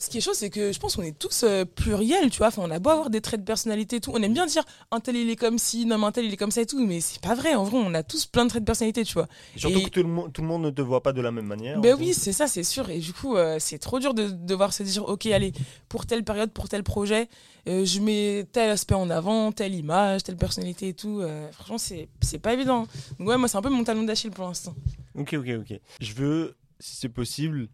ce 0.00 0.08
qui 0.08 0.16
est 0.18 0.20
chaud, 0.22 0.32
c'est 0.32 0.48
que 0.48 0.72
je 0.72 0.78
pense 0.80 0.96
qu'on 0.96 1.02
est 1.02 1.16
tous 1.16 1.44
euh, 1.44 1.66
pluriels, 1.66 2.30
tu 2.30 2.38
vois. 2.38 2.46
Enfin, 2.48 2.62
on 2.64 2.70
a 2.70 2.78
beau 2.78 2.88
avoir 2.90 3.10
des 3.10 3.20
traits 3.20 3.40
de 3.40 3.44
personnalité 3.44 3.96
et 3.96 4.00
tout. 4.00 4.10
On 4.14 4.22
aime 4.22 4.32
bien 4.32 4.46
dire 4.46 4.64
un 4.90 4.98
tel 4.98 5.14
il 5.14 5.28
est 5.28 5.36
comme 5.36 5.58
ci, 5.58 5.84
non, 5.84 5.98
mais 5.98 6.06
un 6.06 6.12
tel 6.12 6.24
il 6.24 6.32
est 6.32 6.38
comme 6.38 6.50
ça 6.50 6.62
et 6.62 6.66
tout. 6.66 6.84
Mais 6.84 7.00
c'est 7.00 7.20
pas 7.20 7.34
vrai. 7.34 7.54
En 7.54 7.64
vrai, 7.64 7.76
on 7.84 7.92
a 7.92 8.02
tous 8.02 8.24
plein 8.24 8.44
de 8.44 8.48
traits 8.48 8.62
de 8.62 8.66
personnalité, 8.66 9.04
tu 9.04 9.12
vois. 9.12 9.28
Surtout 9.56 9.78
et- 9.78 9.82
que 9.82 9.90
tout 9.90 10.02
le, 10.02 10.08
monde, 10.08 10.32
tout 10.32 10.40
le 10.40 10.48
monde 10.48 10.62
ne 10.62 10.70
te 10.70 10.80
voit 10.80 11.02
pas 11.02 11.12
de 11.12 11.20
la 11.20 11.30
même 11.30 11.44
manière. 11.44 11.78
Ben 11.80 11.94
oui, 11.98 12.14
c'est 12.14 12.32
ça, 12.32 12.46
c'est 12.46 12.64
sûr. 12.64 12.88
Et 12.88 12.98
du 12.98 13.12
coup, 13.12 13.36
euh, 13.36 13.58
c'est 13.60 13.78
trop 13.78 13.98
dur 13.98 14.14
de 14.14 14.28
devoir 14.30 14.72
se 14.72 14.82
dire, 14.82 15.06
ok, 15.06 15.26
allez, 15.26 15.52
pour 15.90 16.06
telle 16.06 16.24
période, 16.24 16.50
pour 16.50 16.70
tel 16.70 16.82
projet, 16.82 17.28
euh, 17.68 17.84
je 17.84 18.00
mets 18.00 18.46
tel 18.52 18.70
aspect 18.70 18.94
en 18.94 19.10
avant, 19.10 19.52
telle 19.52 19.74
image, 19.74 20.22
telle 20.22 20.36
personnalité 20.36 20.88
et 20.88 20.94
tout. 20.94 21.22
Franchement, 21.52 21.76
c'est 21.78 22.08
c'est 22.22 22.38
pas 22.38 22.54
évident. 22.54 22.86
Donc 23.18 23.28
ouais, 23.28 23.36
moi, 23.36 23.48
c'est 23.48 23.58
un 23.58 23.62
peu 23.62 23.68
mon 23.68 23.84
talon 23.84 24.02
d'Achille 24.04 24.30
pour 24.30 24.46
l'instant. 24.46 24.74
Ok, 25.14 25.34
ok, 25.34 25.48
ok. 25.60 25.78
Je 26.00 26.12
veux, 26.14 26.56
si 26.78 26.96
c'est 26.96 27.08
possible, 27.10 27.68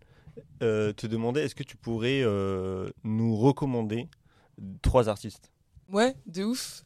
euh, 0.62 0.92
te 0.92 1.06
demander 1.06 1.40
est-ce 1.40 1.54
que 1.54 1.62
tu 1.62 1.76
pourrais 1.76 2.20
euh, 2.22 2.88
nous 3.04 3.36
recommander 3.36 4.08
trois 4.82 5.08
artistes? 5.08 5.50
Ouais, 5.88 6.14
de 6.26 6.44
ouf. 6.44 6.82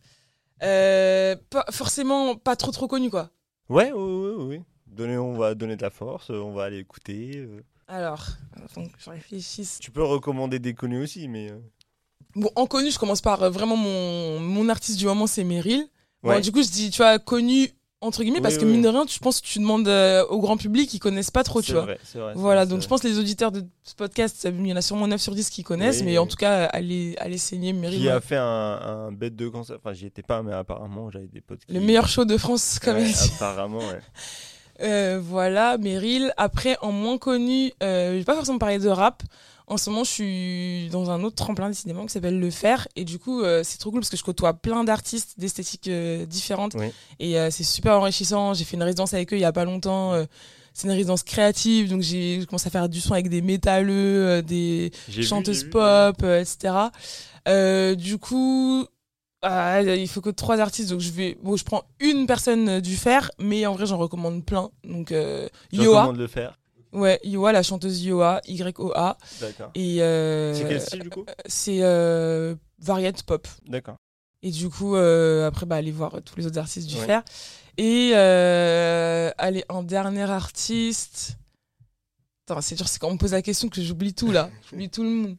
Euh, 0.62 1.36
pas, 1.48 1.64
forcément, 1.70 2.36
pas 2.36 2.57
trop 2.57 2.70
trop 2.70 2.86
connu, 2.88 3.11
quoi. 3.11 3.30
Ouais, 3.68 3.92
oui, 3.92 4.03
oui, 4.03 4.44
oui. 4.48 4.62
Donner, 4.86 5.16
on 5.16 5.34
va 5.34 5.55
donner 5.55 5.76
de 5.76 5.82
la 5.82 5.90
force, 5.90 6.30
on 6.30 6.53
va 6.53 6.64
aller 6.64 6.78
écouter. 6.78 7.48
Alors, 7.86 8.26
que 8.74 8.80
je 8.98 9.11
réfléchisse. 9.11 9.78
Tu 9.80 9.90
peux 9.90 10.03
recommander 10.03 10.59
des 10.59 10.74
connus 10.74 11.03
aussi, 11.03 11.28
mais. 11.28 11.53
Bon, 12.34 12.51
en 12.57 12.66
connu, 12.66 12.90
je 12.90 12.98
commence 12.98 13.20
par 13.20 13.51
vraiment 13.51 13.76
mon, 13.76 14.38
mon 14.40 14.68
artiste 14.68 14.98
du 14.98 15.07
moment, 15.07 15.26
c'est 15.26 15.44
Meryl. 15.44 15.88
Bon, 16.22 16.30
Ouais. 16.30 16.40
du 16.40 16.53
coup, 16.53 16.62
je 16.62 16.68
dis, 16.70 16.90
tu 16.90 16.98
vois, 16.98 17.18
connu, 17.18 17.70
entre 18.03 18.22
guillemets, 18.22 18.38
Oui, 18.38 18.42
parce 18.42 18.57
que 18.59 18.64
mine 18.64 18.80
de 18.82 18.88
rien, 18.88 19.05
je 19.09 19.18
pense 19.18 19.40
que 19.40 19.46
tu 19.46 19.59
demandes 19.59 19.86
euh, 19.88 20.24
au 20.26 20.40
grand 20.40 20.57
public, 20.57 20.92
ils 20.94 20.98
connaissent 20.98 21.30
pas 21.30 21.44
trop, 21.44 21.61
tu 21.61 21.68
c'est 21.68 21.72
vois. 21.74 21.82
vrai, 21.82 21.98
vrai. 22.14 22.32
Voilà, 22.34 22.64
vrai, 22.64 22.70
donc 22.74 22.82
je 22.82 22.88
pense 22.88 23.03
que 23.03 23.09
les 23.09 23.18
auditeurs 23.18 23.53
de 23.53 23.62
ce 23.84 23.94
podcast, 23.94 24.48
il 24.51 24.66
y 24.66 24.72
en 24.72 24.76
a 24.76 24.80
sûrement 24.82 25.07
9 25.07 25.20
sur 25.20 25.34
10 25.34 25.51
qui 25.51 25.62
connaissent, 25.62 26.03
mais 26.03 26.16
en 26.18 26.26
tout 26.26 26.36
cas, 26.36 26.64
allez, 26.66 27.14
allez 27.18 27.36
saigner 27.38 27.72
vrai. 27.72 27.82
Meryl. 27.82 28.01
Qui 28.01 28.09
a 28.09 28.20
fait 28.20 28.36
un, 28.36 28.42
un 28.44 29.12
bête 29.12 29.36
de 29.36 29.48
concert 29.48 29.76
Enfin, 29.76 29.92
j'y 29.92 30.07
étais 30.07 30.22
pas, 30.22 30.42
mais 30.42 30.53
apparemment, 30.55 31.11
j'avais 31.11 31.26
des 31.26 31.40
potes. 31.42 31.64
qui- 31.66 31.74
Le 31.74 31.80
meilleur 31.80 32.09
show 32.09 32.24
de 32.24 32.36
France, 32.38 32.78
comme 32.82 32.96
Ouais, 32.96 33.03
elle 33.03 33.12
dit. 33.12 33.30
Apparemment, 33.36 33.78
ouais. 33.78 34.01
Euh, 34.82 35.20
voilà, 35.22 35.76
Meryl. 35.76 36.32
Après, 36.38 36.78
en 36.80 36.90
moins 36.90 37.18
connu, 37.18 37.70
euh, 37.82 38.12
je 38.14 38.18
vais 38.18 38.24
pas 38.24 38.34
forcément 38.34 38.57
parler 38.57 38.78
de 38.78 38.88
rap. 38.88 39.22
En 39.71 39.77
ce 39.77 39.89
moment, 39.89 40.03
je 40.03 40.11
suis 40.11 40.89
dans 40.91 41.11
un 41.11 41.23
autre 41.23 41.37
tremplin 41.37 41.68
décidément 41.68 42.05
qui 42.05 42.12
s'appelle 42.12 42.39
Le 42.41 42.51
Fer. 42.51 42.89
Et 42.97 43.05
du 43.05 43.21
coup, 43.21 43.41
euh, 43.43 43.62
c'est 43.64 43.79
trop 43.79 43.91
cool 43.93 44.01
parce 44.01 44.11
que 44.11 44.16
je 44.16 44.25
côtoie 44.25 44.53
plein 44.53 44.83
d'artistes 44.83 45.39
d'esthétiques 45.39 45.87
euh, 45.87 46.27
différentes. 46.27 46.75
Oui. 46.77 46.87
Et 47.21 47.39
euh, 47.39 47.51
c'est 47.53 47.62
super 47.62 47.95
enrichissant. 47.99 48.53
J'ai 48.53 48.64
fait 48.64 48.77
une 48.77 48.83
résidence 48.83 49.14
avec 49.14 49.33
eux 49.33 49.37
il 49.37 49.41
y 49.43 49.45
a 49.45 49.53
pas 49.53 49.64
longtemps. 49.64 50.12
euh, 50.12 50.25
c'est 50.75 50.87
une 50.89 50.93
résidence 50.95 51.23
créative. 51.23 51.89
Donc 51.89 52.03
j'ai 52.03 52.45
commencé 52.49 52.66
à 52.66 52.71
faire 52.71 52.89
du 52.89 53.01
son 53.01 53.12
avec 53.12 53.29
des 53.29 53.43
métalleux, 53.43 54.27
euh, 54.27 54.43
des 54.43 54.91
chanteuses 55.23 55.64
vu. 55.64 55.71
pop, 55.71 56.16
euh, 56.25 56.41
etc. 56.41 56.75
Euh, 57.49 57.95
du 57.95 58.18
coup, 58.18 58.87
ah, 59.43 59.83
il 59.83 60.09
faut 60.09 60.21
que 60.21 60.31
trois 60.31 60.59
artistes. 60.59 60.91
Donc 60.91 61.01
je 61.01 61.11
vais, 61.11 61.39
bon, 61.43 61.57
je 61.57 61.64
prends 61.64 61.85
une 62.01 62.27
personne 62.27 62.81
du 62.81 62.97
fer, 62.97 63.31
mais 63.39 63.66
en 63.66 63.75
vrai 63.75 63.87
j'en 63.87 63.99
recommande 63.99 64.45
plein. 64.45 64.71
Donc 64.85 65.12
euh, 65.12 65.49
Je 65.73 65.83
Yoa, 65.83 66.01
recommande 66.03 66.16
de 66.16 66.23
le 66.23 66.29
faire. 66.29 66.59
Ouais, 66.93 67.20
Yoa, 67.24 67.53
la 67.53 67.62
chanteuse 67.62 68.03
Yoa, 68.05 68.41
Y-O-A, 68.47 69.16
D'accord. 69.41 69.70
et 69.74 70.03
euh, 70.03 70.55
C'est 70.55 70.68
quel 70.68 70.80
style 70.80 71.01
du 71.01 71.11
coup? 71.11 71.24
C'est 71.47 71.78
euh, 71.82 72.55
variette 72.78 73.22
pop. 73.24 73.47
D'accord. 73.66 73.97
Et 74.43 74.51
du 74.51 74.70
coup, 74.70 74.97
euh, 74.97 75.47
après, 75.47 75.66
bah, 75.66 75.76
aller 75.76 75.93
voir 75.93 76.20
tous 76.24 76.36
les 76.36 76.47
autres 76.47 76.59
artistes 76.59 76.88
du 76.88 76.97
Ouais. 76.97 77.07
fer. 77.07 77.22
Et 77.76 78.12
euh, 78.14 79.30
allez, 79.38 79.64
un 79.68 79.82
dernier 79.82 80.30
artiste. 80.30 81.36
Attends, 82.49 82.61
c'est 82.62 82.74
dur, 82.74 82.88
c'est 82.88 82.99
quand 82.99 83.09
on 83.09 83.12
me 83.14 83.18
pose 83.18 83.32
la 83.32 83.43
question 83.43 83.68
que 83.68 83.80
j'oublie 83.82 84.14
tout 84.14 84.32
là. 84.32 84.51
j'oublie 84.70 84.88
tout 84.91 85.03
le 85.03 85.11
monde. 85.11 85.36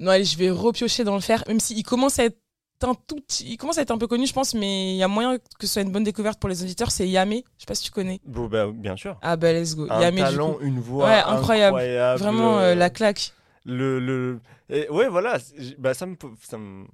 Non, 0.00 0.10
allez, 0.10 0.24
je 0.24 0.36
vais 0.36 0.50
repiocher 0.50 1.04
dans 1.04 1.14
le 1.14 1.20
fer, 1.20 1.44
même 1.48 1.60
s'il 1.60 1.82
commence 1.84 2.18
à 2.18 2.24
être 2.24 2.38
un 2.84 2.94
tout 2.94 3.16
petit- 3.16 3.44
il 3.50 3.56
commence 3.56 3.78
à 3.78 3.82
être 3.82 3.90
un 3.90 3.98
peu 3.98 4.06
connu, 4.06 4.26
je 4.26 4.32
pense, 4.32 4.54
mais 4.54 4.94
il 4.94 4.96
y 4.96 5.02
a 5.02 5.08
moyen 5.08 5.38
que 5.38 5.66
ce 5.66 5.72
soit 5.74 5.82
une 5.82 5.90
bonne 5.92 6.04
découverte 6.04 6.38
pour 6.40 6.48
les 6.48 6.62
auditeurs. 6.62 6.90
C'est 6.90 7.08
Yamé, 7.08 7.44
je 7.56 7.62
sais 7.62 7.66
pas 7.66 7.74
si 7.74 7.84
tu 7.84 7.90
connais. 7.90 8.20
Bon, 8.24 8.46
bah, 8.46 8.66
bien 8.72 8.96
sûr. 8.96 9.18
Ah 9.22 9.36
bah 9.36 9.52
let's 9.52 9.74
go. 9.74 9.86
Un 9.90 10.00
Yamé, 10.00 10.20
talent, 10.20 10.56
une 10.60 10.80
voix 10.80 11.06
Ouais, 11.06 11.20
incroyable. 11.26 11.76
incroyable. 11.78 12.20
Vraiment 12.20 12.58
euh, 12.58 12.72
euh, 12.72 12.74
la 12.74 12.90
claque. 12.90 13.32
le, 13.64 13.98
le... 14.00 14.40
et 14.70 14.88
ouais 14.90 15.08
voilà 15.08 15.38
bah 15.78 15.94
ça 15.94 16.06
me 16.06 16.16
ça 16.42 16.58
me 16.58 16.84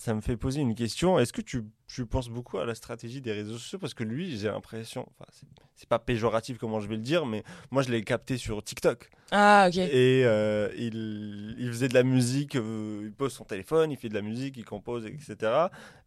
ça 0.00 0.14
me 0.14 0.22
fait 0.22 0.38
poser 0.38 0.62
une 0.62 0.74
question. 0.74 1.18
Est-ce 1.18 1.30
que 1.30 1.42
tu, 1.42 1.62
tu 1.86 2.06
penses 2.06 2.30
beaucoup 2.30 2.56
à 2.56 2.64
la 2.64 2.74
stratégie 2.74 3.20
des 3.20 3.32
réseaux 3.32 3.58
sociaux? 3.58 3.78
Parce 3.78 3.92
que 3.92 4.02
lui, 4.02 4.34
j'ai 4.38 4.48
l'impression, 4.48 5.02
enfin, 5.10 5.30
c'est- 5.30 5.86
pas 5.90 5.98
péjoratif 5.98 6.56
comment 6.58 6.78
je 6.80 6.88
vais 6.88 6.96
le 6.96 7.02
dire, 7.02 7.26
mais 7.26 7.42
moi 7.70 7.82
je 7.82 7.90
l'ai 7.90 8.02
capté 8.04 8.36
sur 8.38 8.62
TikTok. 8.62 9.10
Ah, 9.30 9.66
ok. 9.68 9.76
Et 9.76 10.22
euh, 10.24 10.68
il, 10.76 11.56
il 11.58 11.68
faisait 11.68 11.88
de 11.88 11.94
la 11.94 12.02
musique, 12.02 12.54
euh, 12.56 13.00
il 13.04 13.12
pose 13.12 13.32
son 13.32 13.44
téléphone, 13.44 13.90
il 13.90 13.96
fait 13.96 14.08
de 14.08 14.14
la 14.14 14.20
musique, 14.22 14.56
il 14.56 14.64
compose, 14.64 15.04
etc. 15.06 15.36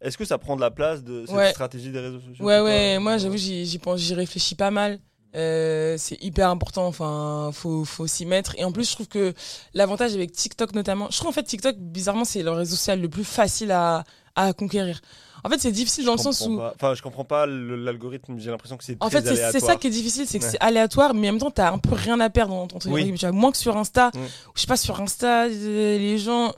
Est-ce 0.02 0.18
que 0.18 0.26
ça 0.26 0.38
prend 0.38 0.56
de 0.56 0.62
la 0.62 0.72
place 0.72 1.04
de 1.04 1.26
cette 1.26 1.36
Ouais. 1.36 1.50
stratégie 1.52 1.92
des 1.92 2.00
réseaux 2.00 2.20
sociaux? 2.20 2.46
Ouais, 2.46 2.62
ouais, 2.62 2.98
moi 3.00 3.18
j'avoue, 3.18 3.38
j'y 3.38 3.66
j'y 3.66 3.78
pense, 3.80 4.00
j'y 4.00 4.14
réfléchis 4.16 4.56
pas 4.56 4.72
mal. 4.72 5.00
Euh, 5.36 5.96
c'est 5.98 6.22
hyper 6.24 6.50
important, 6.50 6.86
enfin, 6.86 7.50
faut, 7.54 7.86
faut 7.86 8.06
s'y 8.08 8.26
mettre. 8.26 8.54
Et 8.58 8.64
en 8.66 8.72
plus, 8.72 8.88
je 8.90 8.94
trouve 8.96 9.08
que 9.08 9.34
l'avantage 9.74 10.14
avec 10.14 10.32
TikTok 10.32 10.74
notamment, 10.74 11.08
je 11.10 11.18
trouve 11.18 11.30
en 11.30 11.34
fait 11.34 11.44
TikTok, 11.44 11.76
bizarrement, 11.78 12.26
c'est 12.26 12.44
le 12.44 12.52
réseau 12.52 12.76
social 12.76 13.02
le 13.02 13.10
plus 13.10 13.24
facile 13.24 13.72
à, 13.72 14.04
à 14.36 14.54
conquérir. 14.54 15.02
En 15.46 15.50
fait, 15.50 15.60
c'est 15.60 15.72
difficile 15.72 16.04
Je 16.04 16.10
dans 16.10 16.14
le 16.16 16.22
sens 16.22 16.42
où. 16.48 16.58
pas. 16.58 16.74
Enfin, 16.76 16.94
je 16.94 17.02
comprends 17.02 17.26
pas 17.26 17.46
l'algorithme, 17.46 18.38
j'ai 18.40 18.50
l'impression 18.52 18.78
que 18.78 18.84
c'est 18.84 18.96
En 19.02 19.10
fait, 19.10 19.26
c'est- 19.26 19.60
ça 19.60 19.76
qui 19.76 19.88
est 19.88 19.90
difficile, 19.90 20.26
c'est 20.28 20.40
que 20.40 20.44
Ouais. 20.46 20.52
c'est 20.52 20.62
aléatoire, 20.62 21.14
mais 21.14 21.28
en 21.30 21.34
même 21.34 21.42
temps, 21.42 21.52
t'as 21.52 21.72
un 21.72 21.80
peu 21.80 21.94
rien 21.96 22.20
à 22.22 22.30
perdre 22.30 22.54
dans 22.54 22.68
ton 22.68 22.80
truc. 22.80 22.94
Oui. 22.94 23.14
Moins 23.34 23.52
que 23.52 23.58
sur 23.58 23.76
Insta. 23.76 24.10
Mm. 24.14 24.20
Je 24.56 24.62
sais 24.62 24.68
pas, 24.68 24.78
sur 24.78 25.02
Insta, 25.02 25.46
euh, 25.48 25.98
les 25.98 26.18
gens. 26.18 26.54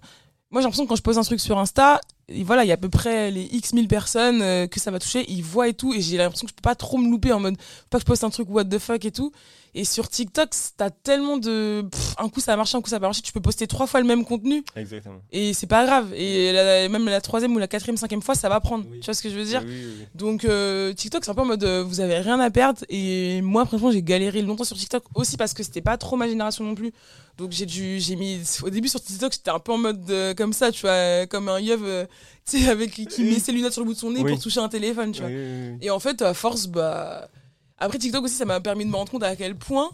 Moi, 0.51 0.61
j'ai 0.61 0.65
l'impression 0.65 0.83
que 0.83 0.89
quand 0.89 0.95
je 0.95 1.01
pose 1.01 1.17
un 1.17 1.23
truc 1.23 1.39
sur 1.39 1.57
Insta, 1.57 1.99
et 2.27 2.43
voilà, 2.43 2.63
il 2.63 2.67
y 2.67 2.71
a 2.71 2.73
à 2.73 2.77
peu 2.77 2.89
près 2.89 3.29
les 3.31 3.43
X 3.51 3.73
mille 3.73 3.87
personnes 3.87 4.41
euh, 4.41 4.67
que 4.67 4.79
ça 4.79 4.91
va 4.91 4.99
toucher, 4.99 5.25
ils 5.29 5.43
voient 5.43 5.67
et 5.67 5.73
tout, 5.73 5.93
et 5.93 6.01
j'ai 6.01 6.17
l'impression 6.17 6.45
que 6.47 6.51
je 6.51 6.55
peux 6.55 6.61
pas 6.61 6.75
trop 6.75 6.97
me 6.97 7.09
louper 7.09 7.31
en 7.33 7.39
mode, 7.39 7.55
faut 7.57 7.87
pas 7.89 7.97
que 7.97 8.01
je 8.01 8.05
poste 8.07 8.23
un 8.23 8.29
truc 8.29 8.49
what 8.49 8.65
the 8.65 8.79
fuck 8.79 9.03
et 9.05 9.11
tout. 9.11 9.31
Et 9.77 9.83
sur 9.83 10.07
TikTok, 10.07 10.51
t'as 10.77 10.89
tellement 10.89 11.35
de. 11.35 11.81
pff, 11.91 12.15
un 12.17 12.29
coup 12.29 12.39
ça 12.39 12.53
a 12.53 12.55
marché, 12.55 12.77
un 12.77 12.81
coup 12.81 12.89
ça 12.89 12.95
a 12.95 12.99
pas 13.01 13.07
marché, 13.07 13.21
tu 13.21 13.33
peux 13.33 13.41
poster 13.41 13.67
trois 13.67 13.87
fois 13.87 13.99
le 13.99 14.07
même 14.07 14.23
contenu, 14.23 14.63
Exactement. 14.77 15.17
et 15.33 15.53
c'est 15.53 15.67
pas 15.67 15.85
grave. 15.85 16.13
Et 16.15 16.53
la- 16.53 16.87
même 16.87 17.05
la 17.09 17.19
troisième 17.19 17.53
ou 17.53 17.59
la 17.59 17.67
quatrième, 17.67 17.97
cinquième 17.97 18.21
fois, 18.21 18.35
ça 18.35 18.47
va 18.47 18.61
prendre. 18.61 18.85
Oui. 18.89 19.01
Tu 19.01 19.05
vois 19.05 19.13
ce 19.13 19.21
que 19.21 19.29
je 19.29 19.35
veux 19.35 19.43
dire? 19.43 19.61
Oui, 19.65 19.73
oui, 19.73 20.05
donc 20.15 20.45
euh, 20.45 20.93
TikTok 20.93 21.25
c'est 21.25 21.31
un 21.31 21.35
peu 21.35 21.41
en 21.41 21.45
mode 21.45 21.63
euh, 21.65 21.83
vous 21.83 21.99
avez 21.99 22.19
rien 22.19 22.39
à 22.39 22.49
perdre 22.49 22.85
et 22.87 23.41
moi 23.41 23.65
franchement 23.65 23.91
j'ai 23.91 24.01
galéré 24.01 24.41
longtemps 24.41 24.63
sur 24.63 24.77
TikTok 24.77 25.03
aussi 25.13 25.35
parce 25.35 25.53
que 25.53 25.61
c'était 25.61 25.81
pas 25.81 25.97
trop 25.97 26.15
ma 26.15 26.29
génération 26.29 26.63
non 26.63 26.73
plus 26.73 26.93
donc 27.37 27.51
j'ai 27.51 27.65
dû 27.65 27.99
j'ai 27.99 28.15
mis 28.15 28.39
au 28.63 28.69
début 28.69 28.87
sur 28.87 29.01
TikTok 29.03 29.33
j'étais 29.33 29.51
un 29.51 29.59
peu 29.59 29.73
en 29.73 29.77
mode 29.77 30.09
euh, 30.09 30.33
comme 30.33 30.53
ça 30.53 30.71
tu 30.71 30.81
vois 30.81 31.25
comme 31.27 31.49
un 31.49 31.59
yeuf 31.59 31.81
tu 32.49 32.59
sais 32.59 32.69
avec 32.69 32.91
qui 32.91 33.23
met 33.23 33.39
ses 33.39 33.51
lunettes 33.51 33.73
sur 33.73 33.81
le 33.81 33.87
bout 33.87 33.93
de 33.93 33.99
son 33.99 34.11
nez 34.11 34.21
Oui. 34.21 34.31
pour 34.31 34.41
toucher 34.41 34.59
un 34.59 34.69
téléphone 34.69 35.11
tu 35.11 35.21
vois 35.21 35.29
Oui, 35.29 35.77
et 35.81 35.89
en 35.89 35.99
fait 35.99 36.21
à 36.21 36.33
force 36.33 36.67
bah 36.67 37.29
après 37.77 37.97
TikTok 37.97 38.23
aussi 38.23 38.35
ça 38.35 38.45
m'a 38.45 38.59
permis 38.59 38.85
de 38.85 38.89
me 38.89 38.95
rendre 38.95 39.11
compte 39.11 39.23
à 39.23 39.35
quel 39.35 39.55
point 39.55 39.89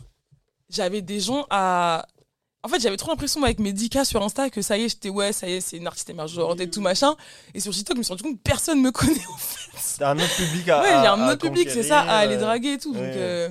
j'avais 0.69 1.01
des 1.01 1.19
gens 1.19 1.45
à 1.49 2.05
en 2.63 2.67
fait, 2.67 2.80
j'avais 2.80 2.97
trop 2.97 3.09
l'impression 3.09 3.43
avec 3.43 3.59
mes 3.59 3.74
10K 3.74 4.05
sur 4.05 4.22
Insta 4.22 4.49
que 4.51 4.61
ça 4.61 4.78
y 4.78 4.84
est, 4.84 4.89
j'étais 4.89 5.09
ouais, 5.09 5.34
ça 5.34 5.49
y 5.49 5.53
est, 5.53 5.61
c'est 5.61 5.78
une 5.78 5.88
artiste 5.88 6.09
émergente 6.11 6.59
et 6.59 6.69
tout 6.69 6.82
machin. 6.82 7.15
Et 7.55 7.59
sur 7.59 7.74
TikTok, 7.74 7.95
je 7.95 7.99
me 7.99 8.03
suis 8.03 8.11
rendu 8.11 8.24
compte 8.24 8.38
que 8.38 8.43
personne 8.43 8.82
me 8.82 8.91
connaît 8.91 9.26
en 9.34 9.38
fait. 9.38 9.97
T'as 9.97 10.11
un 10.11 10.17
autre 10.17 10.36
public 10.36 10.69
à. 10.69 10.82
Ouais, 10.82 10.89
il 10.89 11.03
y 11.03 11.07
a 11.07 11.13
un 11.13 11.28
autre 11.30 11.41
public, 11.41 11.69
c'est 11.69 11.84
ça, 11.84 12.01
à 12.01 12.17
aller 12.17 12.36
euh, 12.36 12.39
draguer 12.39 12.74
et 12.74 12.78
tout. 12.78 12.93
Donc, 12.93 13.01
euh, 13.01 13.49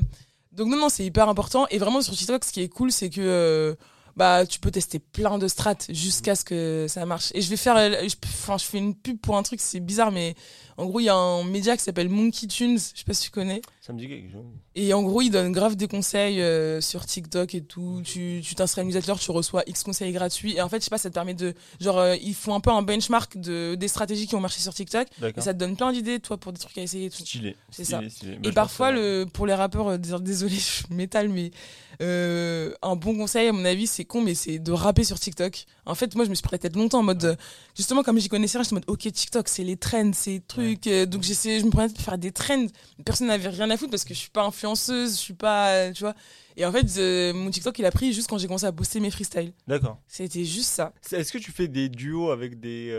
donc 0.52 0.68
non, 0.68 0.76
non, 0.76 0.88
c'est 0.88 1.04
hyper 1.04 1.28
important. 1.28 1.66
Et 1.70 1.78
vraiment, 1.78 2.02
sur 2.02 2.14
TikTok, 2.14 2.44
ce 2.44 2.52
qui 2.52 2.62
est 2.62 2.68
cool, 2.68 2.92
c'est 2.92 3.10
que 3.10 3.20
euh, 3.20 3.74
bah, 4.16 4.46
tu 4.46 4.60
peux 4.60 4.70
tester 4.70 4.98
plein 4.98 5.38
de 5.38 5.48
strates 5.48 5.86
jusqu'à 5.90 6.34
ce 6.34 6.44
que 6.44 6.86
ça 6.88 7.04
marche. 7.06 7.30
Et 7.34 7.40
je 7.42 7.50
vais 7.50 7.56
faire, 7.56 7.76
euh, 7.76 7.90
je- 8.08 8.16
enfin, 8.24 8.58
je 8.58 8.64
fais 8.64 8.78
une 8.78 8.94
pub 8.94 9.18
pour 9.18 9.36
un 9.36 9.42
truc, 9.42 9.60
c'est 9.60 9.80
bizarre, 9.80 10.10
mais 10.12 10.34
en 10.76 10.86
gros, 10.86 11.00
il 11.00 11.04
y 11.04 11.08
a 11.08 11.14
un 11.14 11.44
média 11.44 11.76
qui 11.76 11.82
s'appelle 11.82 12.08
Monkey 12.08 12.46
Tunes, 12.46 12.78
je 12.78 12.98
sais 12.98 13.04
pas 13.06 13.12
si 13.14 13.24
tu 13.24 13.30
connais. 13.30 13.60
Ça 13.80 13.92
me 13.92 13.98
dit 13.98 14.08
quelque 14.08 14.30
chose. 14.32 14.44
Et 14.76 14.94
en 14.94 15.02
gros, 15.02 15.20
il 15.20 15.30
donne 15.30 15.52
grave 15.52 15.74
des 15.76 15.88
conseils 15.88 16.40
euh, 16.40 16.80
sur 16.80 17.04
TikTok 17.04 17.54
et 17.54 17.60
tout. 17.62 18.02
Tu 18.04 18.40
tu 18.42 18.54
t'inscris 18.54 18.80
à 18.80 18.84
une 18.84 18.88
newsletter, 18.90 19.14
tu 19.20 19.30
reçois 19.30 19.62
X 19.66 19.82
conseils 19.82 20.12
gratuits. 20.12 20.54
Et 20.56 20.62
en 20.62 20.68
fait, 20.68 20.78
je 20.78 20.84
sais 20.84 20.90
pas, 20.90 20.96
ça 20.98 21.10
te 21.10 21.14
permet 21.14 21.34
de. 21.34 21.54
Genre, 21.80 21.98
euh, 21.98 22.16
ils 22.22 22.34
font 22.34 22.54
un 22.54 22.60
peu 22.60 22.70
un 22.70 22.82
benchmark 22.82 23.36
de, 23.36 23.74
des 23.74 23.88
stratégies 23.88 24.26
qui 24.26 24.36
ont 24.36 24.40
marché 24.40 24.60
sur 24.60 24.72
TikTok. 24.72 25.06
Et 25.36 25.40
ça 25.42 25.52
te 25.54 25.58
donne 25.58 25.76
plein 25.76 25.92
d'idées, 25.92 26.20
toi, 26.20 26.36
pour 26.38 26.52
des 26.52 26.60
trucs 26.60 26.78
à 26.78 26.82
essayer 26.82 27.06
et 27.06 27.10
tout. 27.10 27.16
Stylé. 27.24 27.56
C'est 27.70 27.84
stylé. 28.08 28.36
Bah, 28.36 28.48
Et 28.48 28.52
parfois, 28.52 28.90
le, 28.92 29.26
pour 29.30 29.46
les 29.46 29.54
rappeurs, 29.54 29.88
euh, 29.88 29.98
dés- 29.98 30.20
désolé, 30.20 30.54
je 30.56 30.94
m'étale, 30.94 31.28
mais 31.28 31.50
euh, 32.00 32.72
un 32.82 32.96
bon 32.96 33.16
conseil, 33.16 33.48
à 33.48 33.52
mon 33.52 33.64
avis, 33.64 33.86
c'est 33.86 34.04
con, 34.04 34.20
mais 34.22 34.34
c'est 34.34 34.58
de 34.58 34.72
rapper 34.72 35.04
sur 35.04 35.18
TikTok. 35.20 35.64
En 35.86 35.94
fait, 35.94 36.14
moi, 36.14 36.24
je 36.24 36.30
me 36.30 36.34
suis 36.34 36.42
pris 36.42 36.54
la 36.54 36.58
tête 36.58 36.76
longtemps 36.76 37.00
en 37.00 37.02
mode, 37.02 37.24
euh, 37.24 37.36
justement, 37.76 38.02
comme 38.02 38.18
j'y 38.18 38.28
connaissais 38.28 38.58
rien, 38.58 38.62
j'étais 38.62 38.74
en 38.74 38.76
mode, 38.76 38.84
ok, 38.88 39.12
TikTok, 39.12 39.48
c'est 39.48 39.64
les 39.64 39.76
trends, 39.76 40.12
c'est 40.14 40.42
trucs. 40.46 40.86
euh, 40.86 41.06
donc, 41.06 41.22
j'essayais, 41.22 41.60
je 41.60 41.64
me 41.66 41.70
prenais 41.70 41.92
de 41.92 41.98
faire 41.98 42.16
des 42.18 42.32
trends. 42.32 42.66
Personne 43.04 43.26
n'avait 43.26 43.48
rien 43.48 43.68
à 43.70 43.76
foutre 43.76 43.90
parce 43.90 44.04
que 44.04 44.14
je 44.14 44.18
suis 44.18 44.30
pas 44.30 44.44
influenceuse, 44.44 45.12
je 45.12 45.20
suis 45.20 45.34
pas, 45.34 45.90
tu 45.92 46.02
vois. 46.02 46.14
Et 46.56 46.64
en 46.64 46.72
fait, 46.72 46.86
euh, 46.98 47.32
mon 47.32 47.50
TikTok, 47.50 47.78
il 47.78 47.84
a 47.84 47.90
pris 47.90 48.12
juste 48.12 48.28
quand 48.28 48.38
j'ai 48.38 48.46
commencé 48.46 48.66
à 48.66 48.72
poster 48.72 49.00
mes 49.00 49.10
freestyles. 49.10 49.52
D'accord. 49.66 49.98
C'était 50.06 50.44
juste 50.44 50.70
ça. 50.70 50.92
Est-ce 51.12 51.32
que 51.32 51.38
tu 51.38 51.52
fais 51.52 51.68
des 51.68 51.88
duos 51.88 52.30
avec 52.30 52.60
des. 52.60 52.90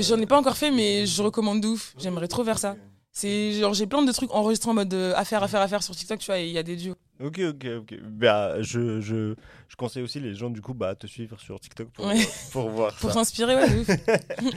J'en 0.00 0.18
ai 0.20 0.26
pas 0.26 0.38
encore 0.38 0.56
fait, 0.56 0.70
mais 0.70 1.06
je 1.06 1.22
recommande 1.22 1.60
de 1.60 1.68
ouf. 1.68 1.94
J'aimerais 1.98 2.28
trop 2.28 2.44
faire 2.44 2.58
ça. 2.58 2.76
C'est 3.12 3.52
genre, 3.54 3.74
j'ai 3.74 3.86
plein 3.88 4.02
de 4.02 4.12
trucs 4.12 4.32
enregistrés 4.32 4.70
en 4.70 4.74
mode 4.74 4.94
euh, 4.94 5.12
à 5.16 5.24
faire, 5.24 5.42
à 5.42 5.48
faire, 5.48 5.60
à 5.60 5.66
faire 5.66 5.82
sur 5.82 5.96
TikTok, 5.96 6.20
tu 6.20 6.26
vois, 6.26 6.38
et 6.38 6.46
il 6.46 6.52
y 6.52 6.58
a 6.58 6.62
des 6.62 6.76
duos. 6.76 6.94
Ok, 7.20 7.40
ok, 7.40 7.66
ok. 7.80 7.94
Bah, 8.02 8.62
je, 8.62 9.00
je, 9.00 9.34
je 9.68 9.76
conseille 9.76 10.02
aussi 10.02 10.20
les 10.20 10.34
gens 10.34 10.50
du 10.50 10.60
coup 10.60 10.74
bah, 10.74 10.94
te 10.94 11.06
suivre 11.06 11.38
sur 11.40 11.58
TikTok 11.58 11.88
pour, 11.90 12.06
Ouais. 12.06 12.16
pour 12.52 12.68
voir 12.70 12.94
Pour 12.96 13.12
s'inspirer, 13.12 13.56
ouais. 13.56 13.66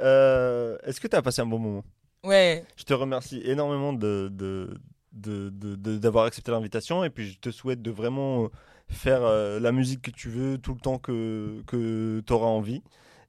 Euh, 0.00 0.78
Est-ce 0.84 1.00
que 1.00 1.08
tu 1.08 1.16
as 1.16 1.22
passé 1.22 1.40
un 1.42 1.46
bon 1.46 1.58
moment? 1.58 1.84
Ouais, 2.24 2.64
Je 2.76 2.84
te 2.84 2.94
remercie 2.94 3.40
énormément 3.44 3.92
de, 3.92 4.28
de, 4.30 4.78
de- 5.12 5.98
d'avoir 5.98 6.24
accepté 6.26 6.50
l'invitation 6.52 7.02
et 7.04 7.10
puis 7.10 7.28
je 7.32 7.38
te 7.38 7.50
souhaite 7.50 7.82
de 7.82 7.90
vraiment 7.90 8.48
faire 8.88 9.22
euh, 9.24 9.58
la 9.60 9.72
musique 9.72 10.02
que 10.02 10.10
tu 10.10 10.28
veux 10.28 10.58
tout 10.58 10.74
le 10.74 10.80
temps 10.80 10.98
que, 10.98 11.62
que 11.66 12.22
tu 12.26 12.32
auras 12.32 12.46
envie. 12.46 12.82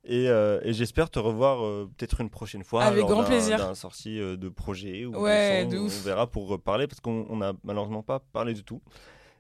Et, 0.03 0.27
euh, 0.29 0.59
et 0.63 0.73
j'espère 0.73 1.09
te 1.11 1.19
revoir 1.19 1.63
euh, 1.63 1.89
peut-être 1.95 2.21
une 2.21 2.29
prochaine 2.29 2.63
fois. 2.63 2.83
Avec 2.83 3.05
grand 3.05 3.23
plaisir. 3.23 3.57
d'un 3.57 3.75
sortie 3.75 4.19
euh, 4.19 4.35
de 4.35 4.49
projet 4.49 5.05
ou 5.05 5.15
Ouais, 5.15 5.65
de 5.65 5.71
de 5.71 5.77
son, 5.77 5.83
ouf. 5.83 5.99
On 6.01 6.05
verra 6.05 6.27
pour 6.27 6.47
reparler 6.47 6.87
parce 6.87 6.99
qu'on 6.99 7.25
on 7.29 7.41
a 7.41 7.53
malheureusement 7.63 8.01
pas 8.01 8.19
parlé 8.33 8.53
du 8.53 8.63
tout. 8.63 8.81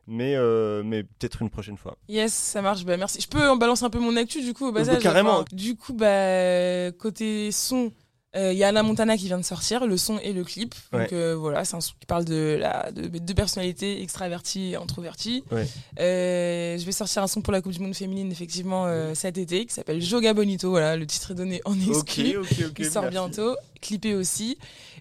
Mais, 0.07 0.35
euh, 0.35 0.83
mais 0.83 1.03
peut-être 1.03 1.41
une 1.41 1.49
prochaine 1.49 1.77
fois. 1.77 1.95
yes, 2.09 2.33
ça 2.33 2.61
march, 2.61 2.83
bah 2.85 2.97
merci. 2.97 3.21
Je 3.21 3.27
peux 3.27 3.47
en 3.49 3.55
balancer 3.55 3.85
un 3.85 3.89
peu 3.89 3.99
mon 3.99 4.15
actu 4.17 4.41
du 4.41 4.53
coup 4.53 4.67
au 4.67 4.71
bas 4.71 4.83
bah, 4.83 4.95
carrément. 4.97 5.39
enfin, 5.39 5.45
Du 5.51 5.75
coup, 5.75 5.93
bah, 5.93 6.91
côté 6.99 7.51
son, 7.51 7.91
il 8.33 8.53
y 8.57 8.63
a 8.63 8.69
Anna 8.69 8.81
Montana 8.81 9.17
qui 9.17 9.25
vient 9.25 9.37
de 9.37 9.43
sortir, 9.43 9.85
le 9.85 9.97
son 9.97 10.17
et 10.19 10.31
le 10.31 10.43
clip. 10.45 10.73
Donc 10.93 11.01
Ouais. 11.01 11.07
euh, 11.11 11.35
voilà, 11.35 11.65
c'est 11.65 11.75
un 11.75 11.81
son 11.81 11.91
qui 11.99 12.05
parle 12.05 12.23
de, 12.23 12.57
la, 12.59 12.89
de 12.91 13.07
deux 13.17 13.33
personnalités, 13.33 14.01
extraverties 14.01 14.71
et 14.71 14.75
introverties. 14.77 15.43
Ouais. 15.51 15.67
Euh, 15.99 16.77
je 16.77 16.85
vais 16.85 16.91
sortir 16.93 17.23
un 17.23 17.27
son 17.27 17.41
pour 17.41 17.51
la 17.51 17.61
Coupe 17.61 17.73
du 17.73 17.79
Monde 17.79 17.93
féminine, 17.95 18.31
effectivement, 18.31 18.85
euh, 18.85 19.13
cet 19.15 19.37
été, 19.37 19.65
qui 19.65 19.73
s'appelle 19.73 20.01
Joga 20.01 20.33
Bonito. 20.33 20.69
Voilà, 20.69 20.95
le 20.95 21.05
titre 21.05 21.31
est 21.31 21.35
donné 21.35 21.61
en 21.65 21.73
exclu. 21.77 22.37
Ok, 22.37 22.47
ok, 22.51 22.65
ok. 22.69 22.75
Il 22.79 22.85
sort 22.89 23.01
merci. 23.03 23.11
bientôt, 23.17 23.55
clippé 23.81 24.15
aussi. 24.15 24.57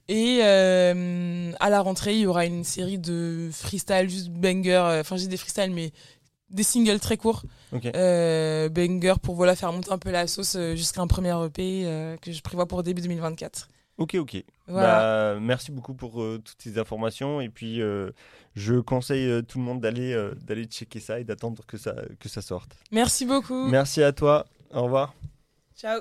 Et 0.08 0.40
euh, 0.42 1.52
à 1.60 1.70
la 1.70 1.80
rentrée, 1.80 2.14
il 2.14 2.20
y 2.22 2.26
aura 2.26 2.44
une 2.46 2.64
série 2.64 2.98
de 2.98 3.48
freestyle, 3.52 4.08
juste 4.08 4.28
banger. 4.28 4.72
euh, 4.74 5.00
Enfin, 5.02 5.16
j'ai 5.16 5.28
des 5.28 5.36
freestyles, 5.36 5.70
mais 5.70 5.92
des 6.50 6.62
singles 6.62 7.00
très 7.00 7.16
courts. 7.16 7.44
Ok. 7.72 7.86
Euh, 7.94 8.68
banger 8.68 9.14
pour 9.22 9.34
voilà, 9.34 9.56
faire 9.56 9.72
monter 9.72 9.90
un 9.92 9.98
peu 9.98 10.10
la 10.10 10.26
sauce 10.26 10.56
euh, 10.56 10.74
jusqu'à 10.74 11.00
un 11.00 11.06
premier 11.06 11.34
EP 11.44 11.82
euh, 11.84 12.16
que 12.16 12.32
je 12.32 12.42
prévois 12.42 12.66
pour 12.66 12.82
début 12.82 13.02
2024. 13.02 13.68
Ok, 13.98 14.14
ok. 14.14 14.42
Voilà. 14.66 15.34
Bah, 15.34 15.40
merci 15.40 15.70
beaucoup 15.70 15.94
pour 15.94 16.22
euh, 16.22 16.40
toutes 16.42 16.60
ces 16.60 16.78
informations. 16.78 17.40
Et 17.40 17.48
puis, 17.48 17.80
je 18.54 18.80
conseille 18.80 19.42
tout 19.44 19.58
le 19.58 19.64
monde 19.64 19.80
d'aller 19.80 20.30
d'aller 20.42 20.64
checker 20.64 21.00
ça 21.00 21.20
et 21.20 21.24
d'attendre 21.24 21.64
que 21.66 21.76
ça, 21.76 21.94
que 22.18 22.28
ça 22.28 22.40
sorte. 22.40 22.70
Merci 22.92 23.26
beaucoup. 23.26 23.68
Merci 23.68 24.02
à 24.02 24.12
toi. 24.12 24.46
Au 24.72 24.84
revoir. 24.84 25.14
Ciao. 25.76 26.00